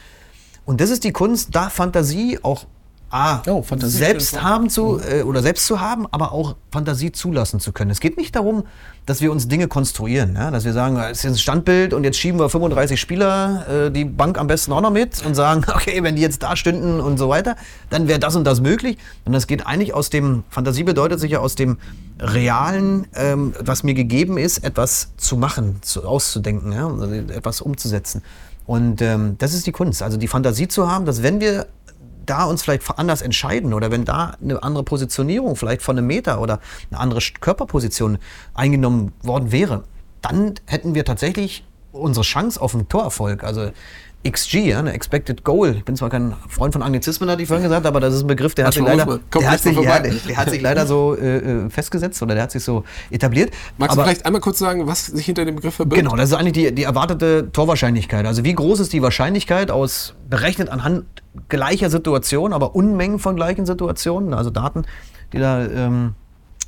Und 0.66 0.82
das 0.82 0.90
ist 0.90 1.04
die 1.04 1.12
Kunst, 1.12 1.56
da 1.56 1.70
Fantasie 1.70 2.40
auch 2.42 2.66
A, 3.12 3.42
oh, 3.48 3.64
selbst 3.78 4.42
haben 4.42 4.70
zu 4.70 5.00
äh, 5.00 5.24
oder 5.24 5.42
selbst 5.42 5.66
zu 5.66 5.82
haben, 5.82 6.06
aber 6.12 6.32
auch 6.32 6.56
Fantasie 6.72 7.12
zulassen 7.12 7.60
zu 7.60 7.72
können. 7.72 7.90
Es 7.90 8.00
geht 8.00 8.18
nicht 8.18 8.36
darum, 8.36 8.64
dass 9.06 9.22
wir 9.22 9.32
uns 9.32 9.48
Dinge 9.48 9.68
konstruieren, 9.68 10.36
ja? 10.36 10.52
dass 10.52 10.66
wir 10.66 10.74
sagen, 10.74 10.98
es 10.98 11.24
ist 11.24 11.26
ein 11.26 11.38
Standbild 11.38 11.94
und 11.94 12.04
jetzt 12.04 12.18
schieben 12.18 12.40
wir 12.40 12.50
35 12.50 13.00
Spieler, 13.00 13.88
äh, 13.88 13.92
die 13.92 14.06
Bank 14.06 14.38
am 14.38 14.46
besten 14.48 14.72
auch 14.72 14.82
noch 14.82 14.92
mit 14.92 15.26
und 15.26 15.34
sagen, 15.34 15.66
okay, 15.74 16.04
wenn 16.04 16.16
die 16.16 16.22
jetzt 16.22 16.44
da 16.44 16.56
stünden 16.56 17.00
und 17.00 17.18
so 17.18 17.30
weiter, 17.30 17.56
dann 17.90 18.08
wäre 18.08 18.20
das 18.20 18.36
und 18.36 18.44
das 18.44 18.62
möglich. 18.62 18.98
Und 19.26 19.34
das 19.34 19.48
geht 19.48 19.66
eigentlich 19.66 19.94
aus 19.94 20.10
dem, 20.12 20.44
Fantasie 20.50 20.84
bedeutet 20.84 21.20
sich 21.20 21.32
ja 21.32 21.40
aus 21.40 21.56
dem 21.56 21.78
Realen, 22.20 23.08
ähm, 23.16 23.54
was 23.60 23.84
mir 23.84 23.96
gegeben 23.96 24.38
ist, 24.38 24.60
etwas 24.60 25.10
zu 25.18 25.38
machen, 25.38 25.78
zu, 25.82 26.04
auszudenken, 26.04 26.72
ja? 26.72 26.88
also 26.88 27.12
etwas 27.12 27.62
umzusetzen. 27.62 28.22
Und 28.70 29.02
ähm, 29.02 29.36
das 29.40 29.56
ist 29.56 29.66
die 29.66 29.72
Kunst, 29.72 30.04
also 30.04 30.18
die 30.18 30.28
Fantasie 30.28 30.68
zu 30.68 30.88
haben, 30.92 31.06
dass 31.06 31.24
wenn 31.24 31.40
wir 31.40 31.66
da 32.30 32.46
uns 32.46 32.64
vielleicht 32.64 32.84
anders 32.98 33.22
entscheiden 33.22 33.74
oder 33.74 33.92
wenn 33.92 34.06
da 34.06 34.36
eine 34.42 34.62
andere 34.62 34.84
Positionierung 34.84 35.56
vielleicht 35.56 35.82
von 35.82 35.98
einem 35.98 36.08
Meter 36.08 36.42
oder 36.42 36.60
eine 36.92 37.00
andere 37.00 37.20
Körperposition 37.40 38.18
eingenommen 38.54 39.14
worden 39.22 39.52
wäre, 39.52 39.84
dann 40.22 40.56
hätten 40.66 40.96
wir 40.96 41.06
tatsächlich 41.06 41.64
unsere 41.92 42.24
Chance 42.24 42.62
auf 42.62 42.76
einen 42.76 42.88
Torerfolg. 42.88 43.44
Also 43.44 43.72
XG, 44.28 44.68
ja, 44.68 44.80
eine 44.80 44.92
Expected 44.92 45.46
Goal. 45.46 45.76
Ich 45.78 45.86
bin 45.86 45.96
zwar 45.96 46.10
kein 46.10 46.34
Freund 46.50 46.74
von 46.74 46.84
Anglizismen, 46.84 47.30
hatte 47.30 47.42
ich 47.42 47.48
vorhin 47.48 47.64
gesagt, 47.64 47.86
aber 47.86 48.02
das 48.02 48.14
ist 48.14 48.24
ein 48.24 48.28
Begriff, 48.28 48.54
der, 48.54 48.66
hat 48.66 48.74
sich, 48.74 48.84
leider, 48.84 49.20
der 49.34 49.52
hat, 49.52 49.62
sich, 49.62 49.78
ja, 49.78 50.00
der, 50.00 50.12
der 50.12 50.38
hat 50.38 50.50
sich 50.50 50.62
leider 50.62 50.86
so 50.86 51.16
äh, 51.16 51.38
äh, 51.38 51.70
festgesetzt 51.70 52.22
oder 52.22 52.34
der 52.34 52.44
hat 52.44 52.52
sich 52.52 52.64
so 52.64 52.84
etabliert. 53.10 53.52
Magst 53.78 53.94
aber, 53.94 54.04
du 54.04 54.10
vielleicht 54.10 54.26
einmal 54.26 54.42
kurz 54.42 54.60
sagen, 54.60 54.88
was 54.88 55.06
sich 55.06 55.26
hinter 55.26 55.46
dem 55.46 55.56
Begriff 55.56 55.76
verbirgt? 55.76 56.04
Genau, 56.04 56.18
das 56.18 56.32
ist 56.32 56.36
eigentlich 56.36 56.54
die, 56.54 56.76
die 56.76 56.84
erwartete 56.84 57.50
Torwahrscheinlichkeit. 57.54 58.26
Also 58.26 58.44
wie 58.44 58.54
groß 58.54 58.82
ist 58.82 58.92
die 58.92 59.02
Wahrscheinlichkeit 59.02 59.72
aus, 59.72 60.16
berechnet 60.30 60.68
anhand 60.68 61.06
gleicher 61.48 61.90
Situationen, 61.90 62.54
aber 62.54 62.76
Unmengen 62.76 63.20
von 63.20 63.36
gleichen 63.36 63.66
Situationen, 63.66 64.34
also 64.34 64.50
Daten, 64.50 64.86
die 65.34 65.40
da 65.40 65.66
ähm, 65.66 66.16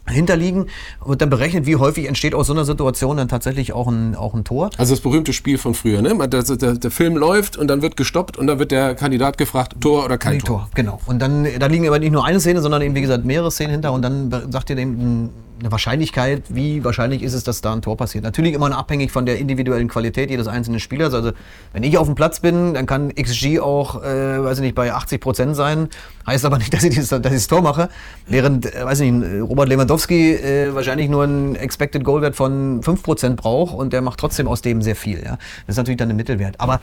hinterliegen 0.07 0.67
und 0.99 1.21
dann 1.21 1.29
berechnet, 1.29 1.65
wie 1.65 1.75
häufig 1.75 2.07
entsteht 2.07 2.33
aus 2.33 2.47
so 2.47 2.53
einer 2.53 2.65
Situation 2.65 3.17
dann 3.17 3.27
tatsächlich 3.27 3.73
auch 3.73 3.87
ein, 3.87 4.15
auch 4.15 4.33
ein 4.33 4.43
Tor. 4.43 4.71
Also 4.77 4.93
das 4.93 5.01
berühmte 5.01 5.31
Spiel 5.31 5.57
von 5.57 5.73
früher, 5.73 6.01
ne? 6.01 6.27
Der, 6.27 6.43
der, 6.43 6.73
der 6.73 6.91
Film 6.91 7.17
läuft 7.17 7.57
und 7.57 7.67
dann 7.67 7.81
wird 7.81 7.97
gestoppt 7.97 8.37
und 8.37 8.47
dann 8.47 8.59
wird 8.59 8.71
der 8.71 8.95
Kandidat 8.95 9.37
gefragt, 9.37 9.75
Tor 9.79 10.05
oder 10.05 10.17
kein 10.17 10.39
Tor. 10.39 10.47
Tor. 10.47 10.69
Genau. 10.73 10.99
Und 11.05 11.19
dann 11.19 11.47
da 11.59 11.67
liegen 11.67 11.87
aber 11.87 11.99
nicht 11.99 12.11
nur 12.11 12.25
eine 12.25 12.39
Szene, 12.39 12.61
sondern 12.61 12.81
eben 12.81 12.95
wie 12.95 13.01
gesagt 13.01 13.25
mehrere 13.25 13.51
Szenen 13.51 13.71
hinter 13.71 13.93
und 13.93 14.01
dann 14.01 14.51
sagt 14.51 14.69
ihr 14.69 14.75
dem 14.75 15.29
eine 15.61 15.71
Wahrscheinlichkeit, 15.71 16.43
wie 16.49 16.83
wahrscheinlich 16.83 17.23
ist 17.23 17.33
es, 17.33 17.43
dass 17.43 17.61
da 17.61 17.73
ein 17.73 17.81
Tor 17.81 17.95
passiert. 17.95 18.23
Natürlich 18.23 18.53
immer 18.53 18.75
abhängig 18.75 19.11
von 19.11 19.25
der 19.25 19.37
individuellen 19.37 19.87
Qualität 19.87 20.29
jedes 20.29 20.47
einzelnen 20.47 20.79
Spielers. 20.79 21.13
Also 21.13 21.31
wenn 21.73 21.83
ich 21.83 21.97
auf 21.97 22.07
dem 22.07 22.15
Platz 22.15 22.39
bin, 22.39 22.73
dann 22.73 22.85
kann 22.85 23.13
XG 23.15 23.59
auch, 23.59 24.03
äh, 24.03 24.43
weiß 24.43 24.57
ich 24.57 24.63
nicht, 24.63 24.75
bei 24.75 24.93
80 24.93 25.21
Prozent 25.21 25.55
sein. 25.55 25.89
Heißt 26.27 26.45
aber 26.45 26.57
nicht, 26.57 26.73
dass 26.73 26.83
ich, 26.83 26.95
das, 26.95 27.09
dass 27.09 27.25
ich 27.25 27.39
das 27.39 27.47
Tor 27.47 27.61
mache. 27.61 27.89
Während, 28.27 28.73
äh, 28.73 28.85
weiß 28.85 28.99
ich 29.01 29.11
nicht, 29.11 29.41
Robert 29.41 29.69
Lewandowski 29.69 30.33
äh, 30.33 30.73
wahrscheinlich 30.73 31.09
nur 31.09 31.23
einen 31.23 31.55
Expected 31.55 32.03
Goal 32.03 32.21
Wert 32.21 32.35
von 32.35 32.81
5 32.83 33.03
Prozent 33.03 33.37
braucht 33.37 33.75
und 33.75 33.93
der 33.93 34.01
macht 34.01 34.19
trotzdem 34.19 34.47
aus 34.47 34.61
dem 34.61 34.81
sehr 34.81 34.95
viel. 34.95 35.19
Ja? 35.23 35.37
Das 35.67 35.75
ist 35.75 35.77
natürlich 35.77 35.97
dann 35.97 36.09
ein 36.09 36.15
Mittelwert. 36.15 36.59
Aber 36.59 36.81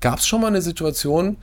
Gab 0.00 0.18
es 0.18 0.26
schon 0.26 0.40
mal 0.40 0.48
eine 0.48 0.62
Situation, 0.62 1.36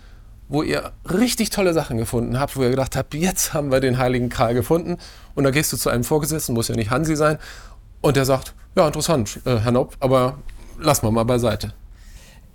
wo 0.48 0.64
ihr 0.64 0.92
richtig 1.12 1.50
tolle 1.50 1.74
Sachen 1.74 1.98
gefunden 1.98 2.40
habt, 2.40 2.56
wo 2.56 2.64
ihr 2.64 2.70
gedacht 2.70 2.96
habt, 2.96 3.14
jetzt 3.14 3.54
haben 3.54 3.72
wir 3.72 3.80
den 3.80 3.98
heiligen 3.98 4.30
Karl 4.30 4.54
gefunden 4.54 4.98
und 5.34 5.44
da 5.44 5.52
gehst 5.52 5.74
du 5.74 5.78
zu 5.78 5.90
einem 5.90 6.04
Vorgesetzten, 6.04 6.54
muss 6.54 6.68
ja 6.68 6.76
nicht 6.76 6.92
Hansi 6.92 7.16
sein, 7.16 7.38
und 8.02 8.16
der 8.16 8.26
sagt, 8.26 8.54
ja 8.76 8.86
interessant, 8.86 9.40
äh, 9.46 9.58
Herr 9.58 9.72
Nopp, 9.72 9.96
aber 10.00 10.38
lass 10.78 11.02
mal 11.02 11.12
mal 11.12 11.24
beiseite. 11.24 11.74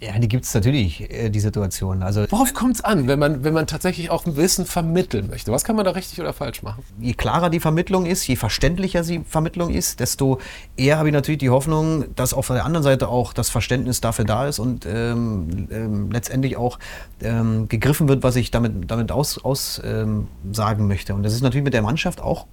Ja, 0.00 0.18
die 0.18 0.28
gibt 0.28 0.46
es 0.46 0.54
natürlich, 0.54 1.10
äh, 1.10 1.28
die 1.28 1.40
Situation. 1.40 2.02
Also, 2.02 2.24
Worauf 2.30 2.54
kommt 2.54 2.76
es 2.76 2.80
an, 2.80 3.06
wenn 3.06 3.18
man, 3.18 3.44
wenn 3.44 3.52
man 3.52 3.66
tatsächlich 3.66 4.10
auch 4.10 4.24
ein 4.24 4.36
Wissen 4.36 4.64
vermitteln 4.64 5.28
möchte? 5.28 5.52
Was 5.52 5.62
kann 5.62 5.76
man 5.76 5.84
da 5.84 5.90
richtig 5.90 6.20
oder 6.20 6.32
falsch 6.32 6.62
machen? 6.62 6.82
je 6.98 7.14
klarer 7.14 7.50
die 7.50 7.60
Vermittlung 7.60 8.06
ist, 8.06 8.26
je 8.26 8.36
verständlicher 8.36 9.02
die 9.02 9.20
Vermittlung 9.26 9.70
ist, 9.70 10.00
desto 10.00 10.38
eher 10.76 10.98
habe 10.98 11.08
ich 11.08 11.12
natürlich 11.12 11.38
die 11.38 11.50
Hoffnung, 11.50 12.14
dass 12.14 12.32
auf 12.32 12.46
der 12.46 12.64
anderen 12.64 12.84
Seite 12.84 13.08
auch 13.08 13.32
das 13.32 13.50
Verständnis 13.50 14.00
dafür 14.00 14.24
da 14.24 14.46
ist 14.46 14.58
und 14.58 14.86
ähm, 14.86 15.68
ähm, 15.70 16.10
letztendlich 16.10 16.56
auch 16.56 16.78
ähm, 17.22 17.68
gegriffen 17.68 18.08
wird, 18.08 18.22
was 18.22 18.36
ich 18.36 18.50
damit, 18.50 18.90
damit 18.90 19.12
aus, 19.12 19.38
aus 19.38 19.80
ähm, 19.84 20.28
sagen 20.52 20.86
möchte. 20.86 21.14
Und 21.14 21.22
das 21.22 21.34
ist 21.34 21.42
natürlich 21.42 21.64
mit 21.64 21.74
der 21.74 21.82
Mannschaft 21.82 22.20
auch 22.20 22.46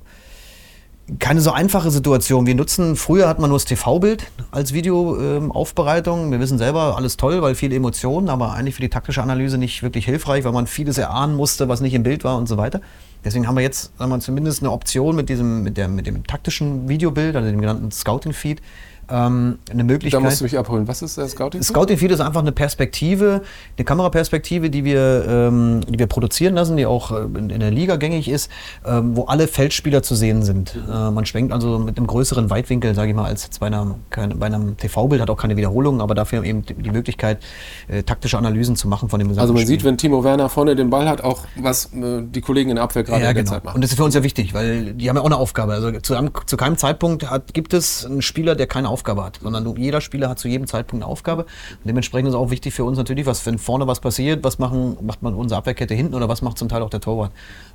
keine 1.20 1.40
so 1.40 1.52
einfache 1.52 1.90
Situation. 1.90 2.46
Wir 2.46 2.56
nutzen, 2.56 2.98
früher 2.98 3.30
hat 3.30 3.40
man 3.40 3.50
nur 3.50 3.58
das 3.58 3.66
TV-Bild 3.66 4.30
als 4.52 4.74
Videoaufbereitung. 4.74 6.32
Wir 6.32 6.40
wissen 6.40 6.58
selber, 6.58 6.98
alles 6.98 7.16
toll, 7.16 7.42
weil 7.42 7.56
viele 7.56 7.76
Emotionen, 7.76 8.28
aber 8.30 8.54
eigentlich 8.54 8.76
für 8.76 8.82
die 8.82 8.90
taktische 8.90 9.24
Analyse 9.24 9.58
nicht 9.58 9.84
wirklich 9.84 10.06
hilfreich, 10.06 10.44
weil 10.44 10.52
man 10.52 10.68
vieles 10.68 10.98
erahnen 10.98 11.36
musste, 11.36 11.70
was 11.70 11.80
nicht 11.80 11.94
im 11.94 12.04
Bild 12.04 12.26
war 12.26 12.38
und 12.38 12.48
so 12.48 12.58
weiter. 12.58 12.82
Deswegen 13.24 13.48
haben 13.48 13.56
wir 13.56 13.64
jetzt 13.64 13.92
sagen 13.98 14.12
wir, 14.12 14.20
zumindest 14.20 14.62
eine 14.62 14.72
Option 14.72 15.16
mit, 15.16 15.30
diesem, 15.30 15.64
mit, 15.64 15.78
der, 15.78 15.88
mit 15.88 16.08
dem 16.08 16.28
taktischen 16.28 16.90
Videobild, 16.90 17.36
also 17.36 17.50
dem 17.50 17.62
genannten 17.62 17.92
Scouting-Feed, 17.92 18.62
ähm, 19.10 19.60
eine 19.70 19.80
Da 19.80 19.84
Möglichkeit. 19.84 20.22
musst 20.22 20.40
du 20.42 20.44
mich 20.44 20.58
abholen. 20.58 20.88
Was 20.88 21.02
ist 21.02 21.18
der 21.18 21.28
Scouting? 21.28 21.62
Scouting 21.64 21.98
Feed 21.98 22.12
ist 22.12 22.20
einfach 22.20 22.42
eine 22.42 22.52
Perspektive, 22.52 23.42
eine 23.78 23.86
Kameraperspektive, 23.86 24.70
die 24.70 24.84
wir, 24.84 25.26
ähm, 25.28 25.82
die 25.88 26.00
wir 26.00 26.08
produzieren 26.08 26.56
lassen, 26.56 26.78
die 26.78 26.86
auch 26.86 27.12
äh, 27.12 27.24
in, 27.38 27.50
in 27.50 27.60
der 27.60 27.72
Liga 27.72 27.96
gängig 27.96 28.28
ist, 28.30 28.52
ähm, 28.86 29.16
wo 29.16 29.26
alle 29.26 29.48
Feldspieler 29.48 30.04
zu 30.04 30.16
sehen 30.16 30.44
sind. 30.44 30.76
Äh, 30.92 31.12
man 31.12 31.26
schwenkt 31.26 31.54
also 31.54 31.80
mit 31.80 31.98
einem 31.98 32.08
größeren 32.08 32.50
Weitwinkel, 32.50 32.96
sage 32.96 33.10
ich 33.10 33.16
mal, 33.16 33.26
als 33.26 33.44
jetzt 33.44 33.60
bei 33.60 33.68
bei 33.70 34.46
einem 34.46 34.78
TV-Bild, 34.78 35.22
hat 35.22 35.30
auch 35.30 35.38
keine 35.38 35.58
Wiederholungen, 35.58 36.02
aber 36.02 36.16
dafür 36.16 36.44
eben 36.44 36.66
die 36.66 36.74
die 36.74 36.92
Möglichkeit, 36.92 37.44
äh, 37.88 38.04
taktische 38.04 38.38
Analysen 38.38 38.76
zu 38.76 38.88
machen 38.88 39.10
von 39.10 39.20
dem 39.20 39.28
gesamten 39.28 39.42
Also 39.42 39.54
man 39.54 39.62
Spiel. 39.62 39.68
sieht, 39.76 39.84
wenn 39.84 39.98
Timo 39.98 40.24
Werner 40.24 40.50
vorne 40.50 40.76
den 40.76 40.90
Ball 40.90 41.08
hat, 41.10 41.22
auch 41.24 41.46
was 41.56 41.94
äh, 41.94 42.22
die 42.24 42.42
Kollegen 42.42 42.70
in 42.70 42.76
der 42.78 42.84
Abwehr 42.84 43.04
gerade 43.04 43.24
Ja, 43.24 43.30
in 43.30 43.36
der 43.36 43.44
genau. 43.44 43.56
Zeit 43.56 43.64
machen. 43.66 43.76
Und 43.76 43.82
das 43.84 43.92
ist 43.92 43.98
für 43.98 44.04
uns 44.04 44.16
ja 44.16 44.24
wichtig, 44.24 44.54
weil 44.54 44.94
die 44.94 45.10
haben 45.10 45.16
ja 45.18 45.22
auch 45.22 45.26
eine 45.28 45.38
Aufgabe. 45.38 45.74
Also 45.74 45.92
zu, 46.02 46.16
einem, 46.16 46.32
zu 46.46 46.58
keinem 46.58 46.78
Zeitpunkt 46.78 47.30
hat, 47.30 47.54
gibt 47.54 47.74
es 47.74 48.06
einen 48.06 48.22
Spieler, 48.22 48.56
der 48.56 48.68
keine 48.68 48.88
Aufgabe 48.90 48.97
hat, 49.06 49.40
sondern 49.42 49.64
du, 49.64 49.76
jeder 49.76 50.02
Spieler 50.02 50.30
hat 50.30 50.40
zu 50.40 50.48
jedem 50.48 50.68
Zeitpunkt 50.68 51.04
eine 51.04 51.12
Aufgabe. 51.12 51.44
Und 51.44 51.86
dementsprechend 51.86 52.30
ist 52.30 52.36
auch 52.36 52.50
wichtig 52.50 52.74
für 52.74 52.84
uns 52.84 52.98
natürlich, 52.98 53.26
was, 53.26 53.46
wenn 53.46 53.58
vorne 53.58 53.88
was 53.88 54.00
passiert, 54.00 54.44
was 54.44 54.60
machen, 54.60 54.98
macht 55.02 55.22
man 55.22 55.34
unsere 55.34 55.60
Abwehrkette 55.60 55.94
hinten 55.94 56.16
oder 56.16 56.30
was 56.30 56.42
macht 56.42 56.58
zum 56.58 56.70
Teil 56.70 56.82
auch 56.82 56.90
der 56.90 57.02
Torwart. 57.02 57.32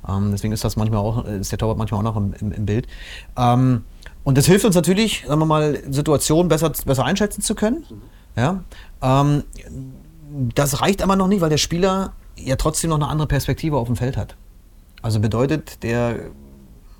Ähm, 0.07 0.31
deswegen 0.31 0.53
ist 0.53 0.63
das 0.63 0.75
manchmal 0.75 0.99
auch, 0.99 1.25
ist 1.25 1.51
der 1.51 1.59
Torwart 1.59 1.77
manchmal 1.77 1.99
auch 1.99 2.03
noch 2.03 2.17
im, 2.17 2.33
im, 2.39 2.51
im 2.51 2.65
Bild. 2.65 2.87
Ähm, 3.37 3.83
und 4.23 4.37
das 4.37 4.45
hilft 4.45 4.65
uns 4.65 4.75
natürlich, 4.75 5.25
sagen 5.27 5.39
wir 5.41 5.45
mal, 5.45 5.79
Situationen 5.89 6.47
besser, 6.47 6.71
besser 6.85 7.05
einschätzen 7.05 7.41
zu 7.41 7.55
können. 7.55 7.85
Ja. 8.35 8.63
Ähm, 9.01 9.43
das 10.55 10.81
reicht 10.81 11.01
aber 11.01 11.15
noch 11.15 11.27
nicht, 11.27 11.41
weil 11.41 11.49
der 11.49 11.57
Spieler 11.57 12.13
ja 12.35 12.55
trotzdem 12.55 12.89
noch 12.89 12.97
eine 12.97 13.07
andere 13.07 13.27
Perspektive 13.27 13.77
auf 13.77 13.87
dem 13.87 13.95
Feld 13.95 14.17
hat. 14.17 14.35
Also 15.01 15.19
bedeutet, 15.19 15.83
der 15.83 16.31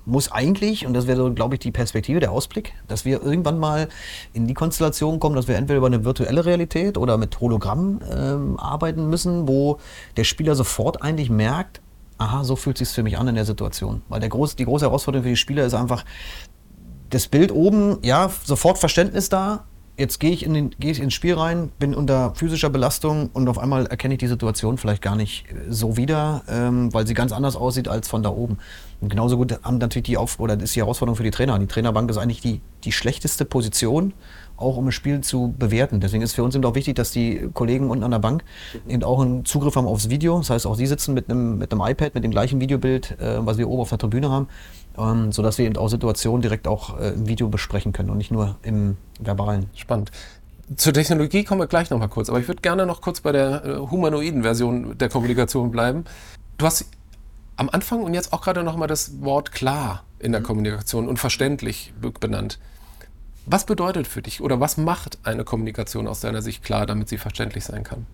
muss 0.06 0.30
eigentlich, 0.30 0.86
und 0.86 0.94
das 0.94 1.06
wäre, 1.06 1.16
so, 1.16 1.32
glaube 1.32 1.54
ich, 1.54 1.60
die 1.60 1.70
Perspektive, 1.70 2.20
der 2.20 2.32
Ausblick, 2.32 2.74
dass 2.88 3.04
wir 3.04 3.22
irgendwann 3.22 3.58
mal 3.58 3.88
in 4.32 4.46
die 4.46 4.54
Konstellation 4.54 5.20
kommen, 5.20 5.36
dass 5.36 5.48
wir 5.48 5.56
entweder 5.56 5.78
über 5.78 5.86
eine 5.86 6.04
virtuelle 6.04 6.44
Realität 6.44 6.98
oder 6.98 7.16
mit 7.16 7.40
Hologramm 7.40 8.00
ähm, 8.10 8.58
arbeiten 8.58 9.08
müssen, 9.08 9.48
wo 9.48 9.78
der 10.16 10.24
Spieler 10.24 10.54
sofort 10.54 11.02
eigentlich 11.02 11.30
merkt, 11.30 11.80
aha, 12.18 12.44
so 12.44 12.56
fühlt 12.56 12.80
es 12.80 12.88
sich 12.88 12.94
für 12.94 13.02
mich 13.02 13.18
an 13.18 13.28
in 13.28 13.34
der 13.34 13.44
Situation. 13.44 14.02
Weil 14.08 14.20
der 14.20 14.28
groß, 14.28 14.56
die 14.56 14.64
große 14.64 14.84
Herausforderung 14.84 15.24
für 15.24 15.30
die 15.30 15.36
Spieler 15.36 15.64
ist 15.64 15.74
einfach, 15.74 16.04
das 17.10 17.28
Bild 17.28 17.52
oben, 17.52 17.98
ja, 18.02 18.30
sofort 18.44 18.78
Verständnis 18.78 19.28
da. 19.28 19.64
Jetzt 19.96 20.18
gehe 20.18 20.32
ich, 20.32 20.44
in 20.44 20.54
den, 20.54 20.70
gehe 20.70 20.90
ich 20.90 21.00
ins 21.00 21.14
Spiel 21.14 21.34
rein, 21.34 21.70
bin 21.78 21.94
unter 21.94 22.34
physischer 22.34 22.68
Belastung 22.68 23.30
und 23.32 23.46
auf 23.48 23.58
einmal 23.58 23.86
erkenne 23.86 24.14
ich 24.14 24.18
die 24.18 24.26
Situation 24.26 24.76
vielleicht 24.76 25.02
gar 25.02 25.14
nicht 25.14 25.46
äh, 25.48 25.70
so 25.70 25.96
wieder, 25.96 26.42
ähm, 26.48 26.92
weil 26.92 27.06
sie 27.06 27.14
ganz 27.14 27.30
anders 27.30 27.54
aussieht 27.54 27.86
als 27.86 28.08
von 28.08 28.24
da 28.24 28.30
oben. 28.30 28.58
Und 29.04 29.10
genauso 29.10 29.36
gut 29.36 29.60
haben 29.62 29.76
natürlich 29.76 30.06
die 30.06 30.16
Auf 30.16 30.40
oder 30.40 30.58
ist 30.58 30.74
die 30.74 30.80
Herausforderung 30.80 31.14
für 31.14 31.24
die 31.24 31.30
Trainer. 31.30 31.58
Die 31.58 31.66
Trainerbank 31.66 32.08
ist 32.08 32.16
eigentlich 32.16 32.40
die, 32.40 32.62
die 32.84 32.90
schlechteste 32.90 33.44
Position, 33.44 34.14
auch 34.56 34.78
um 34.78 34.86
ein 34.86 34.92
Spiel 34.92 35.20
zu 35.20 35.54
bewerten. 35.58 36.00
Deswegen 36.00 36.22
ist 36.22 36.32
für 36.32 36.42
uns 36.42 36.54
eben 36.54 36.64
auch 36.64 36.74
wichtig, 36.74 36.96
dass 36.96 37.10
die 37.10 37.50
Kollegen 37.52 37.90
unten 37.90 38.02
an 38.02 38.12
der 38.12 38.18
Bank 38.18 38.44
eben 38.88 39.04
auch 39.04 39.20
einen 39.20 39.44
Zugriff 39.44 39.76
haben 39.76 39.86
aufs 39.86 40.08
Video. 40.08 40.38
Das 40.38 40.48
heißt, 40.48 40.66
auch 40.66 40.74
sie 40.74 40.86
sitzen 40.86 41.12
mit 41.12 41.28
einem, 41.28 41.58
mit 41.58 41.70
einem 41.70 41.82
iPad, 41.82 42.14
mit 42.14 42.24
dem 42.24 42.30
gleichen 42.30 42.62
Videobild, 42.62 43.20
äh, 43.20 43.44
was 43.44 43.58
wir 43.58 43.68
oben 43.68 43.82
auf 43.82 43.90
der 43.90 43.98
Tribüne 43.98 44.30
haben, 44.30 44.48
ähm, 44.96 45.32
sodass 45.32 45.58
wir 45.58 45.66
eben 45.66 45.76
auch 45.76 45.88
Situationen 45.88 46.40
direkt 46.40 46.66
auch 46.66 46.98
äh, 46.98 47.10
im 47.10 47.28
Video 47.28 47.50
besprechen 47.50 47.92
können 47.92 48.08
und 48.08 48.16
nicht 48.16 48.30
nur 48.30 48.56
im 48.62 48.96
verbalen. 49.20 49.66
Spannend. 49.74 50.12
Zur 50.76 50.94
Technologie 50.94 51.44
kommen 51.44 51.60
wir 51.60 51.66
gleich 51.66 51.90
nochmal 51.90 52.08
kurz, 52.08 52.30
aber 52.30 52.40
ich 52.40 52.48
würde 52.48 52.62
gerne 52.62 52.86
noch 52.86 53.02
kurz 53.02 53.20
bei 53.20 53.32
der 53.32 53.66
äh, 53.66 53.76
humanoiden 53.76 54.44
Version 54.44 54.96
der 54.96 55.10
Kommunikation 55.10 55.70
bleiben. 55.70 56.04
Du 56.56 56.64
hast 56.64 56.86
am 57.56 57.68
Anfang 57.70 58.02
und 58.02 58.14
jetzt 58.14 58.32
auch 58.32 58.40
gerade 58.40 58.62
nochmal 58.62 58.88
das 58.88 59.20
Wort 59.22 59.52
klar 59.52 60.04
in 60.18 60.32
der 60.32 60.42
Kommunikation 60.42 61.08
und 61.08 61.18
verständlich 61.18 61.92
be- 62.00 62.12
benannt. 62.12 62.58
Was 63.46 63.66
bedeutet 63.66 64.06
für 64.06 64.22
dich 64.22 64.40
oder 64.40 64.58
was 64.60 64.76
macht 64.76 65.18
eine 65.22 65.44
Kommunikation 65.44 66.08
aus 66.08 66.20
deiner 66.20 66.40
Sicht 66.42 66.62
klar, 66.64 66.86
damit 66.86 67.08
sie 67.08 67.18
verständlich 67.18 67.64
sein 67.64 67.84
kann? 67.84 68.06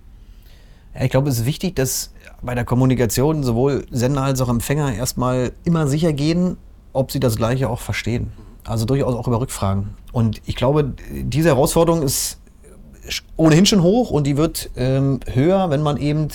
Ja, 0.94 1.04
ich 1.04 1.10
glaube, 1.10 1.30
es 1.30 1.38
ist 1.38 1.46
wichtig, 1.46 1.76
dass 1.76 2.12
bei 2.42 2.54
der 2.54 2.64
Kommunikation 2.64 3.44
sowohl 3.44 3.86
Sender 3.90 4.22
als 4.22 4.40
auch 4.40 4.48
Empfänger 4.48 4.92
erstmal 4.92 5.52
immer 5.64 5.86
sicher 5.86 6.12
gehen, 6.12 6.56
ob 6.92 7.12
sie 7.12 7.20
das 7.20 7.36
Gleiche 7.36 7.68
auch 7.68 7.80
verstehen. 7.80 8.32
Also 8.64 8.84
durchaus 8.86 9.14
auch 9.14 9.28
über 9.28 9.40
Rückfragen. 9.40 9.90
Und 10.10 10.42
ich 10.46 10.56
glaube, 10.56 10.92
diese 11.10 11.50
Herausforderung 11.50 12.02
ist 12.02 12.40
ohnehin 13.36 13.66
schon 13.66 13.82
hoch 13.82 14.10
und 14.10 14.26
die 14.26 14.36
wird 14.36 14.70
ähm, 14.76 15.20
höher, 15.26 15.70
wenn 15.70 15.82
man 15.82 15.96
eben 15.96 16.28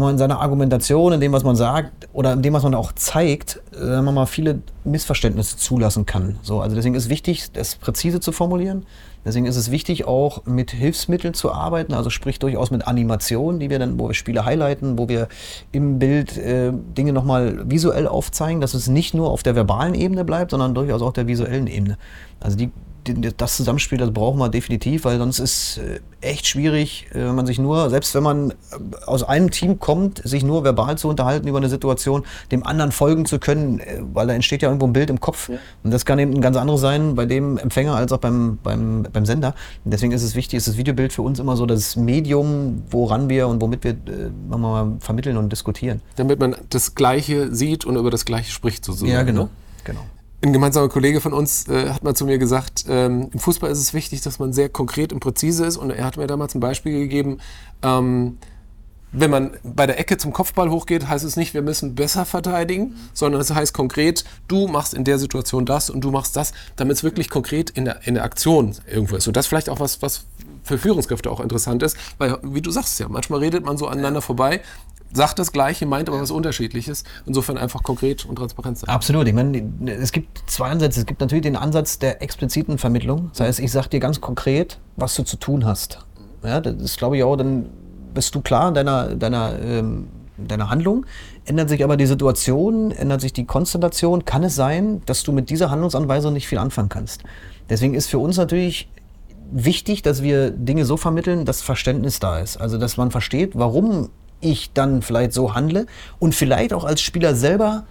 wir 0.00 0.06
mal, 0.06 0.12
in 0.12 0.18
seiner 0.18 0.40
Argumentation, 0.40 1.12
in 1.12 1.20
dem, 1.20 1.32
was 1.32 1.44
man 1.44 1.56
sagt 1.56 2.08
oder 2.12 2.32
in 2.32 2.42
dem, 2.42 2.54
was 2.54 2.62
man 2.62 2.74
auch 2.74 2.92
zeigt, 2.92 3.60
äh, 3.72 3.78
sagen 3.78 4.04
wir 4.04 4.12
mal, 4.12 4.26
viele 4.26 4.60
Missverständnisse 4.84 5.56
zulassen 5.56 6.06
kann. 6.06 6.38
So, 6.42 6.60
also 6.60 6.74
deswegen 6.76 6.94
ist 6.94 7.08
wichtig, 7.08 7.52
das 7.52 7.76
präzise 7.76 8.20
zu 8.20 8.32
formulieren. 8.32 8.86
Deswegen 9.24 9.46
ist 9.46 9.56
es 9.56 9.72
wichtig, 9.72 10.06
auch 10.06 10.46
mit 10.46 10.70
Hilfsmitteln 10.70 11.34
zu 11.34 11.52
arbeiten, 11.52 11.94
also 11.94 12.10
sprich 12.10 12.38
durchaus 12.38 12.70
mit 12.70 12.86
Animationen, 12.86 13.58
die 13.58 13.70
wir 13.70 13.80
dann, 13.80 13.98
wo 13.98 14.06
wir 14.06 14.14
Spiele 14.14 14.44
highlighten, 14.44 14.98
wo 14.98 15.08
wir 15.08 15.26
im 15.72 15.98
Bild 15.98 16.38
äh, 16.38 16.72
Dinge 16.72 17.12
nochmal 17.12 17.68
visuell 17.68 18.06
aufzeigen, 18.06 18.60
dass 18.60 18.74
es 18.74 18.86
nicht 18.86 19.14
nur 19.14 19.30
auf 19.30 19.42
der 19.42 19.56
verbalen 19.56 19.94
Ebene 19.94 20.24
bleibt, 20.24 20.52
sondern 20.52 20.76
durchaus 20.76 21.02
auch 21.02 21.08
auf 21.08 21.12
der 21.14 21.26
visuellen 21.26 21.66
Ebene. 21.66 21.98
Also 22.38 22.56
die, 22.56 22.70
das 23.36 23.56
Zusammenspiel, 23.56 23.98
das 23.98 24.12
brauchen 24.12 24.38
wir 24.38 24.48
definitiv, 24.48 25.04
weil 25.04 25.18
sonst 25.18 25.38
ist 25.38 25.78
äh, 25.78 26.00
echt 26.20 26.46
schwierig, 26.46 27.06
äh, 27.12 27.20
wenn 27.20 27.34
man 27.34 27.46
sich 27.46 27.58
nur, 27.58 27.90
selbst 27.90 28.14
wenn 28.14 28.22
man 28.22 28.50
äh, 28.50 28.54
aus 29.06 29.22
einem 29.22 29.50
Team 29.50 29.78
kommt, 29.78 30.20
sich 30.24 30.44
nur 30.44 30.64
verbal 30.64 30.98
zu 30.98 31.08
unterhalten 31.08 31.48
über 31.48 31.58
eine 31.58 31.68
Situation, 31.68 32.24
dem 32.50 32.66
anderen 32.66 32.92
folgen 32.92 33.26
zu 33.26 33.38
können, 33.38 33.80
weil 34.12 34.26
da 34.26 34.34
entsteht 34.34 34.62
ja 34.62 34.68
irgendwo 34.68 34.86
ein 34.86 34.92
Bild 34.92 35.10
im 35.10 35.20
Kopf. 35.20 35.48
Und 35.48 35.90
das 35.90 36.04
kann 36.04 36.18
eben 36.18 36.34
ein 36.34 36.40
ganz 36.40 36.56
anderes 36.56 36.80
sein 36.80 37.14
bei 37.14 37.26
dem 37.26 37.58
Empfänger 37.58 37.94
als 37.94 38.12
auch 38.12 38.18
beim, 38.18 38.58
beim, 38.62 39.06
beim 39.12 39.26
Sender. 39.26 39.54
Und 39.84 39.92
deswegen 39.92 40.12
ist 40.12 40.22
es 40.22 40.34
wichtig, 40.34 40.56
ist 40.58 40.68
das 40.68 40.76
Videobild 40.76 41.12
für 41.12 41.22
uns 41.22 41.38
immer 41.38 41.56
so 41.56 41.66
das 41.66 41.96
Medium, 41.96 42.82
woran 42.90 43.28
wir 43.28 43.48
und 43.48 43.60
womit 43.60 43.84
wir 43.84 43.92
äh, 43.92 44.30
mal, 44.48 44.92
vermitteln 45.00 45.36
und 45.36 45.50
diskutieren. 45.50 46.00
Damit 46.16 46.40
man 46.40 46.56
das 46.70 46.94
Gleiche 46.94 47.54
sieht 47.54 47.84
und 47.84 47.96
über 47.96 48.10
das 48.10 48.24
Gleiche 48.24 48.50
spricht 48.50 48.84
sozusagen. 48.84 49.12
Ja, 49.12 49.22
genau. 49.22 49.44
Ne? 49.44 49.48
genau. 49.84 50.00
Ein 50.42 50.52
gemeinsamer 50.52 50.88
Kollege 50.88 51.20
von 51.20 51.32
uns 51.32 51.66
äh, 51.68 51.90
hat 51.90 52.04
mal 52.04 52.14
zu 52.14 52.26
mir 52.26 52.38
gesagt, 52.38 52.84
ähm, 52.88 53.30
im 53.32 53.38
Fußball 53.38 53.70
ist 53.70 53.78
es 53.78 53.94
wichtig, 53.94 54.20
dass 54.20 54.38
man 54.38 54.52
sehr 54.52 54.68
konkret 54.68 55.12
und 55.12 55.20
präzise 55.20 55.64
ist. 55.64 55.76
Und 55.76 55.90
er 55.90 56.04
hat 56.04 56.18
mir 56.18 56.26
damals 56.26 56.54
ein 56.54 56.60
Beispiel 56.60 56.92
gegeben, 56.92 57.38
ähm, 57.82 58.38
wenn 59.12 59.30
man 59.30 59.56
bei 59.62 59.86
der 59.86 59.98
Ecke 59.98 60.18
zum 60.18 60.32
Kopfball 60.32 60.70
hochgeht, 60.70 61.08
heißt 61.08 61.24
es 61.24 61.36
nicht, 61.36 61.54
wir 61.54 61.62
müssen 61.62 61.94
besser 61.94 62.26
verteidigen, 62.26 62.96
sondern 63.14 63.40
es 63.40 63.54
heißt 63.54 63.72
konkret, 63.72 64.24
du 64.46 64.68
machst 64.68 64.92
in 64.92 65.04
der 65.04 65.18
Situation 65.18 65.64
das 65.64 65.88
und 65.88 66.02
du 66.02 66.10
machst 66.10 66.36
das, 66.36 66.52
damit 66.76 66.98
es 66.98 67.02
wirklich 67.02 67.30
konkret 67.30 67.70
in 67.70 67.86
der, 67.86 68.06
in 68.06 68.14
der 68.14 68.24
Aktion 68.24 68.76
irgendwo 68.90 69.16
ist. 69.16 69.26
Und 69.26 69.36
das 69.36 69.46
vielleicht 69.46 69.70
auch 69.70 69.80
was, 69.80 70.02
was 70.02 70.26
für 70.64 70.76
Führungskräfte 70.76 71.30
auch 71.30 71.40
interessant 71.40 71.82
ist, 71.82 71.96
weil, 72.18 72.36
wie 72.42 72.60
du 72.60 72.70
sagst 72.70 72.98
ja, 73.00 73.08
manchmal 73.08 73.40
redet 73.40 73.64
man 73.64 73.78
so 73.78 73.86
aneinander 73.86 74.20
vorbei. 74.20 74.60
Sagt 75.16 75.38
das 75.38 75.50
Gleiche, 75.50 75.86
meint 75.86 76.08
aber 76.08 76.20
was 76.20 76.30
Unterschiedliches. 76.30 77.02
Insofern 77.24 77.58
einfach 77.58 77.82
konkret 77.82 78.24
und 78.24 78.36
transparent 78.36 78.78
sein. 78.78 78.88
Absolut. 78.88 79.26
Ich 79.26 79.34
meine, 79.34 79.62
es 79.86 80.12
gibt 80.12 80.42
zwei 80.46 80.68
Ansätze. 80.68 81.00
Es 81.00 81.06
gibt 81.06 81.20
natürlich 81.20 81.42
den 81.42 81.56
Ansatz 81.56 81.98
der 81.98 82.22
expliziten 82.22 82.78
Vermittlung. 82.78 83.30
Das 83.32 83.40
heißt, 83.40 83.60
ich 83.60 83.72
sage 83.72 83.88
dir 83.88 84.00
ganz 84.00 84.20
konkret, 84.20 84.78
was 84.96 85.14
du 85.16 85.24
zu 85.24 85.36
tun 85.36 85.64
hast. 85.64 86.06
Ja, 86.44 86.60
das 86.60 86.76
ist, 86.76 86.98
glaube 86.98 87.16
ich, 87.16 87.24
auch, 87.24 87.36
dann 87.36 87.66
bist 88.14 88.34
du 88.34 88.40
klar 88.40 88.68
in 88.68 88.74
deiner, 88.74 89.16
deiner, 89.16 89.58
ähm, 89.60 90.08
deiner 90.36 90.70
Handlung. 90.70 91.06
Ändert 91.44 91.68
sich 91.70 91.82
aber 91.82 91.96
die 91.96 92.06
Situation, 92.06 92.90
ändert 92.90 93.20
sich 93.20 93.32
die 93.32 93.46
Konstellation, 93.46 94.24
kann 94.24 94.44
es 94.44 94.54
sein, 94.54 95.02
dass 95.06 95.22
du 95.22 95.32
mit 95.32 95.50
dieser 95.50 95.70
Handlungsanweisung 95.70 96.32
nicht 96.32 96.46
viel 96.46 96.58
anfangen 96.58 96.88
kannst. 96.88 97.22
Deswegen 97.68 97.94
ist 97.94 98.08
für 98.08 98.18
uns 98.18 98.36
natürlich 98.36 98.88
wichtig, 99.50 100.02
dass 100.02 100.22
wir 100.22 100.50
Dinge 100.50 100.84
so 100.84 100.96
vermitteln, 100.96 101.44
dass 101.44 101.62
Verständnis 101.62 102.20
da 102.20 102.38
ist. 102.38 102.56
Also, 102.56 102.78
dass 102.78 102.96
man 102.96 103.10
versteht, 103.10 103.52
warum 103.54 104.10
ich 104.40 104.72
dann 104.72 105.02
vielleicht 105.02 105.32
so 105.32 105.54
handle 105.54 105.86
und 106.18 106.34
vielleicht 106.34 106.72
auch 106.72 106.84
als 106.84 107.00
Spieler 107.00 107.34
selber 107.34 107.84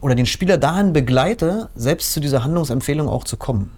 oder 0.00 0.14
den 0.14 0.26
Spieler 0.26 0.58
dahin 0.58 0.92
begleite, 0.92 1.68
selbst 1.76 2.12
zu 2.12 2.20
dieser 2.20 2.44
Handlungsempfehlung 2.44 3.08
auch 3.08 3.24
zu 3.24 3.36
kommen. 3.36 3.70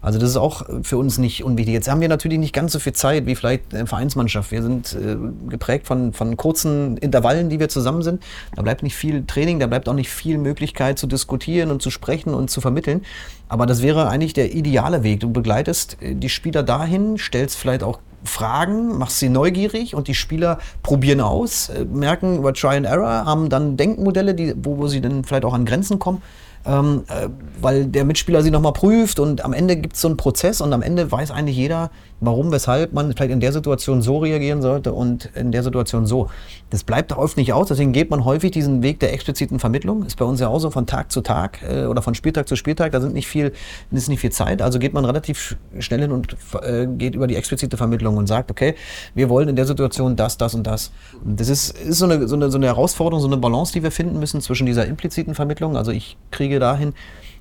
Also 0.00 0.18
das 0.18 0.30
ist 0.30 0.36
auch 0.36 0.64
für 0.82 0.98
uns 0.98 1.18
nicht 1.18 1.42
unwichtig. 1.42 1.74
Jetzt 1.74 1.88
haben 1.88 2.00
wir 2.00 2.08
natürlich 2.08 2.38
nicht 2.38 2.52
ganz 2.52 2.72
so 2.72 2.78
viel 2.78 2.92
Zeit 2.92 3.26
wie 3.26 3.34
vielleicht 3.34 3.74
eine 3.74 3.86
Vereinsmannschaft. 3.86 4.50
Wir 4.52 4.62
sind 4.62 4.94
äh, 4.94 5.16
geprägt 5.48 5.86
von, 5.86 6.12
von 6.12 6.36
kurzen 6.36 6.96
Intervallen, 6.98 7.48
die 7.48 7.58
wir 7.60 7.68
zusammen 7.68 8.02
sind. 8.02 8.22
Da 8.54 8.62
bleibt 8.62 8.82
nicht 8.82 8.94
viel 8.94 9.24
Training, 9.26 9.58
da 9.58 9.66
bleibt 9.66 9.88
auch 9.88 9.94
nicht 9.94 10.10
viel 10.10 10.38
Möglichkeit 10.38 10.98
zu 10.98 11.06
diskutieren 11.06 11.70
und 11.70 11.82
zu 11.82 11.90
sprechen 11.90 12.34
und 12.34 12.50
zu 12.50 12.60
vermitteln. 12.60 13.04
Aber 13.48 13.66
das 13.66 13.82
wäre 13.82 14.08
eigentlich 14.08 14.32
der 14.32 14.54
ideale 14.54 15.02
Weg. 15.02 15.20
Du 15.20 15.32
begleitest 15.32 15.96
äh, 16.00 16.14
die 16.14 16.28
Spieler 16.28 16.62
dahin, 16.62 17.18
stellst 17.18 17.56
vielleicht 17.56 17.82
auch 17.82 17.98
Fragen, 18.26 18.98
machst 18.98 19.18
sie 19.18 19.28
neugierig 19.28 19.94
und 19.94 20.08
die 20.08 20.14
Spieler 20.14 20.58
probieren 20.82 21.20
aus, 21.20 21.68
äh, 21.68 21.84
merken 21.84 22.38
über 22.38 22.52
Try 22.52 22.76
and 22.76 22.86
Error, 22.86 23.24
haben 23.24 23.48
dann 23.48 23.76
Denkmodelle, 23.76 24.34
die, 24.34 24.54
wo, 24.56 24.78
wo 24.78 24.88
sie 24.88 25.00
dann 25.00 25.24
vielleicht 25.24 25.44
auch 25.44 25.54
an 25.54 25.64
Grenzen 25.64 25.98
kommen 25.98 26.22
ähm, 26.66 27.04
äh, 27.08 27.28
weil 27.60 27.86
der 27.86 28.04
Mitspieler 28.04 28.42
sie 28.42 28.50
nochmal 28.50 28.72
prüft 28.72 29.20
und 29.20 29.44
am 29.44 29.52
Ende 29.52 29.76
gibt 29.76 29.94
es 29.94 30.02
so 30.02 30.08
einen 30.08 30.16
Prozess 30.16 30.60
und 30.60 30.72
am 30.72 30.82
Ende 30.82 31.10
weiß 31.10 31.30
eigentlich 31.30 31.56
jeder, 31.56 31.90
warum, 32.20 32.50
weshalb 32.50 32.92
man 32.92 33.12
vielleicht 33.12 33.32
in 33.32 33.40
der 33.40 33.52
Situation 33.52 34.00
so 34.00 34.18
reagieren 34.18 34.62
sollte 34.62 34.92
und 34.92 35.30
in 35.34 35.52
der 35.52 35.62
Situation 35.62 36.06
so. 36.06 36.28
Das 36.70 36.82
bleibt 36.82 37.12
oft 37.12 37.36
nicht 37.36 37.52
aus, 37.52 37.68
deswegen 37.68 37.92
geht 37.92 38.10
man 38.10 38.24
häufig 38.24 38.50
diesen 38.50 38.82
Weg 38.82 39.00
der 39.00 39.12
expliziten 39.12 39.58
Vermittlung. 39.58 40.04
Ist 40.04 40.16
bei 40.16 40.24
uns 40.24 40.40
ja 40.40 40.48
auch 40.48 40.58
so 40.58 40.70
von 40.70 40.86
Tag 40.86 41.12
zu 41.12 41.20
Tag 41.20 41.60
äh, 41.62 41.84
oder 41.84 42.02
von 42.02 42.14
Spieltag 42.14 42.48
zu 42.48 42.56
Spieltag, 42.56 42.92
da 42.92 43.00
sind 43.00 43.14
nicht 43.14 43.26
viel, 43.26 43.52
ist 43.90 44.08
nicht 44.08 44.20
viel 44.20 44.32
Zeit, 44.32 44.62
also 44.62 44.78
geht 44.78 44.94
man 44.94 45.04
relativ 45.04 45.56
schnell 45.78 46.00
hin 46.00 46.12
und 46.12 46.36
äh, 46.62 46.86
geht 46.86 47.14
über 47.14 47.26
die 47.26 47.36
explizite 47.36 47.76
Vermittlung 47.76 48.16
und 48.16 48.26
sagt, 48.26 48.50
okay, 48.50 48.74
wir 49.14 49.28
wollen 49.28 49.48
in 49.48 49.56
der 49.56 49.66
Situation 49.66 50.16
das, 50.16 50.38
das 50.38 50.54
und 50.54 50.66
das. 50.66 50.92
Und 51.24 51.38
das 51.38 51.48
ist, 51.48 51.78
ist 51.78 51.98
so, 51.98 52.06
eine, 52.06 52.26
so, 52.28 52.36
eine, 52.36 52.50
so 52.50 52.56
eine 52.56 52.66
Herausforderung, 52.66 53.20
so 53.20 53.28
eine 53.28 53.36
Balance, 53.36 53.72
die 53.72 53.82
wir 53.82 53.90
finden 53.90 54.18
müssen 54.18 54.40
zwischen 54.40 54.66
dieser 54.66 54.86
impliziten 54.86 55.34
Vermittlung, 55.34 55.76
also 55.76 55.90
ich 55.90 56.16
kriege 56.30 56.58
dahin 56.58 56.94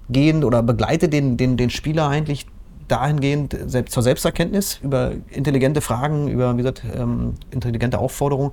gehend 0.10 0.46
oder 0.46 0.62
begleite 0.62 1.10
den, 1.10 1.38
den, 1.38 1.58
den 1.58 1.70
Spieler 1.70 2.08
eigentlich 2.08 2.46
dahingehend 2.88 3.58
selbst, 3.68 3.94
zur 3.94 4.04
Selbsterkenntnis 4.04 4.80
über 4.82 5.14
intelligente 5.30 5.82
Fragen, 5.82 6.28
über 6.28 6.54
wie 6.54 6.58
gesagt, 6.58 6.84
ähm, 6.94 7.36
intelligente 7.52 8.00
Aufforderungen. 8.00 8.52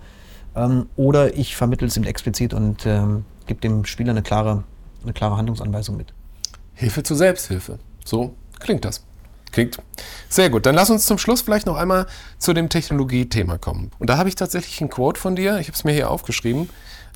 Ähm, 0.55 0.87
oder 0.97 1.37
ich 1.37 1.57
vermittle 1.57 1.87
es 1.87 1.97
ihm 1.97 2.05
explizit 2.05 2.55
und 2.55 2.87
ähm, 2.87 3.25
gebe 3.47 3.61
dem 3.61 3.85
Spieler 3.85 4.11
eine 4.11 4.23
klare, 4.23 4.65
eine 5.03 5.13
klare 5.13 5.37
Handlungsanweisung 5.37 5.97
mit. 5.97 6.13
Hilfe 6.75 7.03
zur 7.03 7.17
Selbsthilfe. 7.17 7.79
So 8.05 8.35
klingt 8.59 8.85
das. 8.85 9.05
Klingt 9.53 9.79
sehr 10.31 10.49
gut. 10.49 10.65
Dann 10.65 10.75
lass 10.75 10.89
uns 10.89 11.05
zum 11.05 11.19
Schluss 11.19 11.43
vielleicht 11.43 11.67
noch 11.67 11.77
einmal 11.77 12.07
zu 12.39 12.55
dem 12.55 12.71
Technologie-Thema 12.71 13.59
kommen. 13.59 13.91
Und 13.99 14.09
da 14.09 14.17
habe 14.17 14.31
ich 14.31 14.35
tatsächlich 14.35 14.81
ein 14.81 14.89
Quote 14.89 15.21
von 15.21 15.37
dir, 15.37 15.59
ich 15.59 15.69
habe 15.69 15.77
es 15.77 15.85
mir 15.85 15.93
hier 15.93 16.11
aufgeschrieben, 16.11 16.71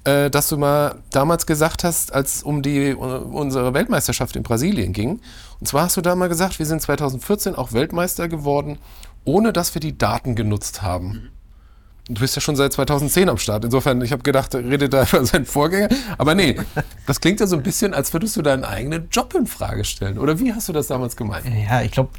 äh, 0.06 0.30
dass 0.30 0.48
du 0.48 0.56
mal 0.56 1.02
damals 1.10 1.46
gesagt 1.46 1.82
hast, 1.84 2.12
als 2.14 2.36
es 2.36 2.42
um 2.42 2.62
die, 2.62 2.94
unsere 2.94 3.74
Weltmeisterschaft 3.74 4.36
in 4.36 4.42
Brasilien 4.44 4.92
ging. 4.92 5.20
Und 5.58 5.66
zwar 5.66 5.82
hast 5.82 5.96
du 5.96 6.00
da 6.00 6.14
mal 6.14 6.28
gesagt, 6.28 6.58
wir 6.58 6.66
sind 6.66 6.80
2014 6.80 7.56
auch 7.56 7.72
Weltmeister 7.72 8.28
geworden, 8.28 8.78
ohne 9.24 9.52
dass 9.52 9.74
wir 9.74 9.80
die 9.80 9.98
Daten 9.98 10.36
genutzt 10.36 10.82
haben. 10.82 11.30
Du 12.08 12.20
bist 12.20 12.36
ja 12.36 12.40
schon 12.40 12.54
seit 12.54 12.72
2010 12.72 13.28
am 13.28 13.36
Start. 13.36 13.64
Insofern, 13.64 14.00
ich 14.00 14.12
habe 14.12 14.22
gedacht, 14.22 14.54
redet 14.54 14.92
da 14.92 15.02
über 15.12 15.26
seinen 15.26 15.44
Vorgänger. 15.44 15.88
Aber 16.18 16.36
nee, 16.36 16.56
das 17.06 17.20
klingt 17.20 17.40
ja 17.40 17.48
so 17.48 17.56
ein 17.56 17.64
bisschen, 17.64 17.92
als 17.92 18.12
würdest 18.12 18.36
du 18.36 18.42
deinen 18.42 18.64
eigenen 18.64 19.08
Job 19.10 19.34
in 19.34 19.46
Frage 19.46 19.84
stellen. 19.84 20.18
Oder 20.18 20.38
wie 20.38 20.54
hast 20.54 20.68
du 20.68 20.72
das 20.72 20.86
damals 20.86 21.16
gemeint? 21.16 21.46
Ja, 21.68 21.82
ich 21.82 21.90
glaube, 21.90 22.10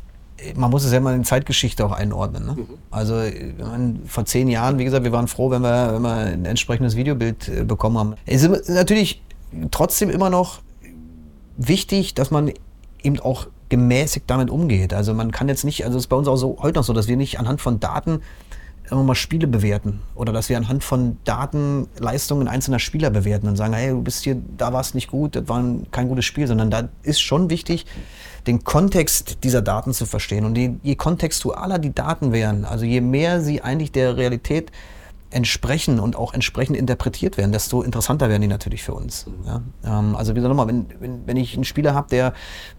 man 0.55 0.69
muss 0.69 0.83
es 0.83 0.91
ja 0.91 0.99
mal 0.99 1.15
in 1.15 1.23
Zeitgeschichte 1.23 1.85
auch 1.85 1.91
einordnen. 1.91 2.45
Ne? 2.45 2.53
Mhm. 2.53 2.67
Also 2.91 3.21
vor 4.05 4.25
zehn 4.25 4.47
Jahren, 4.47 4.77
wie 4.77 4.85
gesagt, 4.85 5.03
wir 5.03 5.11
waren 5.11 5.27
froh, 5.27 5.49
wenn 5.49 5.61
wir, 5.61 5.93
wenn 5.93 6.01
wir 6.01 6.13
ein 6.13 6.45
entsprechendes 6.45 6.95
Videobild 6.95 7.49
äh, 7.49 7.63
bekommen 7.63 7.97
haben. 7.97 8.13
Es 8.25 8.43
ist 8.43 8.69
natürlich 8.69 9.21
trotzdem 9.71 10.09
immer 10.09 10.29
noch 10.29 10.59
wichtig, 11.57 12.13
dass 12.13 12.31
man 12.31 12.51
eben 13.01 13.19
auch 13.19 13.47
gemäßigt 13.69 14.29
damit 14.29 14.49
umgeht. 14.49 14.93
Also 14.93 15.13
man 15.13 15.31
kann 15.31 15.49
jetzt 15.49 15.65
nicht, 15.65 15.83
also 15.85 15.97
es 15.97 16.03
ist 16.03 16.07
bei 16.07 16.15
uns 16.15 16.27
auch 16.27 16.37
so 16.37 16.57
heute 16.61 16.79
noch 16.79 16.83
so, 16.83 16.93
dass 16.93 17.07
wir 17.07 17.17
nicht 17.17 17.39
anhand 17.39 17.59
von 17.59 17.79
Daten 17.79 18.21
immer 18.89 19.03
mal 19.03 19.15
Spiele 19.15 19.47
bewerten 19.47 20.01
oder 20.15 20.33
dass 20.33 20.49
wir 20.49 20.57
anhand 20.57 20.83
von 20.83 21.17
Daten 21.23 21.87
Leistungen 21.99 22.47
einzelner 22.47 22.79
Spieler 22.79 23.09
bewerten 23.09 23.47
und 23.47 23.55
sagen, 23.55 23.73
hey, 23.73 23.89
du 23.89 24.01
bist 24.01 24.23
hier, 24.23 24.37
da 24.57 24.73
war 24.73 24.81
es 24.81 24.93
nicht 24.93 25.09
gut, 25.09 25.35
das 25.35 25.47
war 25.47 25.63
kein 25.91 26.07
gutes 26.07 26.25
Spiel, 26.25 26.47
sondern 26.47 26.71
da 26.71 26.89
ist 27.03 27.21
schon 27.21 27.49
wichtig, 27.49 27.85
den 28.47 28.63
Kontext 28.63 29.43
dieser 29.43 29.61
Daten 29.61 29.93
zu 29.93 30.05
verstehen. 30.05 30.45
Und 30.45 30.57
je, 30.57 30.75
je 30.81 30.95
kontextualer 30.95 31.79
die 31.79 31.93
Daten 31.93 32.31
wären, 32.31 32.65
also 32.65 32.85
je 32.85 33.01
mehr 33.01 33.41
sie 33.41 33.61
eigentlich 33.61 33.91
der 33.91 34.17
Realität 34.17 34.71
entsprechen 35.29 35.99
und 35.99 36.15
auch 36.15 36.33
entsprechend 36.33 36.77
interpretiert 36.77 37.37
werden, 37.37 37.51
desto 37.51 37.81
interessanter 37.81 38.29
werden 38.29 38.41
die 38.41 38.47
natürlich 38.47 38.83
für 38.83 38.93
uns. 38.93 39.25
Ja? 39.45 39.61
Ähm, 39.83 40.15
also 40.15 40.31
wie 40.31 40.35
gesagt 40.35 40.49
nochmal, 40.49 40.67
wenn, 40.67 40.87
wenn, 40.99 41.27
wenn 41.27 41.37
ich 41.37 41.53
einen 41.53 41.65
Spieler 41.65 41.93
habe, 41.93 42.07
der 42.09 42.33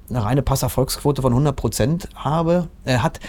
eine 0.09 0.25
reine 0.25 0.43
Passerfolgsquote 0.43 1.21
von 1.21 1.33
100 1.33 1.55
Prozent 1.55 2.09
habe, 2.15 2.69
äh, 2.85 2.99
hat, 2.99 3.21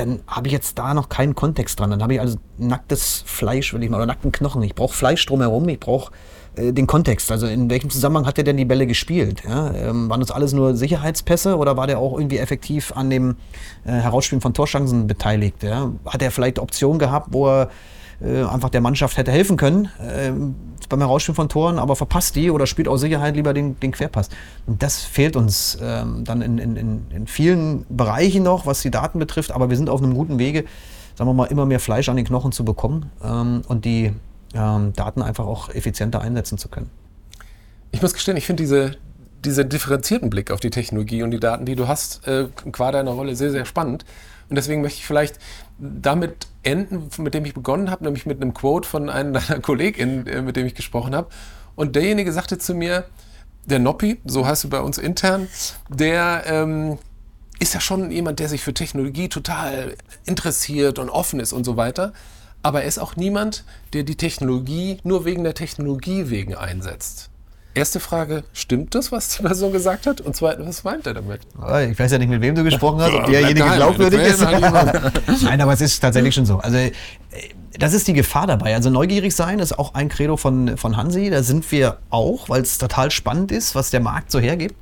dann 0.00 0.20
habe 0.26 0.48
ich 0.48 0.52
jetzt 0.52 0.78
da 0.78 0.94
noch 0.94 1.08
keinen 1.08 1.34
Kontext 1.34 1.78
dran. 1.78 1.90
Dann 1.90 2.02
habe 2.02 2.14
ich 2.14 2.20
also 2.20 2.38
nacktes 2.58 3.22
Fleisch, 3.26 3.74
will 3.74 3.82
ich 3.82 3.90
mal, 3.90 3.98
oder 3.98 4.06
nackten 4.06 4.32
Knochen. 4.32 4.62
Ich 4.62 4.74
brauche 4.74 4.94
Fleisch 4.94 5.24
drumherum, 5.26 5.68
ich 5.68 5.78
brauche 5.78 6.12
äh, 6.56 6.72
den 6.72 6.86
Kontext. 6.86 7.30
Also 7.30 7.46
in 7.46 7.68
welchem 7.70 7.90
Zusammenhang 7.90 8.26
hat 8.26 8.38
er 8.38 8.44
denn 8.44 8.56
die 8.56 8.64
Bälle 8.64 8.86
gespielt? 8.86 9.42
Ja? 9.46 9.72
Ähm, 9.74 10.08
waren 10.08 10.20
das 10.20 10.30
alles 10.30 10.52
nur 10.52 10.74
Sicherheitspässe 10.74 11.56
oder 11.56 11.76
war 11.76 11.86
der 11.86 11.98
auch 11.98 12.18
irgendwie 12.18 12.38
effektiv 12.38 12.92
an 12.96 13.10
dem 13.10 13.36
äh, 13.84 13.90
Herausspielen 13.90 14.40
von 14.40 14.54
Torchancen 14.54 15.06
beteiligt? 15.06 15.62
Ja? 15.62 15.92
Hat 16.06 16.22
er 16.22 16.30
vielleicht 16.30 16.58
Optionen 16.58 16.98
gehabt, 16.98 17.28
wo 17.32 17.48
er 17.48 17.70
äh, 18.22 18.44
einfach 18.44 18.70
der 18.70 18.80
Mannschaft 18.80 19.16
hätte 19.16 19.32
helfen 19.32 19.56
können 19.56 19.88
äh, 19.98 20.32
beim 20.88 21.00
Herausspielen 21.00 21.36
von 21.36 21.48
Toren, 21.48 21.78
aber 21.78 21.96
verpasst 21.96 22.36
die 22.36 22.50
oder 22.50 22.66
spielt 22.66 22.88
aus 22.88 23.00
Sicherheit 23.00 23.36
lieber 23.36 23.54
den, 23.54 23.78
den 23.80 23.92
Querpass. 23.92 24.28
Und 24.66 24.82
das 24.82 24.98
fehlt 24.98 25.36
uns 25.36 25.78
ähm, 25.80 26.24
dann 26.24 26.42
in, 26.42 26.58
in, 26.58 27.06
in 27.10 27.26
vielen 27.26 27.86
Bereichen 27.88 28.42
noch, 28.42 28.66
was 28.66 28.82
die 28.82 28.90
Daten 28.90 29.18
betrifft, 29.18 29.52
aber 29.52 29.70
wir 29.70 29.76
sind 29.76 29.88
auf 29.88 30.02
einem 30.02 30.14
guten 30.14 30.38
Wege, 30.38 30.64
sagen 31.16 31.30
wir 31.30 31.34
mal, 31.34 31.46
immer 31.46 31.64
mehr 31.64 31.80
Fleisch 31.80 32.08
an 32.08 32.16
den 32.16 32.26
Knochen 32.26 32.52
zu 32.52 32.64
bekommen 32.64 33.10
ähm, 33.24 33.62
und 33.68 33.84
die 33.84 34.12
ähm, 34.54 34.92
Daten 34.94 35.22
einfach 35.22 35.46
auch 35.46 35.68
effizienter 35.70 36.20
einsetzen 36.20 36.58
zu 36.58 36.68
können. 36.68 36.90
Ich 37.92 38.02
muss 38.02 38.12
gestehen, 38.12 38.36
ich 38.36 38.46
finde 38.46 38.62
diese, 38.62 38.96
diesen 39.44 39.68
differenzierten 39.68 40.28
Blick 40.28 40.50
auf 40.50 40.60
die 40.60 40.70
Technologie 40.70 41.22
und 41.22 41.30
die 41.30 41.40
Daten, 41.40 41.64
die 41.64 41.76
du 41.76 41.88
hast, 41.88 42.26
äh, 42.26 42.48
qua 42.72 42.92
deiner 42.92 43.12
Rolle 43.12 43.36
sehr, 43.36 43.50
sehr 43.50 43.64
spannend. 43.64 44.04
Und 44.48 44.56
deswegen 44.56 44.82
möchte 44.82 44.98
ich 44.98 45.06
vielleicht 45.06 45.38
damit 45.80 46.46
enden, 46.62 47.08
mit 47.18 47.34
dem 47.34 47.44
ich 47.44 47.54
begonnen 47.54 47.90
habe, 47.90 48.04
nämlich 48.04 48.26
mit 48.26 48.40
einem 48.40 48.54
Quote 48.54 48.88
von 48.88 49.08
einer 49.08 49.40
deiner 49.40 49.60
KollegInnen, 49.60 50.26
äh, 50.26 50.42
mit 50.42 50.56
dem 50.56 50.66
ich 50.66 50.74
gesprochen 50.74 51.14
habe. 51.14 51.28
Und 51.74 51.96
derjenige 51.96 52.32
sagte 52.32 52.58
zu 52.58 52.74
mir, 52.74 53.04
der 53.64 53.78
Noppi, 53.78 54.20
so 54.24 54.46
heißt 54.46 54.64
du 54.64 54.68
bei 54.68 54.80
uns 54.80 54.98
intern, 54.98 55.48
der 55.88 56.44
ähm, 56.46 56.98
ist 57.58 57.74
ja 57.74 57.80
schon 57.80 58.10
jemand, 58.10 58.40
der 58.40 58.48
sich 58.48 58.62
für 58.62 58.74
Technologie 58.74 59.28
total 59.28 59.94
interessiert 60.24 60.98
und 60.98 61.10
offen 61.10 61.40
ist 61.40 61.52
und 61.52 61.64
so 61.64 61.76
weiter. 61.76 62.12
Aber 62.62 62.82
er 62.82 62.88
ist 62.88 62.98
auch 62.98 63.16
niemand, 63.16 63.64
der 63.92 64.02
die 64.02 64.16
Technologie 64.16 64.98
nur 65.04 65.24
wegen 65.24 65.44
der 65.44 65.54
Technologie 65.54 66.28
wegen 66.28 66.54
einsetzt. 66.54 67.29
Erste 67.74 68.00
Frage, 68.00 68.42
stimmt 68.52 68.94
das, 68.94 69.12
was 69.12 69.36
die 69.36 69.42
Person 69.42 69.72
gesagt 69.72 70.06
hat? 70.06 70.20
Und 70.20 70.34
zweitens, 70.34 70.66
was 70.66 70.84
meint 70.84 71.06
er 71.06 71.14
damit? 71.14 71.40
Ich 71.90 71.98
weiß 71.98 72.10
ja 72.10 72.18
nicht, 72.18 72.28
mit 72.28 72.40
wem 72.40 72.54
du 72.54 72.64
gesprochen 72.64 73.00
hast, 73.00 73.12
ob 73.14 73.26
derjenige 73.26 73.64
glaubwürdig 73.64 74.20
ist. 74.20 74.40
Nein, 75.42 75.60
aber 75.60 75.72
es 75.72 75.80
ist 75.80 76.00
tatsächlich 76.00 76.34
schon 76.34 76.46
so. 76.46 76.58
Also 76.58 76.76
äh, 76.76 76.90
das 77.78 77.92
ist 77.92 78.08
die 78.08 78.12
Gefahr 78.12 78.46
dabei. 78.46 78.74
Also 78.74 78.90
neugierig 78.90 79.34
sein 79.34 79.60
ist 79.60 79.78
auch 79.78 79.94
ein 79.94 80.08
Credo 80.08 80.36
von, 80.36 80.76
von 80.76 80.96
Hansi. 80.96 81.30
Da 81.30 81.42
sind 81.42 81.70
wir 81.70 81.98
auch, 82.10 82.48
weil 82.48 82.62
es 82.62 82.78
total 82.78 83.10
spannend 83.10 83.52
ist, 83.52 83.74
was 83.74 83.90
der 83.90 84.00
Markt 84.00 84.32
so 84.32 84.40
hergibt. 84.40 84.74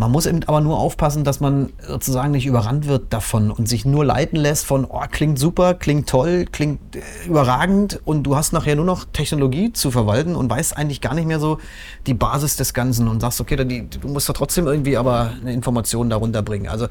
Man 0.00 0.12
muss 0.12 0.24
eben 0.24 0.42
aber 0.46 0.62
nur 0.62 0.78
aufpassen, 0.78 1.24
dass 1.24 1.40
man 1.40 1.74
sozusagen 1.86 2.30
nicht 2.30 2.46
überrannt 2.46 2.86
wird 2.86 3.12
davon 3.12 3.50
und 3.50 3.68
sich 3.68 3.84
nur 3.84 4.02
leiten 4.02 4.38
lässt 4.38 4.64
von, 4.64 4.86
oh, 4.86 5.02
klingt 5.10 5.38
super, 5.38 5.74
klingt 5.74 6.08
toll, 6.08 6.46
klingt 6.50 6.96
äh, 6.96 7.00
überragend 7.26 8.00
und 8.06 8.22
du 8.22 8.34
hast 8.34 8.54
nachher 8.54 8.76
nur 8.76 8.86
noch 8.86 9.04
Technologie 9.12 9.74
zu 9.74 9.90
verwalten 9.90 10.36
und 10.36 10.48
weißt 10.48 10.74
eigentlich 10.74 11.02
gar 11.02 11.12
nicht 11.12 11.26
mehr 11.26 11.38
so 11.38 11.58
die 12.06 12.14
Basis 12.14 12.56
des 12.56 12.72
Ganzen 12.72 13.08
und 13.08 13.20
sagst, 13.20 13.42
okay, 13.42 13.62
die, 13.62 13.90
du 13.90 14.08
musst 14.08 14.26
da 14.26 14.32
trotzdem 14.32 14.66
irgendwie 14.66 14.96
aber 14.96 15.32
eine 15.38 15.52
Information 15.52 16.08
darunter 16.08 16.40
bringen. 16.40 16.68
Also 16.68 16.86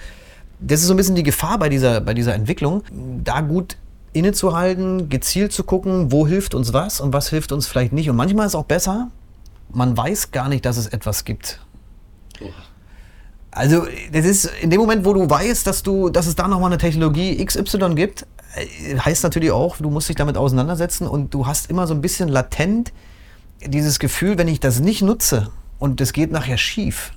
das 0.60 0.82
ist 0.82 0.86
so 0.86 0.94
ein 0.94 0.98
bisschen 0.98 1.16
die 1.16 1.24
Gefahr 1.24 1.58
bei 1.58 1.70
dieser, 1.70 2.02
bei 2.02 2.14
dieser 2.14 2.36
Entwicklung, 2.36 2.84
da 3.24 3.42
gut 3.42 3.78
innezuhalten, 4.14 5.10
gezielt 5.10 5.52
zu 5.52 5.64
gucken, 5.64 6.12
wo 6.12 6.28
hilft 6.28 6.54
uns 6.54 6.74
was 6.74 7.02
und 7.02 7.12
was 7.12 7.30
hilft 7.30 7.54
uns 7.54 7.66
vielleicht 7.66 7.92
nicht. 7.92 8.08
Und 8.08 8.18
manchmal 8.18 8.46
ist 8.46 8.52
es 8.52 8.56
auch 8.56 8.66
besser, 8.66 9.10
man 9.74 9.98
weiß 9.98 10.30
gar 10.30 10.48
nicht, 10.48 10.64
dass 10.64 10.78
es 10.78 10.86
etwas 10.86 11.26
gibt. 11.26 11.60
Also, 13.52 13.88
das 14.12 14.26
ist 14.26 14.46
in 14.62 14.70
dem 14.70 14.80
Moment, 14.80 15.06
wo 15.06 15.14
du 15.14 15.30
weißt, 15.30 15.66
dass, 15.66 15.82
du, 15.82 16.10
dass 16.10 16.28
es 16.28 16.36
da 16.36 16.48
nochmal 16.48 16.70
eine 16.70 16.78
Technologie 16.78 17.44
XY 17.44 17.96
gibt, 17.96 18.28
äh, 18.56 18.98
heißt 18.98 19.24
natürlich 19.24 19.52
auch, 19.52 19.78
du 19.78 19.90
musst 19.90 20.10
dich 20.10 20.16
damit 20.16 20.38
auseinandersetzen 20.38 21.08
und 21.08 21.34
du 21.34 21.48
hast 21.48 21.70
immer 21.70 21.88
so 21.88 21.94
ein 21.94 22.02
bisschen 22.02 22.30
latent 22.30 22.94
dieses 23.66 24.00
Gefühl, 24.00 24.38
wenn 24.38 24.48
ich 24.48 24.60
das 24.60 24.80
nicht 24.80 25.02
nutze 25.02 25.50
und 25.80 26.00
es 26.00 26.14
geht 26.14 26.32
nachher 26.32 26.58
schief, 26.58 27.12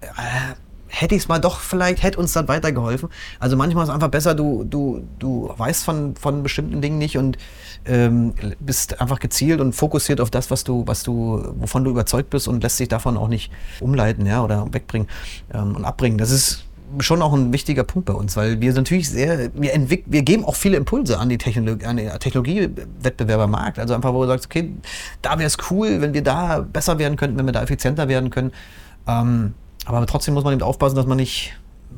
äh, 0.00 0.54
hätte 0.88 1.14
ich 1.14 1.22
es 1.22 1.28
mal 1.28 1.38
doch 1.38 1.60
vielleicht, 1.60 2.02
hätte 2.02 2.18
uns 2.18 2.32
dann 2.32 2.48
weitergeholfen. 2.48 3.08
Also 3.38 3.56
manchmal 3.56 3.84
ist 3.84 3.90
es 3.90 3.94
einfach 3.94 4.08
besser, 4.08 4.34
du, 4.34 4.64
du, 4.64 5.06
du 5.18 5.52
weißt 5.56 5.84
von, 5.84 6.16
von 6.16 6.42
bestimmten 6.42 6.80
Dingen 6.80 6.98
nicht 6.98 7.16
und 7.16 7.38
ähm, 7.84 8.34
bist 8.60 9.00
einfach 9.00 9.20
gezielt 9.20 9.60
und 9.60 9.74
fokussiert 9.74 10.20
auf 10.20 10.30
das, 10.30 10.50
was 10.50 10.64
du, 10.64 10.84
was 10.86 11.02
du, 11.02 11.42
wovon 11.58 11.84
du 11.84 11.90
überzeugt 11.90 12.30
bist 12.30 12.48
und 12.48 12.62
lässt 12.62 12.80
dich 12.80 12.88
davon 12.88 13.16
auch 13.16 13.28
nicht 13.28 13.52
umleiten, 13.80 14.26
ja, 14.26 14.42
oder 14.42 14.66
wegbringen 14.72 15.08
ähm, 15.52 15.76
und 15.76 15.84
abbringen. 15.84 16.18
Das 16.18 16.30
ist 16.30 16.64
schon 17.00 17.20
auch 17.22 17.32
ein 17.34 17.52
wichtiger 17.52 17.84
Punkt 17.84 18.06
bei 18.06 18.14
uns, 18.14 18.36
weil 18.36 18.60
wir 18.60 18.72
natürlich 18.72 19.10
sehr, 19.10 19.50
wir 19.54 19.74
entwickeln, 19.74 20.12
wir 20.12 20.22
geben 20.22 20.44
auch 20.44 20.54
viele 20.54 20.76
Impulse 20.76 21.18
an 21.18 21.28
die 21.28 21.38
Technologie, 21.38 21.84
an 21.84 21.96
den 21.98 22.10
Technologiewettbewerbermarkt. 22.18 23.78
Also 23.78 23.94
einfach, 23.94 24.12
wo 24.14 24.22
du 24.22 24.28
sagst, 24.28 24.46
okay, 24.46 24.72
da 25.20 25.38
wäre 25.38 25.46
es 25.46 25.58
cool, 25.70 26.00
wenn 26.00 26.14
wir 26.14 26.22
da 26.22 26.60
besser 26.60 26.98
werden 26.98 27.16
könnten, 27.16 27.38
wenn 27.38 27.46
wir 27.46 27.52
da 27.52 27.62
effizienter 27.62 28.08
werden 28.08 28.30
können. 28.30 28.52
Ähm, 29.06 29.54
aber 29.96 30.06
trotzdem 30.06 30.34
muss 30.34 30.44
man 30.44 30.52
eben 30.52 30.62
aufpassen, 30.62 30.96
dass 30.96 31.06
man 31.06 31.16
nicht 31.16 31.54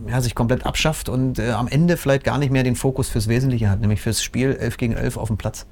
ja, 0.07 0.20
sich 0.20 0.34
komplett 0.34 0.64
abschafft 0.64 1.09
und 1.09 1.38
äh, 1.38 1.51
am 1.51 1.68
Ende 1.68 1.97
vielleicht 1.97 2.24
gar 2.24 2.38
nicht 2.38 2.53
mehr 2.53 2.62
den 2.62 2.76
Fokus 2.76 3.09
fürs 3.09 3.28
Wesentliche 3.28 3.68
hat, 3.68 3.80
nämlich 3.80 4.01
fürs 4.01 4.22
Spiel 4.22 4.57
11 4.57 4.76
gegen 4.76 4.95
11 4.95 5.16
auf 5.16 5.28
dem 5.28 5.36
Platz. 5.36 5.66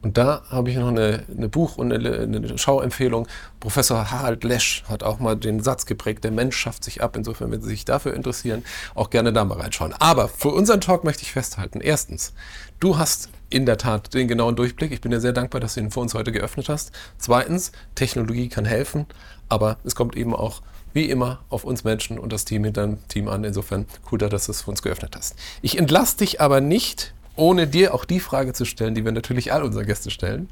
Und 0.00 0.18
da 0.18 0.42
habe 0.50 0.70
ich 0.70 0.76
noch 0.76 0.88
eine, 0.88 1.24
eine 1.34 1.48
Buch- 1.48 1.78
und 1.78 1.90
eine, 1.90 2.20
eine, 2.20 2.58
Schauempfehlung. 2.58 3.26
Professor 3.58 4.10
Harald 4.10 4.44
Lesch 4.44 4.84
hat 4.86 5.02
auch 5.02 5.18
mal 5.18 5.34
den 5.34 5.62
Satz 5.62 5.86
geprägt, 5.86 6.24
der 6.24 6.30
Mensch 6.30 6.56
schafft 6.56 6.84
sich 6.84 7.02
ab. 7.02 7.16
Insofern, 7.16 7.50
wenn 7.50 7.62
Sie 7.62 7.70
sich 7.70 7.86
dafür 7.86 8.12
interessieren, 8.12 8.64
auch 8.94 9.08
gerne 9.08 9.32
da 9.32 9.46
mal 9.46 9.58
reinschauen. 9.58 9.94
Aber 9.98 10.28
für 10.28 10.50
unseren 10.50 10.82
Talk 10.82 11.04
möchte 11.04 11.22
ich 11.22 11.32
festhalten. 11.32 11.80
Erstens, 11.80 12.34
du 12.80 12.98
hast 12.98 13.30
in 13.48 13.64
der 13.64 13.78
Tat 13.78 14.12
den 14.12 14.28
genauen 14.28 14.56
Durchblick. 14.56 14.92
Ich 14.92 15.00
bin 15.00 15.10
dir 15.10 15.20
sehr 15.20 15.32
dankbar, 15.32 15.62
dass 15.62 15.74
du 15.74 15.80
ihn 15.80 15.90
für 15.90 16.00
uns 16.00 16.12
heute 16.12 16.32
geöffnet 16.32 16.68
hast. 16.68 16.92
Zweitens, 17.16 17.72
Technologie 17.94 18.50
kann 18.50 18.66
helfen, 18.66 19.06
aber 19.48 19.78
es 19.84 19.94
kommt 19.94 20.16
eben 20.16 20.36
auch 20.36 20.60
wie 20.94 21.10
immer 21.10 21.40
auf 21.50 21.64
uns 21.64 21.84
Menschen 21.84 22.18
und 22.18 22.32
das 22.32 22.46
Team 22.46 22.64
hinter 22.64 22.86
dem 22.86 23.08
Team 23.08 23.28
an. 23.28 23.44
Insofern 23.44 23.86
cool, 24.10 24.18
dass 24.18 24.46
du 24.46 24.52
es 24.52 24.62
für 24.62 24.70
uns 24.70 24.80
geöffnet 24.80 25.14
hast. 25.16 25.36
Ich 25.60 25.78
entlasse 25.78 26.16
dich 26.18 26.40
aber 26.40 26.62
nicht, 26.62 27.12
ohne 27.36 27.66
dir 27.66 27.92
auch 27.92 28.04
die 28.04 28.20
Frage 28.20 28.54
zu 28.54 28.64
stellen, 28.64 28.94
die 28.94 29.04
wir 29.04 29.12
natürlich 29.12 29.52
all 29.52 29.62
unseren 29.62 29.84
Gästen 29.84 30.10
stellen. 30.10 30.48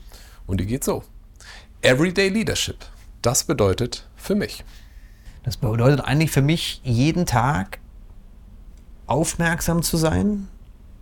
Und 0.46 0.60
die 0.60 0.66
geht 0.66 0.84
so. 0.84 1.04
Everyday 1.80 2.28
Leadership. 2.28 2.76
Das 3.22 3.44
bedeutet 3.44 4.08
für 4.16 4.34
mich. 4.34 4.64
Das 5.44 5.56
bedeutet 5.56 6.00
eigentlich 6.00 6.30
für 6.30 6.42
mich 6.42 6.80
jeden 6.84 7.24
Tag 7.24 7.78
aufmerksam 9.06 9.82
zu 9.82 9.96
sein 9.96 10.48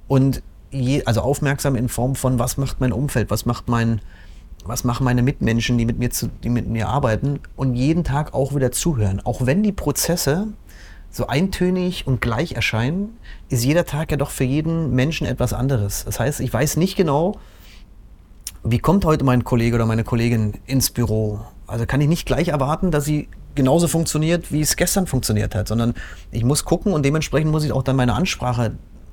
und 0.08 0.42
je, 0.70 1.04
also 1.04 1.20
aufmerksam 1.20 1.76
in 1.76 1.88
Form 1.88 2.14
von 2.14 2.38
was 2.38 2.56
macht 2.56 2.80
mein 2.80 2.92
Umfeld, 2.92 3.30
was 3.30 3.46
macht 3.46 3.68
mein 3.68 4.00
was 4.64 4.84
machen 4.84 5.04
meine 5.04 5.22
Mitmenschen, 5.22 5.78
die 5.78 5.86
mit 5.86 5.98
mir, 5.98 6.10
zu, 6.10 6.28
die 6.28 6.50
mit 6.50 6.68
mir 6.68 6.88
arbeiten 6.88 7.40
und 7.56 7.74
jeden 7.74 8.04
Tag 8.04 8.34
auch 8.34 8.54
wieder 8.54 8.72
zuhören. 8.72 9.20
Auch 9.24 9.46
wenn 9.46 9.62
die 9.62 9.72
Prozesse 9.72 10.48
so 11.10 11.26
eintönig 11.26 12.06
und 12.06 12.20
gleich 12.20 12.52
erscheinen, 12.52 13.16
ist 13.48 13.64
jeder 13.64 13.84
Tag 13.84 14.10
ja 14.10 14.16
doch 14.16 14.30
für 14.30 14.44
jeden 14.44 14.94
Menschen 14.94 15.26
etwas 15.26 15.52
anderes. 15.52 16.04
Das 16.04 16.20
heißt, 16.20 16.40
ich 16.40 16.52
weiß 16.52 16.76
nicht 16.76 16.96
genau, 16.96 17.38
wie 18.62 18.78
kommt 18.78 19.04
heute 19.04 19.24
mein 19.24 19.44
Kollege 19.44 19.76
oder 19.76 19.86
meine 19.86 20.04
Kollegin 20.04 20.54
ins 20.66 20.90
Büro. 20.90 21.40
Also 21.66 21.86
kann 21.86 22.00
ich 22.00 22.08
nicht 22.08 22.26
gleich 22.26 22.48
erwarten, 22.48 22.90
dass 22.90 23.04
sie 23.04 23.28
genauso 23.54 23.88
funktioniert, 23.88 24.52
wie 24.52 24.60
es 24.60 24.76
gestern 24.76 25.06
funktioniert 25.06 25.54
hat, 25.54 25.68
sondern 25.68 25.94
ich 26.30 26.44
muss 26.44 26.64
gucken 26.64 26.92
und 26.92 27.04
dementsprechend 27.04 27.50
muss 27.50 27.64
ich 27.64 27.72
auch 27.72 27.82
dann 27.82 27.96
meine 27.96 28.14
Ansprache 28.14 28.72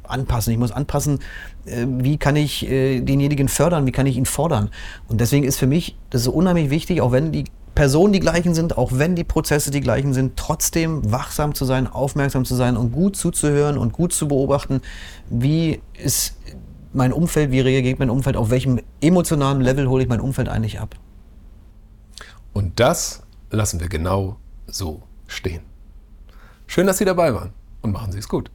anpassen. 0.09 0.51
Ich 0.51 0.59
muss 0.59 0.71
anpassen, 0.71 1.19
äh, 1.65 1.85
wie 1.87 2.17
kann 2.17 2.35
ich 2.35 2.67
äh, 2.69 3.01
denjenigen 3.01 3.47
fördern, 3.47 3.85
wie 3.85 3.91
kann 3.91 4.05
ich 4.05 4.17
ihn 4.17 4.25
fordern. 4.25 4.69
Und 5.07 5.21
deswegen 5.21 5.45
ist 5.45 5.57
für 5.57 5.67
mich 5.67 5.97
das 6.09 6.23
so 6.23 6.31
unheimlich 6.31 6.69
wichtig, 6.69 7.01
auch 7.01 7.11
wenn 7.11 7.31
die 7.31 7.45
Personen 7.75 8.11
die 8.11 8.19
gleichen 8.19 8.55
sind, 8.55 8.75
auch 8.75 8.91
wenn 8.93 9.15
die 9.15 9.23
Prozesse 9.23 9.69
die 9.69 9.81
gleichen 9.81 10.11
sind, 10.11 10.35
trotzdem 10.35 11.11
wachsam 11.11 11.53
zu 11.53 11.63
sein, 11.63 11.85
aufmerksam 11.85 12.43
zu 12.43 12.55
sein 12.55 12.75
und 12.75 12.91
gut 12.91 13.15
zuzuhören 13.15 13.77
und 13.77 13.93
gut 13.93 14.13
zu 14.13 14.27
beobachten, 14.27 14.81
wie 15.29 15.79
ist 15.93 16.35
mein 16.91 17.13
Umfeld, 17.13 17.51
wie 17.51 17.59
reagiert 17.59 17.99
mein 17.99 18.09
Umfeld, 18.09 18.35
auf 18.35 18.49
welchem 18.49 18.79
emotionalen 18.99 19.61
Level 19.61 19.87
hole 19.87 20.01
ich 20.01 20.09
mein 20.09 20.21
Umfeld 20.21 20.49
eigentlich 20.49 20.79
ab. 20.79 20.95
Und 22.53 22.79
das 22.79 23.21
lassen 23.51 23.79
wir 23.79 23.89
genau 23.89 24.37
so 24.65 25.03
stehen. 25.27 25.61
Schön, 26.65 26.87
dass 26.87 26.97
Sie 26.97 27.05
dabei 27.05 27.33
waren 27.35 27.53
und 27.81 27.91
machen 27.91 28.11
Sie 28.11 28.17
es 28.17 28.27
gut. 28.27 28.49